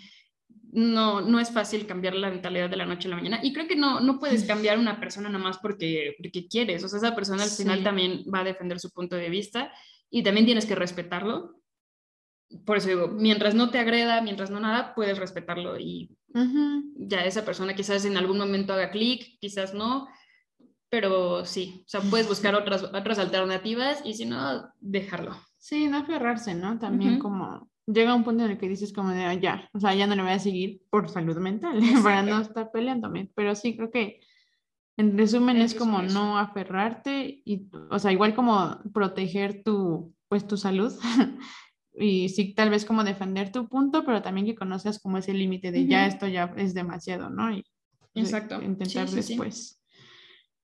No, 0.71 1.23
no 1.23 1.41
es 1.41 1.51
fácil 1.51 1.87
cambiar 1.87 2.15
la 2.15 2.29
mentalidad 2.29 2.69
de 2.69 2.77
la 2.77 2.85
noche 2.85 3.09
a 3.09 3.13
la 3.13 3.17
mañana 3.17 3.41
y 3.43 3.55
creo 3.55 3.67
que 3.67 3.75
no, 3.75 4.01
no 4.01 4.19
puedes 4.21 4.45
cambiar 4.45 4.79
una 4.79 5.01
persona 5.01 5.31
nada 5.31 5.43
más 5.43 5.57
porque, 5.57 6.15
porque 6.19 6.47
quieres, 6.47 6.85
o 6.85 6.89
sea, 6.89 6.99
esa 6.99 7.15
persona 7.15 7.43
al 7.43 7.49
final 7.49 7.83
también 7.83 8.25
va 8.33 8.41
a 8.41 8.45
defender 8.45 8.79
su 8.79 8.91
punto 8.91 9.17
de 9.17 9.31
vista 9.31 9.73
y 10.11 10.23
también 10.23 10.45
tienes 10.45 10.67
que 10.67 10.75
respetarlo. 10.75 11.58
Por 12.65 12.79
eso 12.79 12.89
digo, 12.89 13.09
mientras 13.09 13.55
no 13.55 13.71
te 13.71 13.79
agreda, 13.79 14.23
mientras 14.23 14.51
no 14.51 14.61
nada, 14.61 14.95
puedes 14.95 15.19
respetarlo 15.19 15.79
y 15.79 16.11
ya 16.97 17.25
esa 17.25 17.45
persona 17.45 17.75
quizás 17.75 18.05
en 18.05 18.17
algún 18.17 18.39
momento 18.39 18.73
haga 18.73 18.91
clic, 18.91 19.39
quizás 19.41 19.75
no, 19.75 20.09
pero 20.91 21.45
sí, 21.45 21.83
o 21.85 21.89
sea, 21.89 22.01
puedes 22.01 22.29
buscar 22.29 22.55
otras, 22.55 22.85
otras 22.85 23.19
alternativas 23.19 24.03
y 24.05 24.15
si 24.15 24.25
no, 24.25 24.71
dejarlo. 24.81 25.37
Sí, 25.59 25.89
no 25.89 25.99
aferrarse, 25.99 26.55
¿no? 26.55 26.79
También 26.79 27.19
como 27.19 27.69
llega 27.87 28.15
un 28.15 28.25
punto 28.25 28.45
en 28.45 28.53
el 28.53 28.59
que 28.59 28.69
dices 28.69 28.93
como 28.93 29.11
de, 29.11 29.25
ah, 29.25 29.35
ya, 29.35 29.69
o 29.73 29.81
sea, 29.81 29.95
ya 29.95 30.07
no 30.07 30.15
le 30.15 30.23
voy 30.23 30.33
a 30.33 30.39
seguir 30.39 30.83
por 30.91 31.09
salud 31.09 31.37
mental, 31.39 31.79
para 32.03 32.23
no 32.23 32.41
estar 32.41 32.71
peleándome, 32.71 33.31
pero 33.35 33.55
sí 33.55 33.77
creo 33.77 33.91
que 33.91 34.21
en 34.97 35.17
resumen 35.17 35.59
es 35.59 35.75
como 35.75 36.03
no 36.03 36.39
aferrarte 36.39 37.43
y, 37.45 37.69
o 37.91 37.99
sea, 37.99 38.13
igual 38.13 38.35
como 38.35 38.79
proteger 38.93 39.63
tu, 39.63 40.13
pues 40.29 40.47
tu 40.47 40.57
salud 40.57 40.93
y 42.01 42.29
sí, 42.29 42.55
tal 42.55 42.71
vez 42.71 42.85
como 42.85 43.05
defender 43.05 43.51
tu 43.53 43.69
punto, 43.69 44.05
pero 44.05 44.23
también 44.23 44.47
que 44.47 44.55
conozcas 44.55 44.99
como 44.99 45.19
ese 45.19 45.35
límite 45.35 45.71
de 45.73 45.87
ya 45.87 46.07
esto 46.07 46.27
ya 46.27 46.53
es 46.57 46.75
demasiado, 46.75 47.31
¿no? 47.31 47.51
Y 47.53 47.65
Exacto. 48.15 48.63
intentar 48.63 49.09
después. 49.09 49.79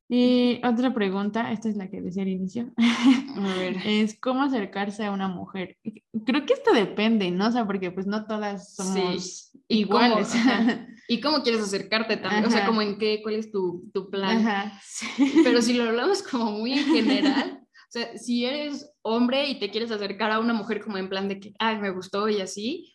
Y 0.09 0.61
otra 0.65 0.93
pregunta, 0.93 1.51
esta 1.51 1.69
es 1.69 1.77
la 1.77 1.89
que 1.89 2.03
decía 2.03 2.23
al 2.23 2.29
inicio, 2.29 2.73
A 2.77 3.55
ver. 3.57 3.77
es 3.87 4.19
cómo 4.21 4.43
acercarse 4.43 5.05
a 5.05 5.11
una 5.11 5.29
mujer. 5.29 5.79
Creo 6.27 6.45
que 6.45 6.53
esto 6.53 6.73
depende, 6.75 7.31
¿no? 7.31 7.49
O 7.49 7.51
sea, 7.51 7.67
porque 7.67 7.91
pues 7.91 8.07
no 8.07 8.27
todas 8.27 8.75
somos 8.75 9.51
¿Y 9.67 9.85
cómo, 9.87 10.05
iguales. 10.05 10.35
ajá. 10.35 10.87
¿Y 11.09 11.21
cómo 11.21 11.43
quieres 11.43 11.63
acercarte 11.63 12.17
también? 12.19 12.45
O 12.45 12.51
sea, 12.51 12.61
Ajá. 12.61 12.67
como 12.69 12.83
en 12.83 12.99
qué, 12.99 13.21
cuál 13.23 13.37
es 13.37 13.51
tu, 13.51 13.91
tu 13.93 14.11
plan. 14.11 14.39
Ajá, 14.47 14.79
sí. 14.83 15.07
Pero 15.43 15.61
si 15.63 15.73
lo 15.75 15.85
hablamos 15.85 16.23
como 16.23 16.53
muy 16.53 16.73
en 16.75 16.85
general, 16.85 17.64
sea, 17.99 18.19
si 18.19 18.45
eres 18.45 18.91
hombre 19.03 19.49
y 19.49 19.59
te 19.59 19.71
quieres 19.71 19.91
acercar 19.91 20.31
a 20.33 20.39
una 20.41 20.53
mujer 20.53 20.83
como 20.83 20.99
en 20.99 21.09
plan 21.09 21.29
de 21.29 21.41
que, 21.41 21.55
ay, 21.59 21.77
me 21.79 21.91
gustó 21.91 22.29
y 22.29 22.41
así, 22.41 22.95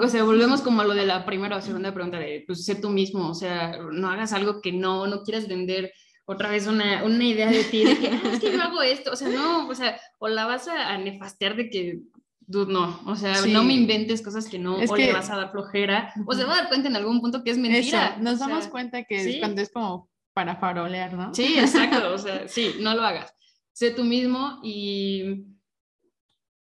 o 0.00 0.08
sea, 0.08 0.24
volvemos 0.24 0.60
como 0.60 0.82
a 0.82 0.84
lo 0.84 0.94
de 0.94 1.06
la 1.06 1.24
primera 1.24 1.56
o 1.56 1.60
segunda 1.60 1.92
pregunta 1.92 2.18
de, 2.18 2.44
pues, 2.46 2.64
sé 2.64 2.74
tú 2.74 2.90
mismo, 2.90 3.28
o 3.28 3.34
sea, 3.34 3.76
no 3.92 4.08
hagas 4.10 4.32
algo 4.32 4.60
que 4.60 4.72
no, 4.72 5.06
no 5.06 5.22
quieras 5.22 5.48
vender 5.48 5.92
otra 6.24 6.50
vez 6.50 6.66
una, 6.66 7.02
una 7.04 7.24
idea 7.24 7.50
de 7.50 7.64
ti, 7.64 7.84
de 7.84 7.98
que, 7.98 8.08
"Ah, 8.08 8.20
es 8.32 8.40
que 8.40 8.52
yo 8.52 8.62
hago 8.62 8.82
esto, 8.82 9.12
o 9.12 9.16
sea, 9.16 9.28
no, 9.28 9.68
o 9.68 9.74
sea, 9.74 9.98
o 10.18 10.28
la 10.28 10.46
vas 10.46 10.68
a, 10.68 10.96
nefastear 10.98 11.56
de 11.56 11.68
que, 11.68 12.00
dude, 12.40 12.72
no, 12.72 13.00
o 13.06 13.16
sea, 13.16 13.34
Sí. 13.36 13.52
no 13.52 13.64
me 13.64 13.74
inventes 13.74 14.22
cosas 14.22 14.48
que 14.48 14.58
no, 14.58 14.78
Es 14.80 14.90
o 14.90 14.94
que- 14.94 15.06
le 15.06 15.12
vas 15.14 15.30
a 15.30 15.36
dar 15.36 15.50
flojera, 15.50 16.12
o 16.26 16.34
se 16.34 16.44
va 16.44 16.52
a 16.54 16.56
dar 16.58 16.68
cuenta 16.68 16.88
en 16.88 16.96
algún 16.96 17.20
punto 17.20 17.42
que 17.42 17.50
es 17.50 17.58
mentira. 17.58 18.08
Eso, 18.14 18.22
nos 18.22 18.34
o 18.34 18.38
sea, 18.38 18.48
damos 18.48 18.66
cuenta 18.68 19.04
que 19.04 19.24
sí. 19.24 19.38
cuando 19.40 19.62
es 19.62 19.70
como 19.70 20.08
para 20.34 20.56
farolear, 20.56 21.12
¿no? 21.14 21.34
Sí, 21.34 21.54
exacto, 21.58 22.12
o 22.14 22.18
sea, 22.18 22.48
sí, 22.48 22.74
no 22.80 22.94
lo 22.94 23.02
hagas. 23.02 23.34
Sé 23.72 23.90
tú 23.90 24.04
mismo 24.04 24.60
y 24.62 25.46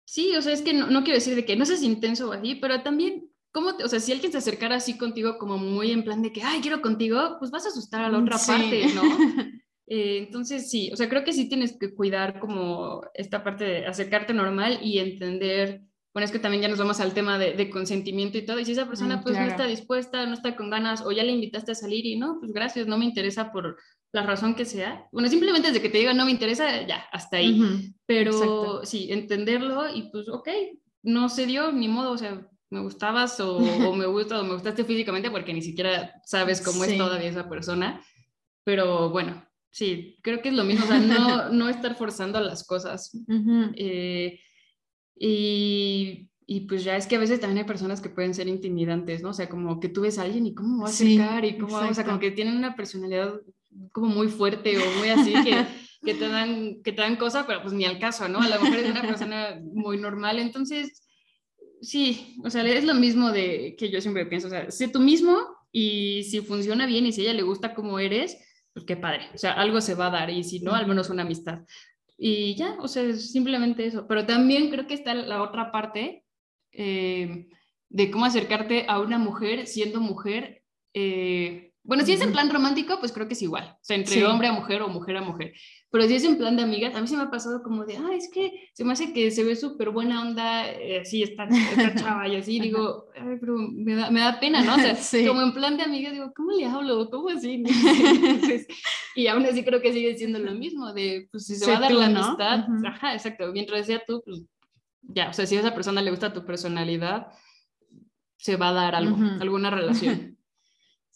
sí, 0.05 0.35
o 0.37 0.43
sea, 0.43 0.53
es 0.53 0.63
que 0.63 0.73
no, 0.73 0.87
no 0.89 1.03
quiero 1.05 1.17
decir 1.19 1.35
de 1.35 1.45
que 1.45 1.57
no 1.57 1.65
seas 1.67 1.83
intenso 1.83 2.29
o 2.29 2.33
así, 2.33 2.55
pero 2.57 2.83
también, 2.83 3.31
¿cómo 3.53 3.77
te- 3.77 3.85
o 3.85 3.89
sea, 3.89 4.01
si 4.01 4.13
alguien 4.13 4.33
se 4.33 4.39
acercara 4.39 4.77
así 4.77 4.97
contigo 4.99 5.39
como 5.39 5.59
muy 5.59 5.93
en 5.93 6.05
plan 6.05 6.23
de 6.23 6.33
que, 6.33 6.43
ay, 6.43 6.61
quiero 6.61 6.81
contigo, 6.81 7.37
pues 7.39 7.51
vas 7.51 7.67
a 7.67 7.69
asustar 7.69 8.03
a 8.05 8.09
la 8.09 8.19
otra 8.19 8.37
Mm, 8.37 8.39
Sí. 8.39 8.47
parte, 8.47 8.87
¿no? 8.95 9.03
Eh, 9.91 10.19
entonces, 10.19 10.69
sí, 10.71 10.91
o 10.93 10.97
sea, 10.97 11.09
creo 11.09 11.25
que 11.25 11.33
sí 11.33 11.49
tienes 11.49 11.79
que 11.79 11.95
cuidar 11.95 12.41
como 12.41 13.01
esta 13.15 13.43
parte 13.43 13.65
de 13.65 13.87
acercarte 13.87 14.35
normal 14.35 14.81
y 14.83 14.99
entender, 14.99 15.81
bueno, 16.19 16.25
es 16.27 16.33
que 16.33 16.39
también 16.41 16.63
ya 16.63 16.69
nos 16.69 16.79
vamos 16.79 16.99
al 17.01 17.15
tema 17.15 17.39
de, 17.39 17.53
de 17.55 17.71
consentimiento 17.71 18.37
y 18.39 18.43
todo, 18.45 18.59
y 18.59 18.65
si 18.65 18.73
esa 18.73 18.87
persona 18.89 19.17
Mm, 19.19 19.23
pues 19.23 19.35
no 19.37 19.45
claro. 19.45 19.51
está 19.53 19.67
dispuesta, 19.67 20.27
no 20.27 20.35
está 20.35 20.57
con 20.57 20.69
ganas, 20.71 21.01
o 21.03 21.13
ya 21.13 21.23
le 21.23 21.33
invitaste 21.33 21.73
a 21.73 21.75
salir 21.75 22.05
y 22.07 22.17
no, 22.17 22.39
pues 22.41 22.53
gracias, 22.53 22.87
no 22.87 22.99
me 22.99 23.05
interesa 23.05 23.53
por 23.53 23.77
la 24.13 24.23
razón 24.25 24.55
que 24.55 24.65
sea. 24.65 25.07
Bueno, 25.13 25.29
simplemente 25.29 25.69
desde 25.69 25.81
que 25.83 25.91
te 25.91 25.99
diga 25.99 26.15
no 26.15 26.25
me 26.25 26.31
interesa, 26.33 26.87
ya, 26.87 27.05
hasta 27.13 27.37
ahí. 27.37 27.61
Ujú, 27.61 27.95
Pero 28.07 28.31
exacto. 28.33 28.85
sí, 28.87 29.09
entenderlo 29.13 29.95
y 29.95 30.11
pues, 30.11 30.29
ok, 30.29 30.49
no 31.03 31.29
se 31.29 31.47
dio, 31.47 31.71
ni 31.73 31.89
modo, 31.89 32.11
o 32.13 32.19
sea, 32.19 32.41
me 32.71 32.81
gustabas 32.81 33.39
o, 33.41 33.57
o 33.57 33.95
me 33.95 34.07
gusta 34.07 34.41
o 34.41 34.45
me 34.45 34.55
gustaste 34.55 34.85
físicamente 34.85 35.31
porque 35.31 35.55
ni 35.55 35.63
siquiera 35.63 36.21
sabes 36.27 36.61
cómo 36.61 36.85
Sí. 36.85 36.93
es 36.93 36.99
todavía 36.99 37.29
esa 37.31 37.49
persona. 37.49 38.03
Pero 38.65 39.11
bueno, 39.11 39.43
sí, 39.71 40.19
creo 40.23 40.43
que 40.43 40.51
es 40.51 40.55
lo 40.55 40.65
mismo, 40.65 40.85
o 40.85 40.89
sea, 40.89 40.99
no, 40.99 41.49
no 41.51 41.69
estar 41.69 41.95
forzando 41.97 42.41
las 42.41 42.65
cosas. 42.67 43.15
Ujú. 43.27 43.73
Eh, 43.77 44.41
y, 45.21 46.29
y 46.47 46.61
pues 46.63 46.85
ya 46.85 46.97
es 46.97 47.07
que 47.07 47.17
a 47.17 47.19
veces 47.21 47.41
también 47.41 47.59
hay 47.59 47.65
personas 47.69 48.01
que 48.01 48.09
pueden 48.11 48.35
ser 48.35 48.49
intimidantes, 48.49 49.23
¿no? 49.23 49.31
O 49.31 49.35
sea, 49.35 49.49
como 49.49 49.81
que 49.81 49.89
tú 49.89 50.03
ves 50.03 50.19
a 50.19 50.23
alguien 50.23 50.47
y 50.47 50.55
cómo 50.55 50.83
va 50.83 50.89
a 50.89 50.93
Sí, 50.93 51.17
acercar 51.19 51.45
y 51.45 51.59
cómo, 51.59 51.75
va- 51.75 51.89
o 51.91 51.95
sea, 51.95 52.05
como 52.05 52.19
que 52.21 52.31
tienen 52.31 52.57
una 52.57 52.75
personalidad 52.77 53.41
como 53.93 54.09
muy 54.09 54.29
fuerte 54.29 54.79
o 54.79 54.99
muy 54.99 55.09
así 55.11 55.33
que, 55.45 55.67
que 56.05 56.15
te 56.15 56.29
dan 56.29 56.83
que 56.83 56.93
te 56.93 57.03
dan 57.03 57.17
cosa, 57.17 57.47
pero 57.47 57.61
pues 57.63 57.75
ni 57.75 57.85
al 57.85 57.99
caso, 57.99 58.29
¿no? 58.29 58.41
A 58.41 58.49
lo 58.49 58.61
mejor 58.63 58.79
es 58.79 58.91
una 58.91 59.03
persona 59.03 59.61
muy 59.63 59.99
normal, 59.99 60.39
entonces 60.39 61.03
sí, 61.81 62.37
o 62.45 62.51
sea, 62.51 62.65
es 62.67 62.85
lo 62.85 62.95
mismo 62.95 63.31
de 63.31 63.77
que 63.79 63.91
yo 63.91 64.01
siempre 64.01 64.27
pienso, 64.27 64.47
o 64.49 64.51
sea, 64.51 64.71
sé 64.71 64.89
tú 64.89 65.01
mismo 65.01 65.39
y 65.71 66.25
si 66.25 66.41
funciona 66.41 66.87
bien 66.87 67.07
y 67.07 67.13
si 67.13 67.21
a 67.21 67.25
ella 67.25 67.35
le 67.35 67.43
gusta 67.43 67.75
como 67.75 67.99
eres, 67.99 68.37
pues 68.73 68.87
qué 68.87 68.97
padre, 68.97 69.23
o 69.35 69.39
sea, 69.39 69.53
algo 69.53 69.81
se 69.81 69.95
va 69.95 70.07
a 70.07 70.11
dar 70.11 70.31
y 70.31 70.43
si 70.45 70.61
no, 70.61 70.75
al 70.75 70.87
menos 70.87 71.11
una 71.11 71.23
amistad. 71.23 71.61
Y 72.19 72.57
ya, 72.57 72.77
o 72.81 72.89
sea, 72.89 73.05
es 73.05 73.33
simplemente 73.33 73.87
eso. 73.87 74.07
Pero 74.09 74.27
también 74.27 74.71
creo 74.71 74.87
que 74.87 74.95
está 74.95 75.15
la 75.15 75.43
otra 75.43 75.73
parte 75.73 76.25
eh, 76.73 77.49
de 77.89 78.11
cómo 78.11 78.25
acercarte 78.27 78.87
a 78.89 79.01
una 79.01 79.19
mujer 79.19 79.67
siendo 79.67 80.01
mujer. 80.01 80.65
eh, 80.95 81.68
bueno, 81.89 82.05
si 82.05 82.13
es 82.13 82.21
en 82.21 82.33
plan 82.33 82.51
romántico, 82.51 82.99
pues 83.01 83.13
creo 83.13 83.27
que 83.27 83.33
es 83.33 83.41
igual. 83.41 83.65
O 83.73 83.79
sea, 83.81 83.97
entre 83.97 84.17
Sí. 84.17 84.23
hombre 84.23 84.47
a 84.49 84.53
mujer 84.53 84.83
o 84.83 84.89
mujer 84.89 85.17
a 85.17 85.23
mujer. 85.23 85.55
Pero 85.91 86.05
si 86.07 86.17
es 86.17 86.25
en 86.25 86.37
plan 86.37 86.55
de 86.55 86.63
amigas, 86.63 86.95
a 86.95 87.01
mí 87.01 87.07
se 87.09 87.17
me 87.17 87.23
ha 87.23 87.31
pasado 87.31 87.63
como 87.63 87.87
de, 87.87 87.97
ah, 87.97 88.11
es 88.15 88.31
que 88.31 88.69
se 88.75 88.85
me 88.85 88.93
hace 88.93 89.15
que 89.15 89.31
se 89.31 89.43
ve 89.43 89.57
súper 89.57 89.89
buena 89.89 90.21
onda, 90.21 90.71
eh, 90.71 91.01
así 91.01 91.23
está 91.23 91.45
esta 91.45 91.95
chava 92.21 92.29
y 92.29 92.37
así. 92.37 92.61
Digo, 92.61 93.07
ay, 93.17 93.39
pero 93.41 93.55
me 93.57 93.95
da, 93.95 94.11
me 94.11 94.21
da 94.21 94.39
pena, 94.39 94.63
¿no? 94.63 94.75
O 94.75 94.79
sea, 94.79 94.95
Sí. 94.97 95.27
como 95.27 95.41
en 95.41 95.55
plan 95.55 95.79
de 95.79 95.83
amiga, 95.85 96.13
digo, 96.13 96.31
¿cómo 96.37 96.53
le 96.53 96.67
hablo? 96.67 97.09
¿Cómo 97.11 97.31
así? 97.31 97.63
Entonces, 97.65 98.67
y 99.15 99.27
aún 99.29 99.47
así 99.47 99.65
creo 99.65 99.81
que 99.81 99.95
sigue 99.95 100.15
siendo 100.19 100.39
lo 100.41 100.53
mismo, 100.53 100.93
de, 100.93 101.27
pues 101.33 101.47
si 101.47 101.55
se 101.57 101.65
Sé 101.65 101.71
va 101.73 101.79
a 101.79 101.81
dar 101.81 101.91
tú, 101.93 101.99
la 102.01 102.09
¿no? 102.11 102.23
amistad, 102.23 102.69
Ujú. 102.69 102.87
ajá, 102.87 103.15
exacto, 103.15 103.51
mientras 103.53 103.87
sea 103.87 104.03
tú, 104.07 104.21
pues 104.25 104.43
ya, 105.01 105.31
o 105.31 105.33
sea, 105.33 105.47
si 105.47 105.57
a 105.57 105.61
esa 105.61 105.75
persona 105.75 106.03
le 106.03 106.11
gusta 106.11 106.35
tu 106.35 106.45
personalidad, 106.45 107.29
se 108.37 108.57
va 108.57 108.69
a 108.69 108.73
dar 108.75 108.95
algo, 108.95 109.17
Ujú. 109.17 109.41
alguna 109.41 109.71
relación. 109.71 110.38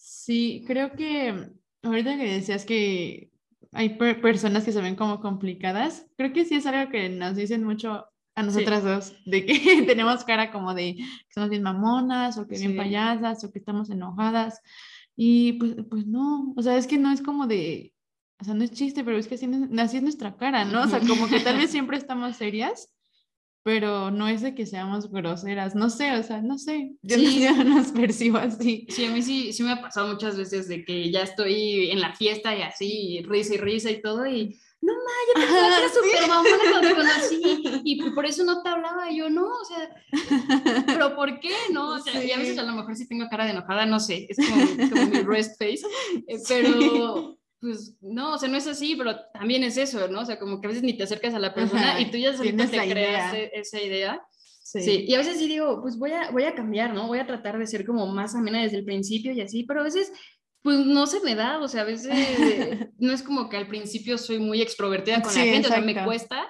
Sí, 0.04 0.64
creo 0.66 0.92
que 0.92 1.48
ahorita 1.84 2.16
que 2.16 2.24
decías 2.24 2.64
que 2.64 3.30
hay 3.72 3.90
per- 3.90 4.20
personas 4.20 4.64
que 4.64 4.72
se 4.72 4.80
ven 4.82 4.96
como 4.96 5.20
complicadas, 5.20 6.06
creo 6.16 6.32
que 6.32 6.44
sí 6.44 6.56
es 6.56 6.66
algo 6.66 6.90
que 6.90 7.08
nos 7.08 7.36
dicen 7.36 7.62
mucho 7.62 8.06
a 8.34 8.42
nosotras 8.42 8.82
dos, 8.82 9.14
de 9.26 9.46
que 9.46 9.54
tenemos 9.86 10.24
cara 10.24 10.50
como 10.50 10.74
de 10.74 10.96
que 10.96 11.32
somos 11.32 11.50
bien 11.50 11.62
mamonas 11.62 12.36
o 12.36 12.48
que 12.48 12.58
bien 12.58 12.72
Sí. 12.72 12.76
payasas 12.76 13.44
o 13.44 13.52
que 13.52 13.60
estamos 13.60 13.90
enojadas. 13.90 14.60
Y 15.14 15.52
pues, 15.54 15.76
pues 15.88 16.04
no, 16.06 16.52
o 16.56 16.62
sea, 16.62 16.76
es 16.76 16.88
que 16.88 16.98
no 16.98 17.12
es 17.12 17.22
como 17.22 17.46
de, 17.46 17.94
o 18.40 18.44
sea, 18.44 18.54
no 18.54 18.64
es 18.64 18.72
chiste, 18.72 19.04
pero 19.04 19.18
es 19.18 19.28
que 19.28 19.36
así, 19.36 19.48
así 19.78 19.98
es 19.98 20.02
nuestra 20.02 20.36
cara, 20.36 20.64
¿no? 20.64 20.82
O 20.82 20.88
sea, 20.88 20.98
como 20.98 21.28
que 21.28 21.38
tal 21.38 21.58
vez 21.58 21.70
siempre 21.70 21.96
estamos 21.96 22.36
serias, 22.36 22.91
pero 23.64 24.10
no 24.10 24.26
es 24.28 24.42
de 24.42 24.54
que 24.54 24.66
seamos 24.66 25.10
groseras, 25.10 25.74
no 25.74 25.88
sé, 25.90 26.12
o 26.16 26.22
sea, 26.22 26.42
no 26.42 26.58
sé, 26.58 26.94
yo, 27.02 27.16
no- 27.16 27.22
Sí. 27.30 27.40
yo 27.56 27.64
nos 27.64 27.88
percibo 27.92 28.38
así. 28.38 28.86
Sí, 28.90 29.04
a 29.04 29.10
mí 29.10 29.22
sí, 29.22 29.52
sí 29.52 29.62
me 29.62 29.72
ha 29.72 29.80
pasado 29.80 30.08
muchas 30.08 30.36
veces 30.36 30.68
de 30.68 30.84
que 30.84 31.10
ya 31.10 31.22
estoy 31.22 31.90
en 31.90 32.00
la 32.00 32.14
fiesta 32.14 32.56
y 32.56 32.62
así, 32.62 33.18
y 33.18 33.22
risa 33.22 33.54
y 33.54 33.58
risa 33.58 33.90
y 33.90 34.00
todo, 34.02 34.26
y 34.26 34.58
no, 34.80 34.92
ma, 34.94 35.42
yo 35.42 35.42
Ajá, 35.44 35.78
era 35.78 35.88
sí. 35.88 35.94
súper 35.94 36.28
mamona 36.28 36.56
cuando 36.70 36.88
te 36.88 36.94
conocí, 36.96 37.80
y 37.84 38.10
por 38.10 38.26
eso 38.26 38.42
no 38.42 38.62
te 38.64 38.68
hablaba, 38.68 39.10
y 39.12 39.18
yo 39.18 39.30
no, 39.30 39.46
o 39.46 39.64
sea, 39.64 39.88
pero 40.86 41.14
¿por 41.14 41.38
qué 41.38 41.50
no? 41.72 41.90
O 41.94 41.98
sea, 42.00 42.24
y 42.24 42.32
a 42.32 42.38
veces 42.38 42.54
Sí. 42.54 42.58
a 42.60 42.64
lo 42.64 42.72
mejor 42.74 42.96
sí 42.96 43.06
tengo 43.06 43.28
cara 43.30 43.44
de 43.44 43.52
enojada, 43.52 43.86
no 43.86 44.00
sé, 44.00 44.26
es 44.28 44.36
como, 44.44 44.66
como 44.90 45.06
mi 45.10 45.18
rest 45.22 45.52
face, 45.56 45.82
eh, 46.26 46.38
pero 46.48 47.38
pues 47.62 47.96
no, 48.02 48.34
o 48.34 48.38
sea, 48.38 48.48
no 48.48 48.56
es 48.58 48.66
así, 48.66 48.96
pero 48.96 49.14
también 49.32 49.62
es 49.62 49.76
eso, 49.78 50.08
¿no? 50.08 50.20
O 50.20 50.24
sea, 50.26 50.38
como 50.38 50.60
que 50.60 50.66
a 50.66 50.68
veces 50.68 50.82
ni 50.82 50.94
te 50.96 51.04
acercas 51.04 51.32
a 51.32 51.38
la 51.38 51.54
persona 51.54 51.92
Ajá, 51.92 52.00
y 52.00 52.10
tú 52.10 52.18
ya 52.18 52.36
solito 52.36 52.66
te 52.68 52.76
la 52.76 52.82
creas 52.84 53.32
idea. 53.32 53.44
e- 53.44 53.50
esa 53.54 53.80
idea. 53.80 54.20
Sí. 54.64 54.80
Sí, 54.82 55.04
y 55.06 55.14
a 55.14 55.18
veces 55.18 55.38
sí 55.38 55.46
digo, 55.46 55.80
pues 55.80 55.96
voy 55.96 56.10
a, 56.12 56.30
voy 56.32 56.42
a 56.44 56.54
cambiar, 56.56 56.92
¿no? 56.92 57.06
Voy 57.06 57.20
a 57.20 57.26
tratar 57.26 57.58
de 57.58 57.66
ser 57.68 57.86
como 57.86 58.06
más 58.08 58.34
amena 58.34 58.62
desde 58.62 58.78
el 58.78 58.84
principio 58.84 59.32
y 59.32 59.40
así, 59.40 59.62
pero 59.62 59.80
a 59.80 59.84
veces, 59.84 60.12
pues 60.62 60.78
no 60.80 61.06
se 61.06 61.20
me 61.20 61.34
da, 61.36 61.60
o 61.60 61.68
sea, 61.68 61.82
a 61.82 61.84
veces 61.84 62.08
no 62.98 63.12
es 63.12 63.22
como 63.22 63.48
que 63.48 63.56
al 63.56 63.68
principio 63.68 64.18
soy 64.18 64.38
muy 64.40 64.60
extrovertida 64.60 65.22
con 65.22 65.32
la 65.34 65.40
Sí, 65.42 65.48
gente, 65.48 65.68
o 65.68 65.70
sea, 65.70 65.80
me 65.80 65.92
exacto. 65.92 66.08
cuesta. 66.08 66.48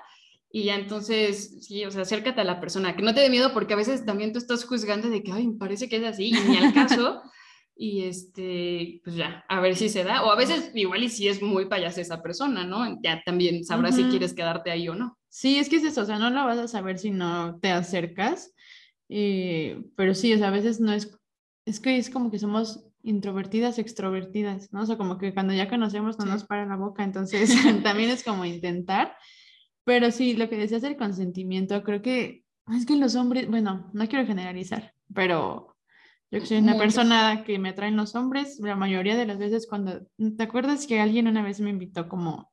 Y 0.54 0.64
ya 0.64 0.76
entonces, 0.76 1.64
sí, 1.66 1.84
o 1.84 1.90
sea, 1.90 2.02
acércate 2.02 2.40
a 2.40 2.44
la 2.44 2.60
persona, 2.60 2.94
que 2.96 3.02
no 3.02 3.14
te 3.14 3.20
dé 3.20 3.30
miedo 3.30 3.52
porque 3.52 3.74
a 3.74 3.76
veces 3.76 4.04
también 4.06 4.32
tú 4.32 4.38
estás 4.38 4.64
juzgando 4.64 5.08
de 5.10 5.22
que, 5.22 5.32
ay, 5.32 5.48
me 5.48 5.56
parece 5.58 5.88
que 5.88 5.96
es 5.96 6.04
así, 6.04 6.26
y 6.28 6.32
ni 6.32 6.56
al 6.58 6.72
caso. 6.72 7.22
Y 7.74 8.04
este, 8.04 9.00
pues 9.02 9.16
ya, 9.16 9.44
a 9.48 9.60
ver 9.60 9.76
si 9.76 9.88
se 9.88 10.04
da. 10.04 10.24
O 10.24 10.30
a 10.30 10.36
veces 10.36 10.70
igual 10.74 11.02
y 11.02 11.08
si 11.08 11.28
es 11.28 11.42
muy 11.42 11.66
payasa 11.66 12.00
esa 12.00 12.22
persona, 12.22 12.64
¿no? 12.64 13.00
Ya 13.02 13.22
también 13.24 13.64
sabrás 13.64 13.96
si 13.96 14.04
quieres 14.04 14.34
quedarte 14.34 14.70
ahí 14.70 14.88
o 14.88 14.94
no. 14.94 15.18
Sí, 15.28 15.58
es 15.58 15.68
que 15.68 15.76
es 15.76 15.84
eso, 15.84 16.02
o 16.02 16.04
sea, 16.04 16.18
no 16.18 16.30
lo 16.30 16.44
vas 16.44 16.58
a 16.58 16.68
saber 16.68 16.98
si 16.98 17.10
no 17.10 17.58
te 17.60 17.70
acercas, 17.70 18.52
eh, 19.08 19.82
pero 19.96 20.14
sí, 20.14 20.32
o 20.34 20.38
sea, 20.38 20.48
a 20.48 20.52
veces 20.52 20.80
no 20.80 20.92
es, 20.92 21.18
es 21.64 21.80
que 21.80 21.96
es 21.96 22.10
como 22.10 22.30
que 22.30 22.38
somos 22.38 22.84
introvertidas, 23.02 23.78
extrovertidas, 23.78 24.70
¿no? 24.72 24.82
O 24.82 24.86
sea, 24.86 24.96
como 24.98 25.16
que 25.18 25.32
cuando 25.32 25.54
ya 25.54 25.68
conocemos 25.68 26.18
no 26.18 26.26
Sí. 26.26 26.30
nos 26.30 26.44
para 26.44 26.66
la 26.66 26.76
boca, 26.76 27.02
entonces 27.02 27.50
también 27.82 28.10
es 28.10 28.22
como 28.22 28.44
intentar, 28.44 29.16
pero 29.84 30.10
sí, 30.10 30.34
lo 30.34 30.48
que 30.48 30.56
decías 30.58 30.82
del 30.82 30.96
consentimiento, 30.96 31.82
creo 31.82 32.02
que 32.02 32.44
es 32.76 32.86
que 32.86 32.96
los 32.96 33.16
hombres, 33.16 33.48
bueno, 33.48 33.90
no 33.92 34.06
quiero 34.08 34.26
generalizar, 34.26 34.94
pero 35.14 35.71
Yo 36.32 36.40
que 36.40 36.46
soy 36.46 36.56
una 36.58 36.72
Muchas. 36.72 36.82
persona 36.82 37.44
que 37.44 37.58
me 37.60 37.68
atraen 37.68 37.96
los 37.96 38.14
hombres, 38.16 38.58
la 38.60 38.74
mayoría 38.74 39.16
de 39.16 39.26
las 39.26 39.38
veces 39.38 39.66
cuando, 39.68 40.00
¿te 40.36 40.42
acuerdas 40.42 40.86
que 40.86 40.98
alguien 41.00 41.28
una 41.28 41.42
vez 41.42 41.60
me 41.60 41.70
invitó 41.70 42.08
como, 42.08 42.50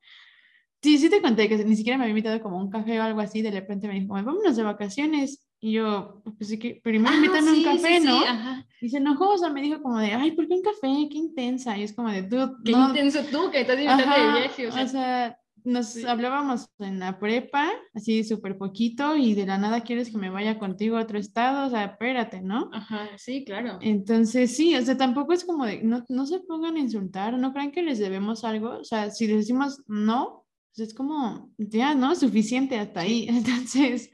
sí, 0.83 0.97
sí 0.97 1.09
te 1.09 1.21
conté 1.21 1.49
que 1.49 1.57
ni 1.65 1.75
siquiera 1.75 1.97
me 1.97 2.03
había 2.03 2.11
invitado 2.11 2.41
como 2.41 2.57
a 2.59 2.63
un 2.63 2.69
café 2.69 2.99
o 2.99 3.03
algo 3.03 3.21
así, 3.21 3.41
de 3.41 3.51
repente 3.51 3.87
me 3.87 3.95
dijo, 3.99 4.13
vámonos 4.13 4.55
de 4.55 4.63
vacaciones. 4.63 5.45
Y 5.61 5.73
yo, 5.73 6.21
pues 6.37 6.49
sí 6.49 6.57
que 6.59 6.79
primero 6.83 7.13
invítame 7.15 7.49
a 7.49 7.53
un 7.53 7.57
Ah, 7.67 7.73
sí, 7.77 7.81
café, 7.81 7.99
sí, 7.99 8.05
¿no? 8.05 8.19
sí, 8.19 8.25
ajá. 8.27 8.65
Y 8.81 8.89
se 8.89 8.97
enojó, 8.97 9.31
o 9.31 9.37
sea, 9.37 9.49
me 9.49 9.61
dijo 9.61 9.81
como 9.81 9.97
de, 9.99 10.13
ay, 10.13 10.31
¿por 10.31 10.47
qué 10.47 10.53
un 10.53 10.61
café? 10.61 11.09
Qué 11.11 11.17
intensa. 11.17 11.77
Y 11.77 11.83
es 11.83 11.93
como 11.93 12.09
de, 12.09 12.21
dude, 12.21 12.53
Qué 12.63 12.71
no, 12.71 12.87
intenso 12.89 13.23
tú 13.29 13.51
que 13.51 13.61
estás 13.61 13.75
invitando 13.77 14.03
de 14.15 14.39
viaje. 14.39 14.67
O 14.67 14.87
sea, 14.87 15.37
nos 15.63 15.87
sí. 15.87 16.05
hablábamos 16.05 16.67
en 16.79 16.99
la 16.99 17.19
prepa, 17.19 17.69
así 17.93 18.23
súper 18.23 18.57
poquito, 18.57 19.15
y 19.15 19.33
de 19.33 19.45
la 19.45 19.57
nada 19.57 19.81
quieres 19.81 20.09
que 20.09 20.17
me 20.17 20.29
vaya 20.29 20.59
contigo 20.59 20.97
a 20.97 21.01
otro 21.01 21.17
estado, 21.17 21.67
o 21.67 21.69
sea, 21.69 21.85
espérate, 21.85 22.41
¿no? 22.41 22.69
Ajá, 22.73 23.09
sí, 23.17 23.43
claro. 23.45 23.79
Entonces, 23.81 24.55
sí, 24.55 24.75
o 24.75 24.81
sea, 24.81 24.97
tampoco 24.97 25.33
es 25.33 25.43
como 25.43 25.65
de, 25.65 25.83
no, 25.83 26.03
no 26.09 26.25
se 26.25 26.39
pongan 26.39 26.75
a 26.75 26.79
insultar, 26.79 27.37
no 27.37 27.53
crean 27.53 27.71
que 27.71 27.83
les 27.83 27.99
debemos 27.99 28.43
algo, 28.43 28.79
o 28.79 28.83
sea, 28.83 29.09
si 29.09 29.27
les 29.27 29.37
decimos 29.37 29.83
no, 29.87 30.45
pues 30.75 30.89
es 30.89 30.93
como, 30.93 31.51
ya, 31.57 31.95
¿no? 31.95 32.15
Suficiente 32.15 32.77
hasta 32.79 33.01
ahí. 33.01 33.27
Entonces, 33.29 34.11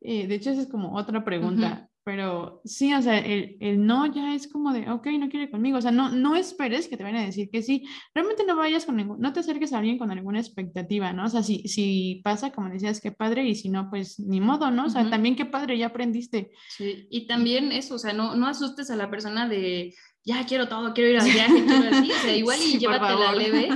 eh, 0.00 0.26
de 0.26 0.34
hecho, 0.34 0.50
esa 0.50 0.62
es 0.62 0.68
como 0.68 0.94
otra 0.96 1.24
pregunta. 1.24 1.88
Pero 2.04 2.60
sí, 2.64 2.92
o 2.94 3.00
sea, 3.00 3.18
el, 3.18 3.56
el 3.60 3.86
no 3.86 4.06
ya 4.06 4.34
es 4.34 4.48
como 4.48 4.72
de, 4.72 4.90
ok, 4.90 5.06
no 5.18 5.28
quiere 5.28 5.50
conmigo. 5.50 5.78
O 5.78 5.80
sea, 5.80 5.92
no, 5.92 6.10
no 6.10 6.34
esperes 6.34 6.88
que 6.88 6.96
te 6.96 7.04
vayan 7.04 7.22
a 7.22 7.26
decir 7.26 7.48
que 7.50 7.62
sí. 7.62 7.84
Realmente 8.14 8.44
no 8.44 8.56
vayas 8.56 8.86
con 8.86 8.96
ningún, 8.96 9.20
no 9.20 9.32
te 9.32 9.40
acerques 9.40 9.72
a 9.72 9.78
alguien 9.78 9.98
con 9.98 10.10
alguna 10.10 10.40
expectativa, 10.40 11.12
¿no? 11.12 11.26
O 11.26 11.28
sea, 11.28 11.42
si, 11.42 11.68
si 11.68 12.20
pasa, 12.24 12.50
como 12.50 12.70
decías, 12.70 13.00
qué 13.00 13.12
padre, 13.12 13.44
y 13.44 13.54
si 13.54 13.68
no, 13.68 13.88
pues 13.88 14.18
ni 14.18 14.40
modo, 14.40 14.70
¿no? 14.70 14.86
O 14.86 14.90
sea, 14.90 15.08
también 15.10 15.36
qué 15.36 15.44
padre, 15.44 15.78
ya 15.78 15.86
aprendiste. 15.86 16.50
Sí, 16.76 17.06
y 17.10 17.26
también 17.26 17.70
eso, 17.70 17.94
o 17.94 17.98
sea, 17.98 18.12
no, 18.12 18.34
no 18.34 18.48
asustes 18.48 18.90
a 18.90 18.96
la 18.96 19.08
persona 19.08 19.48
de, 19.48 19.94
ya 20.24 20.44
quiero 20.46 20.68
todo, 20.68 20.94
quiero 20.94 21.10
ir 21.10 21.18
al 21.18 21.30
viaje, 21.30 21.64
quiero 21.64 21.96
así, 21.96 22.10
o 22.10 22.14
sea, 22.16 22.36
igual 22.36 22.58
y 22.58 22.72
Sí, 22.72 22.78
llévatela 22.78 23.32
leve. 23.34 23.68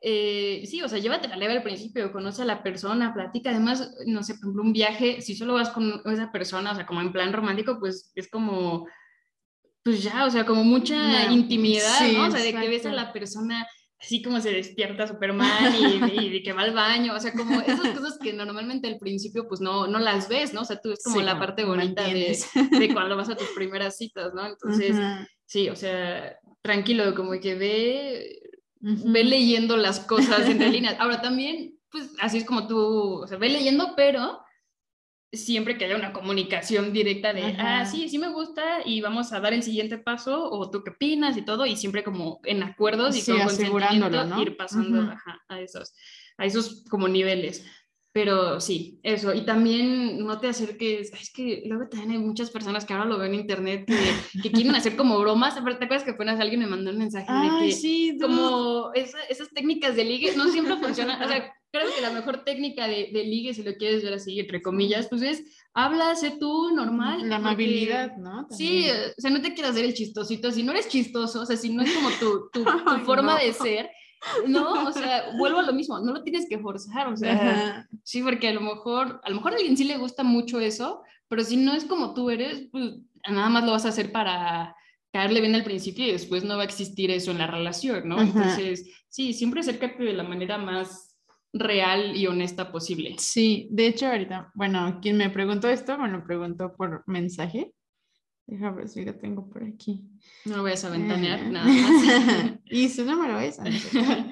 Eh, 0.00 0.62
sí, 0.66 0.80
o 0.82 0.88
sea, 0.88 0.98
llévatela 0.98 1.36
leve 1.36 1.54
al 1.54 1.62
principio, 1.62 2.12
conoce 2.12 2.42
a 2.42 2.44
la 2.44 2.62
persona, 2.62 3.12
platica. 3.14 3.50
Además, 3.50 3.94
no 4.06 4.22
sé, 4.22 4.34
por 4.34 4.42
ejemplo, 4.44 4.62
un 4.62 4.72
viaje, 4.72 5.20
si 5.20 5.34
solo 5.34 5.54
vas 5.54 5.70
con 5.70 6.02
esa 6.06 6.30
persona, 6.30 6.72
o 6.72 6.74
sea, 6.74 6.86
como 6.86 7.00
en 7.00 7.12
plan 7.12 7.32
romántico, 7.32 7.78
pues 7.80 8.12
es 8.14 8.30
como, 8.30 8.86
pues 9.82 10.02
ya, 10.02 10.24
o 10.26 10.30
sea, 10.30 10.44
como 10.46 10.64
mucha 10.64 11.26
No, 11.26 11.32
intimidad, 11.32 11.98
sí, 11.98 12.12
¿no? 12.14 12.26
O 12.26 12.30
sea, 12.30 12.40
de 12.42 12.52
que 12.52 12.68
ves 12.68 12.86
a 12.86 12.92
la 12.92 13.12
persona 13.12 13.66
así 14.00 14.22
como 14.22 14.40
se 14.40 14.52
despierta 14.52 15.08
Superman 15.08 15.74
y, 15.74 15.96
y 16.26 16.30
de 16.30 16.42
que 16.42 16.52
va 16.52 16.62
al 16.62 16.72
baño, 16.74 17.14
o 17.14 17.20
sea, 17.20 17.32
como 17.32 17.60
esas 17.60 17.88
cosas 17.88 18.18
que 18.22 18.32
normalmente 18.32 18.86
al 18.86 18.98
principio 18.98 19.48
pues 19.48 19.60
no, 19.60 19.88
no 19.88 19.98
las 19.98 20.28
ves, 20.28 20.54
¿no? 20.54 20.60
O 20.60 20.64
sea, 20.64 20.80
tú 20.80 20.90
ves 20.90 21.00
como 21.02 21.16
Sí, 21.16 21.22
la 21.24 21.32
como 21.32 21.40
parte 21.40 21.62
no 21.62 21.68
bonita 21.70 22.04
de, 22.04 22.38
de 22.78 22.88
cuando 22.92 23.16
vas 23.16 23.28
a 23.28 23.36
tus 23.36 23.48
primeras 23.48 23.96
citas, 23.96 24.32
¿no? 24.34 24.46
Entonces, 24.46 24.96
Ujú, 24.96 25.26
sí, 25.46 25.68
o 25.68 25.74
sea, 25.74 26.38
tranquilo, 26.62 27.14
como 27.16 27.32
que 27.40 27.54
ve, 27.56 28.40
ujú. 28.82 29.12
ve 29.12 29.24
leyendo 29.24 29.76
las 29.76 30.00
cosas 30.00 30.48
entre 30.48 30.70
líneas. 30.70 30.96
Ahora 30.98 31.20
también, 31.22 31.78
pues 31.90 32.10
así 32.20 32.38
es 32.38 32.44
como 32.44 32.66
tú, 32.66 33.22
o 33.22 33.26
sea, 33.26 33.38
ve 33.38 33.48
leyendo, 33.48 33.94
pero 33.96 34.40
siempre 35.30 35.76
que 35.76 35.84
haya 35.84 35.96
una 35.96 36.12
comunicación 36.14 36.92
directa 36.92 37.34
de, 37.34 37.42
Ajá. 37.44 37.80
ah, 37.80 37.84
sí, 37.84 38.08
sí 38.08 38.18
me 38.18 38.30
gusta 38.30 38.78
y 38.84 39.02
vamos 39.02 39.32
a 39.32 39.40
dar 39.40 39.52
el 39.52 39.62
siguiente 39.62 39.98
paso, 39.98 40.50
o 40.50 40.70
tú 40.70 40.82
qué 40.82 40.90
opinas 40.90 41.36
y 41.36 41.42
todo, 41.42 41.66
y 41.66 41.76
siempre 41.76 42.02
como 42.02 42.40
en 42.44 42.62
acuerdos 42.62 43.14
y 43.14 43.20
Sí, 43.20 43.32
con 43.32 43.42
asegurándolo, 43.42 44.16
consentimiento 44.18 44.36
¿no? 44.36 44.42
ir 44.42 44.56
pasando 44.56 45.02
ajá, 45.02 45.38
a, 45.48 45.60
esos, 45.60 45.92
a 46.38 46.46
esos 46.46 46.84
como 46.88 47.08
niveles. 47.08 47.66
Pero 48.20 48.60
sí, 48.60 48.98
eso. 49.04 49.32
Y 49.32 49.42
también 49.44 50.18
no 50.26 50.40
te 50.40 50.48
acerques. 50.48 51.12
Es 51.12 51.30
que 51.32 51.62
luego 51.66 51.88
también 51.88 52.10
hay 52.10 52.18
muchas 52.18 52.50
personas 52.50 52.84
que 52.84 52.92
ahora 52.92 53.04
lo 53.04 53.16
ven 53.16 53.32
en 53.34 53.40
internet 53.40 53.84
que, 53.86 54.40
que 54.42 54.50
quieren 54.50 54.74
hacer 54.74 54.96
como 54.96 55.20
bromas. 55.20 55.54
¿Te 55.54 55.60
acuerdas 55.60 56.02
que 56.02 56.10
apenas 56.10 56.40
alguien 56.40 56.58
me 56.60 56.66
mandó 56.66 56.90
un 56.90 56.98
mensaje 56.98 57.30
de 57.30 57.38
Ay, 57.38 57.68
que 57.68 57.72
sí, 57.76 58.18
como 58.20 58.90
esa- 58.94 59.22
esas 59.28 59.50
técnicas 59.50 59.94
de 59.94 60.04
ligue 60.04 60.32
no 60.36 60.48
siempre 60.48 60.76
funcionan. 60.78 61.22
O 61.22 61.28
sea, 61.28 61.52
creo 61.70 61.86
que 61.94 62.00
la 62.00 62.10
mejor 62.10 62.42
técnica 62.44 62.88
de, 62.88 63.10
de 63.12 63.22
ligue, 63.24 63.54
si 63.54 63.62
lo 63.62 63.72
quieres 63.74 64.02
ver 64.02 64.14
así, 64.14 64.40
entre 64.40 64.62
comillas, 64.62 65.06
pues 65.08 65.22
es 65.22 65.44
habla, 65.72 66.16
sé 66.16 66.32
tú, 66.40 66.74
normal. 66.74 67.18
La 67.28 67.36
porque- 67.36 67.48
amabilidad, 67.50 68.16
¿no? 68.16 68.48
Sí, 68.50 68.86
También. 68.88 68.96
eh, 68.96 69.12
o 69.16 69.20
sea, 69.20 69.30
no 69.30 69.40
te 69.42 69.54
quieras 69.54 69.72
hacer 69.72 69.84
el 69.84 69.94
chistosito. 69.94 70.50
Si 70.50 70.64
no 70.64 70.72
eres 70.72 70.88
chistoso, 70.88 71.42
o 71.42 71.46
sea, 71.46 71.56
si 71.56 71.70
no 71.70 71.82
es 71.84 71.92
como 71.92 72.10
tu, 72.18 72.50
tu, 72.52 72.64
tu 72.64 72.70
Ay, 72.86 73.04
forma 73.04 73.34
no. 73.34 73.38
de 73.44 73.52
ser, 73.52 73.88
no, 74.46 74.88
o 74.88 74.92
sea, 74.92 75.32
vuelvo 75.36 75.58
a 75.58 75.62
lo 75.62 75.72
mismo, 75.72 75.98
no 76.00 76.12
lo 76.12 76.22
tienes 76.22 76.46
que 76.48 76.58
forzar, 76.58 77.08
o 77.08 77.16
sea, 77.16 77.34
Ajá. 77.34 77.88
sí, 78.02 78.22
porque 78.22 78.48
a 78.48 78.52
lo 78.52 78.60
mejor, 78.60 79.20
a 79.22 79.30
lo 79.30 79.36
mejor 79.36 79.52
a 79.52 79.56
alguien 79.56 79.76
sí 79.76 79.84
le 79.84 79.98
gusta 79.98 80.22
mucho 80.22 80.60
eso, 80.60 81.02
pero 81.28 81.44
si 81.44 81.56
no 81.56 81.74
es 81.74 81.84
como 81.84 82.14
tú 82.14 82.30
eres, 82.30 82.68
pues 82.70 82.94
nada 83.28 83.48
más 83.48 83.64
lo 83.64 83.72
vas 83.72 83.84
a 83.84 83.90
hacer 83.90 84.12
para 84.12 84.74
caerle 85.12 85.40
bien 85.40 85.54
al 85.54 85.64
principio 85.64 86.06
y 86.06 86.12
después 86.12 86.44
no 86.44 86.56
va 86.56 86.62
a 86.62 86.66
existir 86.66 87.10
eso 87.10 87.30
en 87.30 87.38
la 87.38 87.46
relación, 87.46 88.08
¿no? 88.08 88.16
Ajá. 88.16 88.24
Entonces, 88.24 88.86
sí, 89.08 89.32
siempre 89.32 89.60
acércate 89.60 90.02
de 90.02 90.12
la 90.12 90.22
manera 90.22 90.58
más 90.58 91.16
real 91.52 92.16
y 92.16 92.26
honesta 92.26 92.70
posible. 92.70 93.16
Sí, 93.18 93.68
de 93.70 93.86
hecho 93.86 94.06
ahorita, 94.06 94.52
bueno, 94.54 94.98
quien 95.00 95.16
me 95.16 95.30
preguntó 95.30 95.68
esto 95.68 95.96
me 95.98 96.08
lo 96.08 96.24
preguntó 96.24 96.74
por 96.74 97.04
mensaje. 97.06 97.72
Déjame 98.48 98.76
ver 98.78 98.88
si 98.88 99.04
lo 99.04 99.14
tengo 99.14 99.46
por 99.48 99.62
aquí. 99.62 100.02
No 100.46 100.56
lo 100.56 100.62
vayas 100.62 100.82
a 100.84 100.88
ventanear, 100.88 101.40
Eh, 101.40 101.50
nada 101.50 101.66
más. 101.66 102.58
y 102.64 102.88
su 102.88 103.04
número 103.04 103.38
es. 103.38 103.58
ah, 103.60 103.64
no 103.64 103.68
es 103.68 103.82
cierto. 103.82 104.24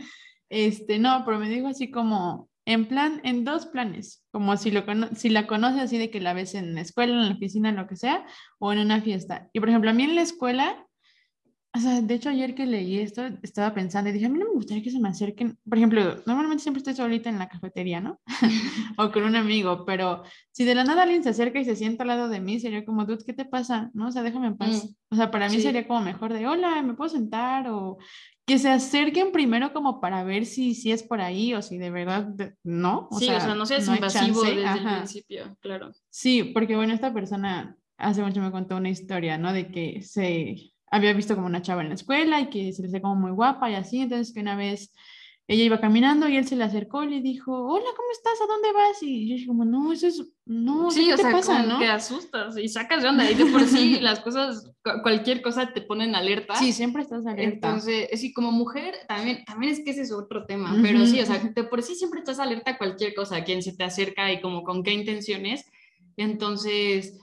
Este, 0.49 0.99
no, 0.99 1.23
pero 1.27 1.39
me 1.39 1.51
dijo 1.51 1.67
así 1.67 1.91
como, 1.91 2.49
en 2.65 2.87
plan, 2.87 3.21
en 3.25 3.45
dos 3.45 3.67
planes, 3.67 4.25
como 4.31 4.57
si, 4.57 4.71
lo 4.71 4.85
si 5.15 5.29
la 5.29 5.47
conoces 5.47 5.83
así 5.83 5.99
de 5.99 6.11
que 6.11 6.21
la 6.21 6.33
ves 6.33 6.55
en 6.55 6.75
la 6.75 6.81
escuela, 6.81 7.13
en 7.13 7.29
la 7.29 7.35
oficina, 7.35 7.69
en 7.69 7.77
lo 7.77 7.87
que 7.87 7.97
sea, 7.97 8.25
o 8.59 8.73
en 8.73 8.79
una 8.79 9.03
fiesta. 9.03 9.51
Y 9.53 9.61
por 9.61 9.69
ejemplo, 9.69 9.91
a 9.91 9.95
mí 9.95 10.05
en 10.05 10.15
la 10.15 10.23
escuela, 10.23 10.86
o 11.77 11.79
sea, 11.79 12.01
de 12.01 12.15
hecho 12.15 12.31
ayer 12.31 12.55
que 12.55 12.65
leí 12.65 12.99
esto, 12.99 13.23
estaba 13.43 13.75
pensando 13.75 14.09
y 14.09 14.13
dije, 14.15 14.25
a 14.25 14.29
mí 14.31 14.39
no 14.39 14.47
me 14.47 14.55
gustaría 14.55 14.83
que 14.83 14.91
se 14.91 14.99
me 14.99 15.11
acerquen, 15.11 15.59
por 15.69 15.77
ejemplo, 15.77 16.23
normalmente 16.25 16.63
siempre 16.63 16.79
estoy 16.79 16.95
solita 16.95 17.29
en 17.29 17.39
la 17.39 17.51
cafetería, 17.51 18.01
¿no? 18.01 18.19
o 18.97 19.13
con 19.13 19.25
un 19.25 19.37
amigo, 19.37 19.85
pero 19.85 20.23
si 20.53 20.65
de 20.65 20.75
la 20.75 20.85
nada 20.85 21.03
alguien 21.03 21.23
se 21.23 21.29
acerca 21.29 21.61
y 21.61 21.67
se 21.67 21.77
sienta 21.77 22.05
al 22.05 22.09
lado 22.09 22.29
de 22.31 22.41
mí, 22.41 22.61
sería 22.61 22.87
como, 22.87 23.05
dude, 23.05 23.25
¿qué 23.27 23.35
te 23.35 23.45
pasa? 23.45 23.91
¿No? 23.93 24.09
O 24.09 24.11
sea, 24.11 24.23
déjame 24.23 24.47
en 24.47 24.57
paz. 24.57 24.85
Mm, 24.87 24.95
O 25.11 25.17
sea, 25.17 25.31
para 25.31 25.51
mí 25.51 25.57
sí. 25.57 25.63
sería 25.63 25.87
como 25.87 26.01
mejor 26.01 26.33
de, 26.33 26.47
hola, 26.47 26.81
¿me 26.81 26.95
puedo 26.95 27.11
sentar? 27.11 27.69
O 27.69 27.99
que 28.47 28.59
se 28.59 28.71
acerquen 28.71 29.31
primero 29.31 29.75
como 29.75 30.01
para 30.01 30.25
ver 30.25 30.47
si, 30.47 30.75
si 30.75 30.93
es 30.93 31.03
por 31.03 31.21
ahí 31.21 31.53
o 31.53 31.61
si 31.61 31.77
de 31.77 31.91
verdad 31.91 32.33
no. 32.65 33.09
sí, 33.19 33.29
o 33.29 33.41
sea, 33.41 33.55
no 33.55 33.67
seas 33.67 33.87
hay 33.89 33.97
invasivo 33.97 34.43
desde 34.45 34.61
el 34.61 34.67
ajá. 34.67 34.97
principio, 34.99 35.57
claro. 35.61 35.91
Sí, 36.09 36.43
porque 36.55 36.75
bueno, 36.77 36.95
esta 36.95 37.13
persona 37.13 37.77
hace 37.99 38.23
mucho 38.23 38.41
me 38.41 38.51
contó 38.51 38.77
una 38.77 38.89
historia, 38.89 39.37
¿no? 39.37 39.53
De 39.53 39.71
que 39.71 40.01
se 40.03 40.73
había 40.91 41.13
visto 41.13 41.35
como 41.35 41.47
una 41.47 41.63
chava 41.63 41.83
en 41.83 41.89
la 41.89 41.95
escuela 41.95 42.41
y 42.41 42.49
que 42.51 42.73
se 42.73 42.83
le 42.83 42.89
hacía 42.89 43.01
como 43.03 43.17
muy 43.17 43.31
guapa 43.33 43.71
y 43.71 43.75
así, 43.75 44.01
entonces 44.01 44.33
que 44.35 44.41
una 44.41 44.57
vez 44.57 44.93
ella 45.49 45.63
iba 45.63 45.81
caminando 45.81 46.29
y 46.29 46.37
él 46.37 46.45
se 46.49 46.57
le 46.57 46.65
acercó 46.65 47.05
y 47.05 47.09
le 47.11 47.21
dijo, 47.21 47.53
hola, 47.53 47.87
¿cómo 47.97 48.09
estás? 48.11 48.33
¿A 48.43 48.47
dónde 48.49 48.73
vas? 48.73 49.01
Y 49.01 49.29
yo 49.29 49.35
dije 49.37 49.47
como, 49.47 49.65
no, 49.65 49.93
eso 49.93 50.09
es, 50.09 50.21
no, 50.45 50.91
Sí, 50.91 51.07
¿qué 51.07 51.13
o 51.13 51.17
te 51.17 51.23
sea, 51.23 51.31
pasa, 51.31 51.63
no? 51.63 51.79
que 51.79 51.87
asustas 51.87 52.59
y 52.59 52.69
sacas 52.69 53.01
de 53.05 53.09
onda. 53.11 53.31
Y 53.31 53.35
de 53.37 53.47
por 53.47 53.65
sí 53.65 53.99
las 54.01 54.19
cosas, 54.19 54.73
cu- 54.83 55.03
cualquier 55.03 55.43
cosa 55.43 55.73
te 55.73 55.83
ponen 55.83 56.17
alerta. 56.17 56.57
Sí, 56.57 56.73
siempre 56.73 57.03
estás 57.03 57.25
alerta. 57.27 57.69
Entonces, 57.69 58.09
sí, 58.21 58.33
como 58.33 58.51
mujer, 58.51 58.97
también, 59.07 59.45
también 59.45 59.73
es 59.75 59.85
que 59.85 59.93
ese 59.93 60.03
es 60.03 60.11
otro 60.13 60.47
tema, 60.47 60.77
pero 60.83 61.07
sí, 61.07 61.21
o 61.21 61.27
sea, 61.27 61.39
de 61.39 61.63
por 61.63 61.81
sí 61.85 61.95
siempre 61.95 62.19
estás 62.19 62.41
alerta 62.41 62.73
a 62.73 62.79
cualquier 62.79 63.15
cosa, 63.15 63.37
a 63.37 63.45
quien 63.45 63.63
se 63.63 63.77
te 63.77 63.85
acerca 63.85 64.33
y 64.33 64.41
como 64.41 64.65
con 64.65 64.83
qué 64.83 64.95
intenciones. 64.95 65.65
Entonces, 66.17 67.19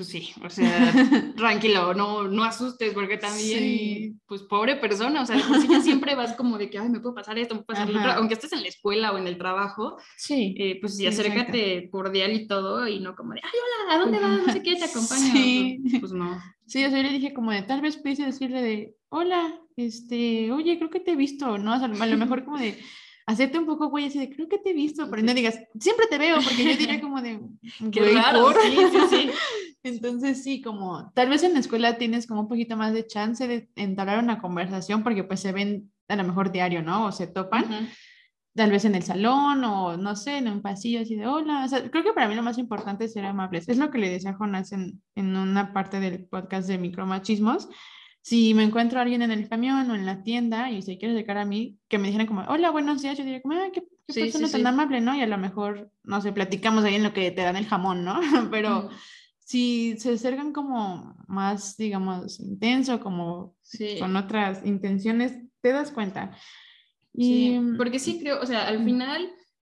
pues 0.00 0.08
sí, 0.08 0.32
o 0.42 0.48
sea, 0.48 0.64
tranquilo, 1.36 1.92
no, 1.92 2.22
no 2.26 2.42
asustes, 2.42 2.94
porque 2.94 3.18
también, 3.18 3.58
Sí. 3.58 4.14
pues 4.26 4.40
pobre 4.44 4.76
persona, 4.76 5.20
o 5.20 5.26
sea, 5.26 5.38
sí 5.60 5.68
ya 5.68 5.82
siempre 5.82 6.14
vas 6.14 6.32
como 6.36 6.56
de 6.56 6.70
que, 6.70 6.78
ay, 6.78 6.88
me 6.88 7.00
puede 7.00 7.14
pasar 7.16 7.38
esto, 7.38 7.54
me 7.54 7.60
puede 7.64 7.80
pasar 7.80 7.90
lo 7.92 7.98
otro", 8.00 8.12
aunque 8.12 8.32
estés 8.32 8.54
en 8.54 8.62
la 8.62 8.68
escuela 8.68 9.12
o 9.12 9.18
en 9.18 9.26
el 9.26 9.36
trabajo, 9.36 9.98
sí. 10.16 10.54
eh, 10.58 10.78
pues 10.80 10.96
sí, 10.96 11.06
exacto. 11.06 11.32
acércate 11.32 11.90
cordial 11.90 12.32
y 12.32 12.46
todo, 12.46 12.88
y 12.88 12.98
no 13.00 13.14
como 13.14 13.34
de, 13.34 13.40
ay, 13.44 13.50
hola, 13.52 13.94
¿a 13.94 13.98
dónde 13.98 14.20
vas? 14.20 14.46
No 14.46 14.52
sé 14.54 14.62
qué, 14.62 14.76
te 14.76 14.84
acompaño. 14.84 15.32
Sí. 15.34 15.80
Pues, 15.82 16.00
pues 16.00 16.12
no. 16.12 16.40
Sí, 16.66 16.82
o 16.82 16.88
sea, 16.88 16.96
yo 17.02 17.08
le 17.08 17.12
dije 17.18 17.34
como 17.34 17.50
de, 17.52 17.60
tal 17.60 17.82
vez 17.82 17.98
pudiese 17.98 18.24
decirle 18.24 18.62
de, 18.62 18.94
hola, 19.10 19.54
este, 19.76 20.50
oye, 20.50 20.78
creo 20.78 20.88
que 20.88 21.00
te 21.00 21.10
he 21.10 21.16
visto, 21.16 21.58
¿no? 21.58 21.74
O 21.74 21.78
sea, 21.78 21.88
a 21.88 22.06
lo 22.06 22.16
mejor 22.16 22.42
como 22.46 22.56
de, 22.58 22.78
hacerte 23.26 23.58
un 23.60 23.66
poco 23.66 23.88
güey 23.90 24.06
así 24.06 24.18
de, 24.18 24.28
creo 24.34 24.48
que 24.48 24.58
te 24.58 24.70
he 24.70 24.72
visto, 24.72 25.08
pero 25.08 25.22
no 25.22 25.32
digas, 25.34 25.56
siempre 25.78 26.06
te 26.08 26.18
veo, 26.18 26.38
porque 26.42 26.64
yo 26.64 26.76
diría 26.76 27.00
como 27.00 27.20
de, 27.22 27.38
Qué 27.92 28.00
"Güey, 28.00 28.14
raro, 28.14 28.42
¿por?". 28.42 28.56
sí, 28.62 28.76
sí, 28.76 28.98
sí. 29.10 29.30
Entonces 29.82 30.42
sí, 30.42 30.60
como, 30.60 31.10
tal 31.14 31.28
vez 31.30 31.42
en 31.42 31.54
la 31.54 31.60
escuela 31.60 31.96
tienes 31.96 32.26
como 32.26 32.42
un 32.42 32.48
poquito 32.48 32.76
más 32.76 32.92
de 32.92 33.06
chance 33.06 33.46
de 33.48 33.70
entablar 33.76 34.22
una 34.22 34.40
conversación, 34.40 35.02
porque 35.02 35.24
pues 35.24 35.40
se 35.40 35.52
ven 35.52 35.90
a 36.08 36.16
lo 36.16 36.24
mejor 36.24 36.52
diario, 36.52 36.82
¿no? 36.82 37.06
O 37.06 37.12
se 37.12 37.26
topan, 37.26 37.64
Ujú. 37.64 37.86
tal 38.54 38.70
vez 38.70 38.84
en 38.84 38.94
el 38.94 39.02
salón 39.02 39.64
o 39.64 39.96
no 39.96 40.16
sé, 40.16 40.38
en 40.38 40.48
un 40.48 40.60
pasillo 40.60 41.00
así 41.00 41.14
de 41.16 41.26
hola. 41.26 41.64
O 41.64 41.68
sea, 41.68 41.90
creo 41.90 42.04
que 42.04 42.12
para 42.12 42.28
mí 42.28 42.34
lo 42.34 42.42
más 42.42 42.58
importante 42.58 43.04
es 43.06 43.12
ser 43.14 43.24
amables. 43.24 43.68
Es 43.68 43.78
lo 43.78 43.90
que 43.90 43.98
le 43.98 44.10
decía 44.10 44.30
a 44.30 44.36
Jonas 44.36 44.72
en, 44.72 45.02
en 45.14 45.36
una 45.36 45.72
parte 45.72 45.98
del 45.98 46.26
podcast 46.26 46.68
de 46.68 46.76
micromachismos. 46.78 47.68
Si 48.22 48.52
me 48.52 48.64
encuentro 48.64 48.98
a 48.98 49.02
alguien 49.02 49.22
en 49.22 49.30
el 49.30 49.48
camión 49.48 49.90
o 49.90 49.94
en 49.94 50.04
la 50.04 50.22
tienda 50.22 50.70
y 50.70 50.82
se 50.82 50.98
quiere 50.98 51.14
acercar 51.14 51.38
a 51.38 51.46
mí, 51.46 51.78
que 51.88 51.96
me 51.96 52.08
dijeran 52.08 52.26
como, 52.26 52.42
hola, 52.42 52.70
buenos 52.70 53.00
días, 53.00 53.16
yo 53.16 53.24
diría 53.24 53.40
como, 53.40 53.54
ah, 53.54 53.70
qué, 53.72 53.80
qué 54.06 54.12
Sí, 54.12 54.20
persona 54.20 54.46
sí, 54.46 54.52
tan 54.52 54.60
sí. 54.60 54.66
amable, 54.66 55.00
¿no? 55.00 55.16
Y 55.16 55.22
a 55.22 55.26
lo 55.26 55.38
mejor, 55.38 55.90
no 56.02 56.20
sé, 56.20 56.30
platicamos 56.32 56.84
ahí 56.84 56.96
en 56.96 57.02
lo 57.02 57.14
que 57.14 57.30
te 57.30 57.40
dan 57.42 57.56
el 57.56 57.66
jamón, 57.66 58.04
¿no? 58.04 58.20
Pero 58.50 58.80
Ujú. 58.80 58.90
Si 59.50 59.96
se 59.98 60.12
acercan 60.12 60.52
como 60.52 61.16
más, 61.26 61.76
digamos, 61.76 62.38
intenso, 62.38 63.00
como 63.00 63.56
con 63.98 64.14
otras 64.14 64.64
intenciones, 64.64 65.32
te 65.60 65.72
das 65.72 65.90
cuenta. 65.90 66.36
Y... 67.12 67.58
porque 67.76 67.98
sí 67.98 68.20
creo, 68.20 68.40
o 68.40 68.46
sea, 68.46 68.68
al 68.68 68.84
final 68.84 69.28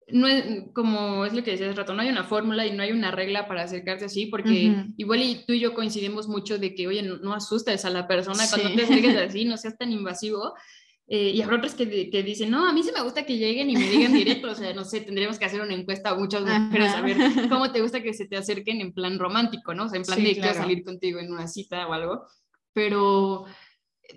no 0.08 0.26
es 0.26 0.64
como 0.74 1.24
es 1.24 1.32
lo 1.32 1.44
que 1.44 1.52
decías 1.52 1.76
rato, 1.76 1.94
no 1.94 2.02
hay 2.02 2.08
una 2.08 2.24
fórmula 2.24 2.66
y 2.66 2.72
no 2.72 2.82
hay 2.82 2.90
una 2.90 3.12
regla 3.12 3.46
para 3.46 3.62
acercarse 3.62 4.06
así, 4.06 4.26
porque 4.26 4.74
igual 4.96 5.22
y 5.22 5.44
tú 5.46 5.52
y 5.52 5.60
yo 5.60 5.74
coincidimos 5.74 6.26
mucho 6.26 6.58
de 6.58 6.74
que, 6.74 6.88
oye, 6.88 7.02
no, 7.02 7.32
asustes 7.32 7.84
a 7.84 7.90
la 7.90 8.08
persona 8.08 8.48
cuando 8.50 8.74
te 8.74 8.82
acerques 8.82 9.16
así, 9.30 9.44
no 9.44 9.56
seas 9.56 9.78
tan 9.78 9.92
invasivo. 9.92 10.54
Eh, 11.10 11.30
y 11.34 11.40
habrá 11.40 11.56
otros 11.56 11.74
que, 11.74 12.10
que, 12.10 12.22
dicen, 12.22 12.50
no, 12.50 12.68
a 12.68 12.72
mí 12.74 12.82
sí 12.82 12.90
me 12.94 13.02
gusta 13.02 13.24
que 13.24 13.38
lleguen 13.38 13.70
y 13.70 13.76
me 13.76 13.88
digan 13.88 14.12
directo, 14.12 14.50
o 14.50 14.54
sea, 14.54 14.74
no 14.74 14.84
sé, 14.84 15.00
tendríamos 15.00 15.38
que 15.38 15.46
hacer 15.46 15.62
una 15.62 15.72
encuesta 15.72 16.10
a 16.10 16.14
muchas 16.14 16.42
mujeres 16.42 16.92
a 16.92 17.00
ver 17.00 17.16
cómo 17.48 17.72
te 17.72 17.80
gusta 17.80 18.02
que 18.02 18.12
se 18.12 18.26
te 18.26 18.36
acerquen 18.36 18.82
en 18.82 18.92
plan 18.92 19.18
romántico, 19.18 19.72
¿no? 19.72 19.84
O 19.86 19.88
sea, 19.88 19.98
en 19.98 20.04
plan 20.04 20.22
de 20.22 20.34
que 20.34 20.54
salir 20.54 20.84
contigo 20.84 21.18
en 21.18 21.32
una 21.32 21.48
cita 21.48 21.86
o 21.86 21.94
algo, 21.94 22.26
pero 22.74 23.46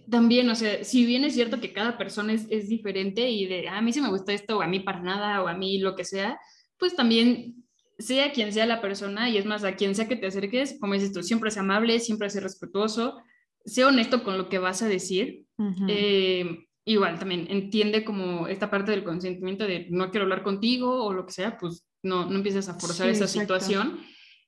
también, 0.09 0.49
o 0.49 0.55
sea, 0.55 0.83
si 0.83 1.05
bien 1.05 1.23
es 1.23 1.33
cierto 1.33 1.61
que 1.61 1.71
cada 1.71 1.97
persona 1.97 2.33
es, 2.33 2.45
es 2.49 2.67
diferente 2.67 3.29
y 3.29 3.45
de, 3.45 3.69
ah, 3.69 3.77
a 3.77 3.81
mí 3.81 3.93
sí 3.93 4.01
me 4.01 4.09
gusta 4.09 4.33
esto 4.33 4.57
o 4.57 4.61
a 4.61 4.67
mí 4.67 4.81
para 4.81 4.99
nada 4.99 5.41
o 5.43 5.47
a 5.47 5.53
mí 5.53 5.79
lo 5.79 5.95
que 5.95 6.03
sea, 6.03 6.39
pues 6.77 6.93
también 6.93 7.63
sea 7.99 8.33
quien 8.33 8.51
sea 8.51 8.65
la 8.65 8.81
persona 8.81 9.29
y 9.29 9.37
es 9.37 9.45
más, 9.45 9.63
a 9.63 9.75
quien 9.75 9.95
sea 9.95 10.09
que 10.09 10.17
te 10.17 10.27
acerques, 10.27 10.77
como 10.81 10.93
dices 10.93 11.13
tú, 11.13 11.23
siempre 11.23 11.49
es 11.49 11.57
amable, 11.57 11.99
siempre 12.01 12.27
es 12.27 12.43
respetuoso, 12.43 13.17
sea 13.63 13.87
honesto 13.87 14.23
con 14.23 14.37
lo 14.37 14.49
que 14.49 14.59
vas 14.59 14.81
a 14.81 14.89
decir. 14.89 15.45
eh, 15.87 16.67
igual 16.85 17.19
también 17.19 17.47
entiende 17.49 18.03
como 18.03 18.47
esta 18.47 18.69
parte 18.69 18.91
del 18.91 19.03
consentimiento 19.03 19.65
de 19.65 19.87
no 19.89 20.09
quiero 20.09 20.23
hablar 20.23 20.43
contigo 20.43 21.05
o 21.05 21.13
lo 21.13 21.25
que 21.25 21.33
sea, 21.33 21.57
pues 21.57 21.85
no, 22.03 22.25
no 22.29 22.35
empieces 22.37 22.67
a 22.69 22.79
forzar 22.79 23.09
esa 23.09 23.27
situación. 23.27 23.99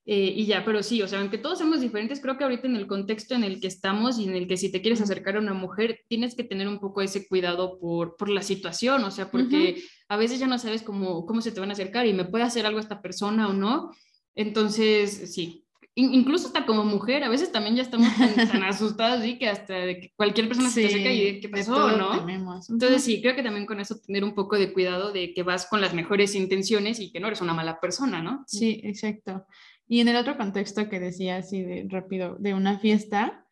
Eh, 0.06 0.34
y 0.36 0.46
ya, 0.46 0.66
pero 0.66 0.84
sí, 0.84 1.02
o 1.02 1.08
sea, 1.08 1.22
aunque 1.22 1.38
todos 1.38 1.60
somos 1.60 1.80
diferentes, 1.80 2.20
creo 2.20 2.38
que 2.38 2.44
ahorita 2.44 2.68
en 2.68 2.76
el 2.76 2.88
contexto 2.88 3.36
en 3.36 3.46
el 3.46 3.62
que 3.62 3.68
estamos 3.68 4.20
y 4.20 4.26
en 4.26 4.36
el 4.36 4.48
que 4.48 4.58
si 4.58 4.70
te 4.70 4.82
quieres 4.82 5.00
acercar 5.00 5.38
a 5.38 5.40
una 5.40 5.54
mujer, 5.54 6.02
tienes 6.10 6.36
que 6.36 6.44
tener 6.44 6.68
un 6.68 6.80
poco 6.80 7.02
ese 7.02 7.26
cuidado 7.26 7.80
por, 7.80 8.18
por 8.18 8.28
la 8.28 8.42
situación, 8.42 9.02
o 9.06 9.12
sea, 9.12 9.32
porque 9.32 9.82
a 10.10 10.18
veces 10.18 10.40
ya 10.40 10.48
no 10.48 10.60
sabes 10.60 10.82
cómo, 10.82 11.26
cómo 11.26 11.40
se 11.40 11.54
te 11.54 11.62
van 11.62 11.70
a 11.70 11.74
acercar 11.74 12.06
y 12.06 12.14
me 12.14 12.26
puede 12.26 12.44
hacer 12.44 12.66
algo 12.66 12.80
esta 12.80 13.02
persona 13.02 13.48
o 13.48 13.54
no. 13.54 13.92
Entonces, 14.36 15.34
sí, 15.34 15.63
incluso 15.96 16.48
hasta 16.48 16.66
como 16.66 16.84
mujer, 16.84 17.24
a 17.24 17.30
veces 17.30 17.52
también 17.52 17.76
ya 17.76 17.84
estamos 17.84 18.08
tan, 18.16 18.64
asustadas 18.64 19.26
y 19.26 19.38
que 19.38 19.48
hasta 19.48 19.74
que 19.74 20.12
cualquier 20.16 20.48
persona 20.48 20.70
se 20.70 20.82
te 20.82 20.88
acerca 20.88 21.12
y 21.12 21.40
qué 21.40 21.50
pasó, 21.50 21.96
¿no? 21.98 22.28
Entonces 22.70 23.04
sí, 23.04 23.22
creo 23.22 23.36
que 23.36 23.44
también 23.44 23.66
con 23.66 23.80
eso 23.80 24.00
tener 24.00 24.24
un 24.24 24.34
poco 24.34 24.58
de 24.58 24.74
cuidado 24.74 25.12
de 25.12 25.34
que 25.34 25.44
vas 25.44 25.68
con 25.68 25.82
las 25.82 25.94
mejores 25.94 26.36
intenciones 26.36 27.00
y 27.00 27.12
que 27.12 27.20
no 27.20 27.28
eres 27.28 27.42
una 27.42 27.54
mala 27.54 27.80
persona, 27.80 28.22
¿no? 28.22 28.44
Sí, 28.48 28.82
exacto. 28.84 29.46
Y 29.88 30.00
en 30.00 30.08
el 30.08 30.16
otro 30.16 30.38
contexto 30.38 30.90
que 30.90 31.00
decía 31.00 31.38
así 31.38 31.62
de 31.62 31.86
rápido, 31.88 32.38
de 32.40 32.54
una 32.54 32.80
fiesta, 32.80 33.43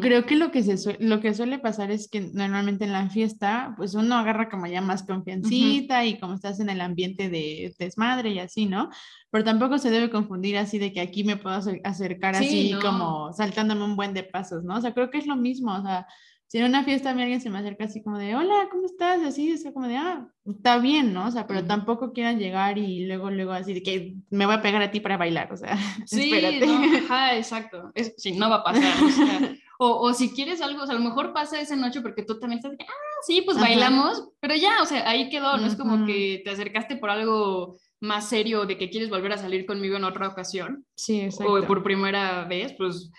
Creo 0.00 0.24
que 0.24 0.36
lo 0.36 0.50
que, 0.50 0.62
se 0.62 0.96
lo 1.00 1.20
que 1.20 1.34
suele 1.34 1.58
pasar 1.58 1.90
es 1.90 2.08
que 2.08 2.20
normalmente 2.32 2.84
en 2.84 2.92
la 2.92 3.10
fiesta, 3.10 3.74
pues 3.76 3.94
uno 3.94 4.14
agarra 4.16 4.48
como 4.48 4.66
ya 4.66 4.80
más 4.80 5.02
confiancita 5.02 6.06
y 6.06 6.18
como 6.18 6.34
estás 6.34 6.60
en 6.60 6.70
el 6.70 6.80
ambiente 6.80 7.28
de 7.28 7.74
desmadre 7.78 8.30
y 8.30 8.38
así, 8.38 8.64
¿no? 8.64 8.88
Pero 9.30 9.44
tampoco 9.44 9.78
se 9.78 9.90
debe 9.90 10.08
confundir 10.08 10.56
así 10.56 10.78
de 10.78 10.92
que 10.92 11.02
aquí 11.02 11.24
me 11.24 11.36
puedo 11.36 11.60
acercar 11.84 12.36
así 12.36 12.74
como 12.80 13.34
saltándome 13.34 13.84
un 13.84 13.96
buen 13.96 14.14
de 14.14 14.22
pasos, 14.22 14.64
¿no? 14.64 14.76
O 14.76 14.80
sea, 14.80 14.94
creo 14.94 15.10
que 15.10 15.18
es 15.18 15.26
lo 15.26 15.36
mismo, 15.36 15.74
o 15.74 15.82
sea, 15.82 16.06
si 16.50 16.58
en 16.58 16.64
una 16.64 16.82
fiesta 16.82 17.10
a 17.10 17.14
mí 17.14 17.22
alguien 17.22 17.40
se 17.40 17.48
me 17.48 17.60
acerca 17.60 17.84
así 17.84 18.02
como 18.02 18.18
de, 18.18 18.34
hola, 18.34 18.66
¿cómo 18.72 18.84
estás? 18.84 19.22
Así, 19.22 19.52
es 19.52 19.64
como 19.72 19.86
de, 19.86 19.96
ah, 19.96 20.26
está 20.44 20.78
bien, 20.78 21.14
¿no? 21.14 21.28
O 21.28 21.30
sea, 21.30 21.46
pero 21.46 21.64
tampoco 21.64 22.12
quieran 22.12 22.40
llegar 22.40 22.76
y 22.76 23.06
luego, 23.06 23.30
luego 23.30 23.52
así 23.52 23.72
de 23.72 23.84
que 23.84 24.16
me 24.30 24.46
voy 24.46 24.56
a 24.56 24.60
pegar 24.60 24.82
a 24.82 24.90
ti 24.90 24.98
para 24.98 25.16
bailar, 25.16 25.52
o 25.52 25.56
sea, 25.56 25.78
sí, 26.06 26.24
espérate. 26.24 26.66
No, 26.66 26.98
ajá, 27.06 27.36
exacto. 27.36 27.92
Es, 27.94 28.14
sí, 28.16 28.32
no 28.32 28.50
va 28.50 28.56
a 28.56 28.64
pasar. 28.64 28.92
O, 29.00 29.10
sea, 29.10 29.56
o, 29.78 30.12
si 30.12 30.30
quieres 30.30 30.60
algo, 30.60 30.82
o 30.82 30.86
sea, 30.86 30.96
a 30.96 30.98
lo 30.98 31.04
mejor 31.04 31.32
pasa 31.32 31.60
esa 31.60 31.76
noche 31.76 32.00
porque 32.00 32.24
tú 32.24 32.40
también 32.40 32.58
estás 32.58 32.72
de, 32.72 32.78
ah, 32.82 33.20
sí, 33.24 33.42
pues 33.42 33.56
bailamos, 33.56 34.30
pero 34.40 34.56
ya, 34.56 34.82
o 34.82 34.86
sea, 34.86 35.08
ahí 35.08 35.30
quedó, 35.30 35.56
no 35.56 35.68
es 35.68 35.76
como 35.76 36.04
que 36.04 36.42
te 36.44 36.50
acercaste 36.50 36.96
por 36.96 37.10
algo 37.10 37.76
más 38.00 38.28
serio 38.28 38.66
de 38.66 38.76
que 38.76 38.90
quieres 38.90 39.08
volver 39.08 39.34
a 39.34 39.38
salir 39.38 39.66
conmigo 39.66 39.96
en 39.96 40.02
otra 40.02 40.26
ocasión. 40.26 40.84
Sí, 40.96 41.20
exacto. 41.20 41.52
O 41.52 41.62
por 41.64 41.84
primera 41.84 42.44
vez, 42.46 42.74
pues 42.76 43.12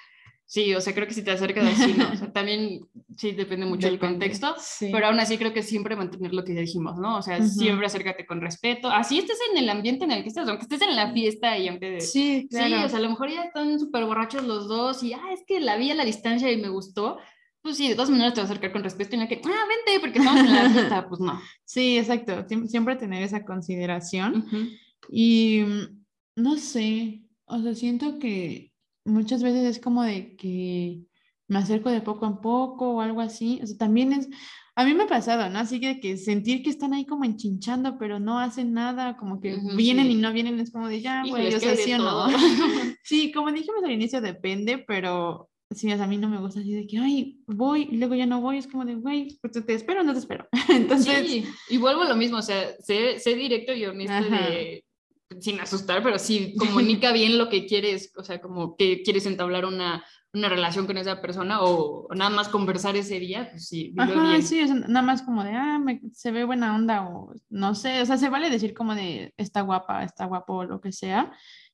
Sí, 0.51 0.75
o 0.75 0.81
sea, 0.81 0.93
creo 0.93 1.07
que 1.07 1.13
si 1.13 1.23
te 1.23 1.31
acercas 1.31 1.65
así, 1.65 1.93
¿no? 1.93 2.11
O 2.11 2.15
sea, 2.17 2.29
también 2.33 2.81
sí 3.15 3.31
depende 3.31 3.65
mucho 3.65 3.87
del 3.87 3.99
contexto, 3.99 4.53
pero 4.81 5.07
aún 5.07 5.17
así 5.17 5.37
creo 5.37 5.53
que 5.53 5.63
siempre 5.63 5.95
mantener 5.95 6.33
lo 6.33 6.43
que 6.43 6.53
ya 6.53 6.59
dijimos, 6.59 6.97
¿no? 6.97 7.19
O 7.19 7.21
sea, 7.21 7.41
siempre 7.41 7.85
acércate 7.85 8.25
con 8.25 8.41
respeto. 8.41 8.89
Así 8.89 9.19
estés 9.19 9.37
en 9.49 9.59
el 9.59 9.69
ambiente 9.69 10.03
en 10.03 10.11
el 10.11 10.23
que 10.23 10.27
estés, 10.27 10.45
aunque 10.49 10.63
estés 10.63 10.81
en 10.81 10.93
la 10.93 11.13
fiesta 11.13 11.57
y 11.57 11.69
aunque... 11.69 12.01
Sí, 12.01 12.49
claro. 12.51 12.67
Sí, 12.67 12.83
o 12.83 12.89
sea, 12.89 12.99
a 12.99 13.01
lo 13.01 13.11
mejor 13.11 13.29
ya 13.29 13.43
están 13.43 13.79
súper 13.79 14.03
borrachos 14.03 14.43
los 14.43 14.67
dos 14.67 15.01
y, 15.03 15.13
ah, 15.13 15.31
es 15.31 15.41
que 15.47 15.61
la 15.61 15.77
vi 15.77 15.91
a 15.91 15.95
la 15.95 16.03
distancia 16.03 16.51
y 16.51 16.57
me 16.57 16.67
gustó. 16.67 17.17
Pues 17.61 17.77
sí, 17.77 17.87
de 17.87 17.95
todas 17.95 18.09
maneras 18.09 18.33
te 18.33 18.41
vas 18.41 18.49
a 18.49 18.51
acercar 18.51 18.73
con 18.73 18.83
respeto 18.83 19.15
y 19.15 19.19
no 19.19 19.29
que, 19.29 19.39
ah, 19.45 19.65
vente, 19.69 20.01
porque 20.01 20.19
estamos 20.19 20.41
en 20.41 20.53
la 20.53 20.69
fiesta, 20.69 21.07
pues 21.07 21.21
no. 21.21 21.41
Sí, 21.63 21.97
exacto. 21.97 22.45
Siempre 22.67 22.97
tener 22.97 23.23
esa 23.23 23.45
consideración. 23.45 24.45
Y 25.09 25.61
mm, 25.65 26.41
no 26.41 26.57
sé, 26.57 27.21
o 27.45 27.61
sea, 27.61 27.73
siento 27.73 28.19
que 28.19 28.70
muchas 29.05 29.43
veces 29.43 29.65
es 29.65 29.79
como 29.81 30.03
de 30.03 30.35
que 30.35 31.01
me 31.47 31.59
acerco 31.59 31.89
de 31.89 32.01
poco 32.01 32.25
a 32.25 32.41
poco 32.41 32.91
o 32.91 33.01
algo 33.01 33.21
así. 33.21 33.59
O 33.61 33.67
sea, 33.67 33.77
también 33.77 34.13
es, 34.13 34.29
a 34.75 34.85
mí 34.85 34.93
me 34.93 35.03
ha 35.03 35.07
pasado, 35.07 35.49
¿no? 35.49 35.59
Así 35.59 35.79
que, 35.79 35.99
que 35.99 36.17
sentir 36.17 36.63
que 36.63 36.69
están 36.69 36.93
ahí 36.93 37.05
como 37.05 37.25
enchinchando, 37.25 37.97
pero 37.97 38.19
no 38.19 38.39
hacen 38.39 38.73
nada, 38.73 39.17
como 39.17 39.41
que 39.41 39.57
vienen 39.75 40.09
y 40.09 40.15
no 40.15 40.31
vienen, 40.31 40.59
es 40.59 40.71
como 40.71 40.87
de 40.87 41.01
ya, 41.01 41.23
güey, 41.27 41.53
o 41.53 41.59
sea, 41.59 41.75
sí 41.75 41.93
o 41.93 41.97
no. 41.97 42.27
sí, 43.03 43.31
como 43.31 43.51
dijimos 43.51 43.83
al 43.83 43.91
inicio, 43.91 44.21
depende, 44.21 44.77
pero 44.77 45.49
sí, 45.71 45.91
a 45.91 46.07
mí 46.07 46.17
no 46.17 46.29
me 46.29 46.39
gusta 46.39 46.61
así 46.61 46.73
de 46.73 46.87
que, 46.87 46.99
ay, 46.99 47.41
voy 47.47 47.89
y 47.91 47.97
luego 47.97 48.15
ya 48.15 48.25
no 48.25 48.39
voy, 48.39 48.57
es 48.57 48.67
como 48.67 48.85
de, 48.85 48.95
güey, 48.95 49.37
pues 49.41 49.53
te 49.65 49.73
espero 49.73 50.01
o 50.01 50.03
no 50.03 50.13
te 50.13 50.19
espero. 50.19 50.47
Entonces. 50.69 51.27
Sí, 51.27 51.45
y 51.69 51.77
vuelvo 51.77 52.03
a 52.03 52.09
lo 52.09 52.15
mismo, 52.15 52.37
o 52.37 52.41
sea, 52.41 52.73
sé, 52.79 53.19
sé 53.19 53.35
directo 53.35 53.73
y 53.73 53.85
honesto 53.85 54.29
de 54.29 54.85
sin 55.39 55.59
asustar, 55.59 56.03
pero 56.03 56.19
sí 56.19 56.55
comunica 56.57 57.11
bien 57.13 57.37
lo 57.37 57.49
que 57.49 57.65
quieres, 57.65 58.13
o 58.17 58.23
sea, 58.23 58.41
como 58.41 58.75
que 58.75 59.01
quieres 59.03 59.25
entablar 59.25 59.65
una, 59.65 60.03
una 60.33 60.49
relación 60.49 60.87
con 60.87 60.97
esa 60.97 61.21
persona 61.21 61.61
o, 61.61 62.07
nada 62.15 62.29
más 62.29 62.49
conversar 62.49 62.95
ese 62.95 63.19
día, 63.19 63.49
pues 63.51 63.67
sí, 63.67 63.93
Ajá, 63.97 64.41
sí, 64.41 64.63
nada 64.87 65.01
más 65.01 65.21
como 65.21 65.43
de, 65.43 65.51
ah, 65.51 65.79
se 66.13 66.31
ve 66.31 66.43
buena 66.45 66.75
onda 66.75 67.07
o 67.07 67.33
no 67.49 67.75
sé, 67.75 68.01
o 68.01 68.05
sea, 68.05 68.17
se 68.17 68.29
vale 68.29 68.49
decir 68.49 68.73
como 68.73 68.95
de, 68.95 69.33
está 69.37 69.61
guapa, 69.61 70.03
está 70.03 70.25
guapo 70.25 70.53
o 70.55 70.63
lo 70.63 70.81
que 70.81 70.91
sea, 70.91 71.31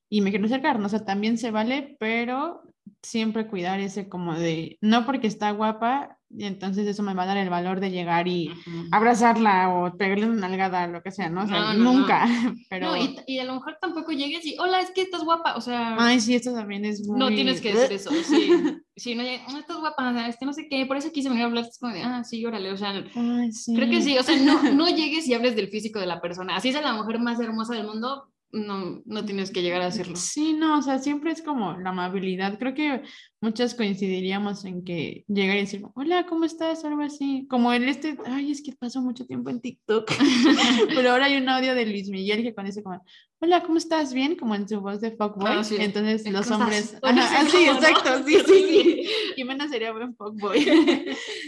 y 0.08 0.20
me 0.20 0.30
quiero 0.30 0.46
acercar, 0.46 0.78
¿no? 0.78 0.86
o 0.86 0.88
sea, 0.88 1.04
también 1.04 1.38
se 1.38 1.50
vale, 1.50 1.96
pero 2.00 2.62
siempre 3.02 3.46
cuidar 3.46 3.80
ese 3.80 4.08
como 4.08 4.34
de, 4.34 4.78
no 4.80 5.06
porque 5.06 5.26
está 5.26 5.50
guapa, 5.52 6.17
y 6.30 6.44
entonces 6.44 6.86
eso 6.86 7.02
me 7.02 7.14
va 7.14 7.22
a 7.22 7.26
dar 7.26 7.38
el 7.38 7.48
valor 7.48 7.80
de 7.80 7.90
llegar 7.90 8.28
y 8.28 8.50
abrazarla 8.90 9.70
o 9.70 9.96
pegarle 9.96 10.26
una 10.26 10.48
nalgada, 10.48 10.86
lo 10.86 11.02
que 11.02 11.10
sea, 11.10 11.30
¿no? 11.30 11.44
O 11.44 11.46
sea, 11.46 11.72
nunca. 11.72 12.26
Pero... 12.70 12.96
y, 12.96 13.16
y, 13.26 13.38
a 13.38 13.44
lo 13.44 13.54
mejor 13.54 13.78
tampoco 13.80 14.12
llegues 14.12 14.44
y, 14.44 14.56
hola, 14.58 14.80
es 14.80 14.90
que 14.90 15.02
estás 15.02 15.24
guapa, 15.24 15.56
o 15.56 15.60
sea... 15.60 15.96
Ay, 15.98 16.20
sí, 16.20 16.34
esto 16.34 16.52
también 16.52 16.84
es 16.84 17.06
muy... 17.06 17.18
No 17.18 17.28
tienes 17.28 17.60
que 17.60 17.72
decir 17.72 17.92
eso, 17.92 18.10
sí. 18.10 18.50
Sí, 18.98 19.14
no, 19.14 19.22
no 19.22 19.58
estás 19.60 19.78
guapa, 19.78 20.26
este 20.26 20.44
no 20.44 20.52
sé 20.52 20.66
qué, 20.68 20.84
por 20.84 20.96
eso 20.96 21.12
quise 21.12 21.28
venir 21.28 21.44
a 21.44 21.46
hablar, 21.46 21.64
es 21.64 21.78
como 21.78 21.92
de, 21.92 22.02
ah, 22.02 22.24
sí, 22.24 22.44
órale, 22.44 22.72
o 22.72 22.76
sea, 22.76 22.90
Ay, 23.14 23.52
sí. 23.52 23.72
creo 23.76 23.88
que 23.88 24.02
sí, 24.02 24.18
o 24.18 24.24
sea, 24.24 24.36
no, 24.36 24.60
no 24.74 24.88
llegues 24.88 25.28
y 25.28 25.34
hables 25.34 25.54
del 25.54 25.68
físico 25.68 26.00
de 26.00 26.06
la 26.06 26.20
persona, 26.20 26.56
así 26.56 26.70
es 26.70 26.74
la 26.74 26.94
mujer 26.94 27.20
más 27.20 27.38
hermosa 27.38 27.74
del 27.74 27.86
mundo, 27.86 28.28
no, 28.50 29.02
no 29.04 29.24
tienes 29.24 29.50
que 29.50 29.62
llegar 29.62 29.82
a 29.82 29.86
hacerlo. 29.86 30.16
Sí, 30.16 30.54
no, 30.54 30.78
o 30.78 30.82
sea, 30.82 30.98
siempre 30.98 31.32
es 31.32 31.42
como 31.42 31.76
la 31.78 31.90
amabilidad. 31.90 32.58
Creo 32.58 32.74
que 32.74 33.02
muchas 33.40 33.74
coincidiríamos 33.74 34.64
en 34.64 34.84
que 34.84 35.24
llegar 35.28 35.56
y 35.56 35.60
decir, 35.60 35.82
hola, 35.94 36.26
¿cómo 36.26 36.44
estás? 36.44 36.84
Algo 36.84 37.02
así. 37.02 37.46
Como 37.48 37.72
el 37.72 37.88
este, 37.88 38.16
ay, 38.26 38.50
es 38.50 38.62
que 38.62 38.72
paso 38.72 39.02
mucho 39.02 39.26
tiempo 39.26 39.50
en 39.50 39.60
TikTok. 39.60 40.10
Pero 40.94 41.10
ahora 41.10 41.26
hay 41.26 41.36
un 41.36 41.48
audio 41.48 41.74
de 41.74 41.86
Luis 41.86 42.08
Miguel 42.08 42.42
que 42.42 42.54
con 42.54 42.66
ese 42.66 42.82
como, 42.82 43.04
hola, 43.40 43.62
¿cómo 43.62 43.76
estás? 43.76 44.14
Bien, 44.14 44.34
como 44.34 44.54
en 44.54 44.66
su 44.66 44.80
voz 44.80 45.00
de 45.00 45.10
fuckboy. 45.10 45.50
Ah, 45.50 45.62
Entonces 45.78 46.30
los 46.32 46.50
hombres, 46.50 46.96
ah, 47.02 47.44
sí, 47.50 47.66
exacto, 47.66 48.24
sí, 48.26 48.38
sí, 48.46 48.64
sí. 48.68 49.08
Jimena 49.36 49.68
sería 49.68 49.92
buen 49.92 50.16
fuckboy. 50.16 50.66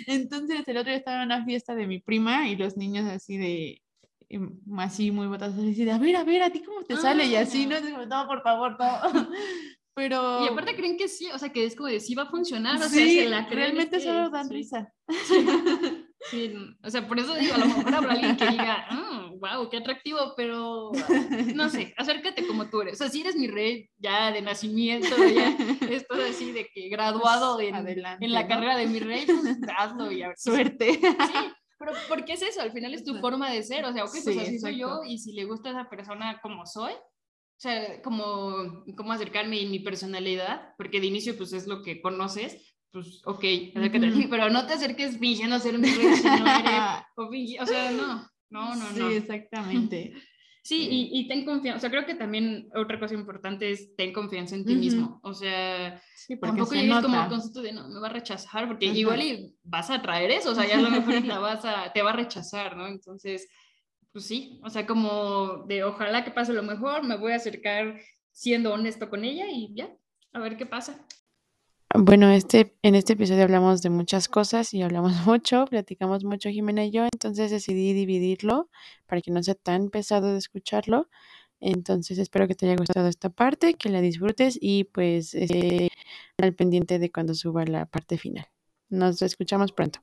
Entonces 0.06 0.64
el 0.66 0.76
otro 0.76 0.90
día 0.90 0.98
estaba 0.98 1.22
en 1.22 1.26
una 1.26 1.44
fiesta 1.44 1.74
de 1.74 1.86
mi 1.86 2.00
prima 2.00 2.48
y 2.48 2.56
los 2.56 2.76
niños 2.76 3.06
así 3.08 3.38
de 3.38 3.82
así 4.78 5.10
muy 5.10 5.26
botas, 5.26 5.54
así 5.54 5.84
de, 5.84 5.92
a 5.92 5.98
ver, 5.98 6.16
a 6.16 6.24
ver, 6.24 6.42
a 6.42 6.50
ti 6.50 6.62
cómo 6.62 6.82
te 6.82 6.96
sale 6.96 7.26
y 7.26 7.36
así, 7.36 7.66
no, 7.66 7.80
no, 7.80 8.26
por 8.26 8.42
favor, 8.42 8.76
no. 8.78 8.78
Pero... 9.94 10.44
Y 10.44 10.48
aparte 10.48 10.76
creen 10.76 10.96
que 10.96 11.08
sí, 11.08 11.28
o 11.34 11.38
sea, 11.38 11.50
que 11.50 11.64
es 11.64 11.74
como 11.74 11.88
de 11.88 12.00
sí 12.00 12.14
va 12.14 12.22
a 12.22 12.30
funcionar, 12.30 12.76
o 12.80 12.88
sí, 12.88 13.18
sea, 13.18 13.28
la 13.28 13.46
realmente 13.48 14.00
solo 14.00 14.30
dan 14.30 14.48
risa. 14.48 14.92
Sí, 16.28 16.52
o 16.82 16.90
sea, 16.90 17.08
por 17.08 17.18
eso 17.18 17.34
digo, 17.34 17.54
a 17.54 17.58
lo 17.58 17.66
mejor 17.66 17.94
habrá 17.94 18.12
alguien 18.12 18.36
que 18.36 18.46
diga, 18.46 18.86
wow, 19.38 19.64
mm, 19.64 19.70
qué 19.70 19.78
atractivo, 19.78 20.34
pero 20.36 20.92
no 21.54 21.70
sé, 21.70 21.94
acércate 21.96 22.46
como 22.46 22.68
tú 22.68 22.82
eres. 22.82 22.94
O 22.94 22.96
sea, 22.98 23.08
si 23.08 23.22
eres 23.22 23.36
mi 23.36 23.48
rey 23.48 23.88
ya 23.96 24.30
de 24.30 24.42
nacimiento, 24.42 25.08
ya 25.16 25.56
esto 25.88 26.14
así 26.28 26.52
de 26.52 26.68
que 26.74 26.90
graduado 26.90 27.58
en, 27.60 27.74
en 27.74 28.32
la 28.32 28.46
carrera 28.46 28.76
de 28.76 28.86
mi 28.86 29.00
rey, 29.00 29.24
pues 29.24 29.56
hazlo 29.76 30.12
y 30.12 30.22
a 30.22 30.28
ver. 30.28 30.38
Suerte. 30.38 30.92
Sí, 30.92 31.52
pero 31.80 31.92
¿por 32.08 32.26
qué 32.26 32.34
es 32.34 32.42
eso? 32.42 32.60
Al 32.60 32.72
final 32.72 32.92
es 32.92 33.04
tu 33.04 33.16
forma 33.20 33.50
de 33.50 33.62
ser, 33.62 33.86
o 33.86 33.92
sea, 33.94 34.04
ok, 34.04 34.12
pues 34.22 34.36
así 34.36 34.58
soy 34.58 34.78
yo 34.78 35.00
y 35.02 35.16
si 35.16 35.32
le 35.32 35.46
gusta 35.46 35.70
a 35.70 35.72
esa 35.72 35.88
persona 35.88 36.38
como 36.42 36.66
soy, 36.66 36.92
o 36.92 37.60
sea, 37.60 38.02
como, 38.02 38.84
cómo 38.94 39.12
acercarme 39.12 39.58
y 39.58 39.66
mi 39.66 39.78
personalidad, 39.78 40.74
porque 40.76 41.00
de 41.00 41.06
inicio 41.06 41.38
pues 41.38 41.54
es 41.54 41.66
lo 41.66 41.82
que 41.82 42.02
conoces, 42.02 42.76
pues 42.90 43.22
ok, 43.24 43.44
pero 44.28 44.50
no 44.50 44.66
te 44.66 44.74
acerques 44.74 45.16
fingiendo 45.18 45.58
ser 45.58 45.74
un 45.74 45.82
rey 45.82 45.94
no 45.94 46.58
eres, 46.58 47.02
o, 47.16 47.62
o 47.62 47.66
sea, 47.66 47.90
no, 47.92 48.28
no, 48.50 48.76
no, 48.76 48.92
no. 48.92 49.08
Sí, 49.08 49.16
exactamente. 49.16 50.12
Sí, 50.70 50.86
y, 50.88 51.18
y, 51.18 51.26
ten 51.26 51.44
confianza. 51.44 51.78
O 51.78 51.80
sea, 51.80 51.90
creo 51.90 52.06
que 52.06 52.14
también 52.14 52.68
otra 52.76 53.00
cosa 53.00 53.14
importante 53.14 53.72
es 53.72 53.96
ten 53.96 54.12
confianza 54.12 54.54
en 54.54 54.64
ti 54.64 54.76
mismo. 54.76 55.18
O 55.24 55.34
sea, 55.34 56.00
sí, 56.14 56.38
tampoco 56.38 56.74
llegues 56.74 57.00
como 57.00 57.18
al 57.20 57.28
concepto 57.28 57.60
de 57.60 57.72
no, 57.72 57.88
me 57.88 57.98
va 57.98 58.06
a 58.06 58.12
rechazar, 58.12 58.68
porque 58.68 58.86
igual 58.86 59.20
y 59.20 59.52
vas 59.64 59.90
a 59.90 60.00
traer 60.00 60.30
eso, 60.30 60.52
o 60.52 60.54
sea, 60.54 60.68
ya 60.68 60.78
a 60.78 60.80
lo 60.80 60.90
mejor 60.90 61.24
la 61.24 61.38
vas 61.40 61.64
a, 61.64 61.92
te 61.92 62.02
va 62.02 62.10
a 62.10 62.16
rechazar, 62.16 62.76
¿no? 62.76 62.86
Entonces, 62.86 63.48
pues 64.12 64.26
sí, 64.26 64.60
o 64.62 64.70
sea, 64.70 64.86
como 64.86 65.64
de 65.66 65.82
ojalá 65.82 66.22
que 66.22 66.30
pase 66.30 66.52
lo 66.52 66.62
mejor, 66.62 67.02
me 67.02 67.16
voy 67.16 67.32
a 67.32 67.36
acercar 67.36 67.98
siendo 68.30 68.72
honesto 68.72 69.10
con 69.10 69.24
ella 69.24 69.46
y 69.50 69.74
ya, 69.74 69.92
a 70.32 70.38
ver 70.38 70.56
qué 70.56 70.66
pasa. 70.66 71.04
Bueno, 71.92 72.30
este, 72.30 72.76
en 72.82 72.94
este 72.94 73.14
episodio 73.14 73.42
hablamos 73.42 73.82
de 73.82 73.90
muchas 73.90 74.28
cosas 74.28 74.72
y 74.74 74.82
hablamos 74.82 75.12
mucho, 75.26 75.64
platicamos 75.66 76.22
mucho 76.24 76.48
Jimena 76.48 76.84
y 76.84 76.92
yo, 76.92 77.04
entonces 77.12 77.50
decidí 77.50 77.92
dividirlo 77.92 78.70
para 79.06 79.20
que 79.20 79.32
no 79.32 79.42
sea 79.42 79.56
tan 79.56 79.90
pesado 79.90 80.32
de 80.32 80.38
escucharlo. 80.38 81.08
Entonces 81.60 82.18
espero 82.18 82.46
que 82.48 82.54
te 82.54 82.66
haya 82.66 82.76
gustado 82.76 83.08
esta 83.08 83.28
parte, 83.30 83.74
que 83.74 83.90
la 83.90 84.00
disfrutes 84.00 84.56
y 84.60 84.84
pues 84.84 85.34
esté 85.34 85.90
al 86.38 86.54
pendiente 86.54 86.98
de 86.98 87.10
cuando 87.10 87.34
suba 87.34 87.64
la 87.64 87.86
parte 87.86 88.18
final. 88.18 88.46
Nos 88.88 89.20
escuchamos 89.22 89.72
pronto. 89.72 90.00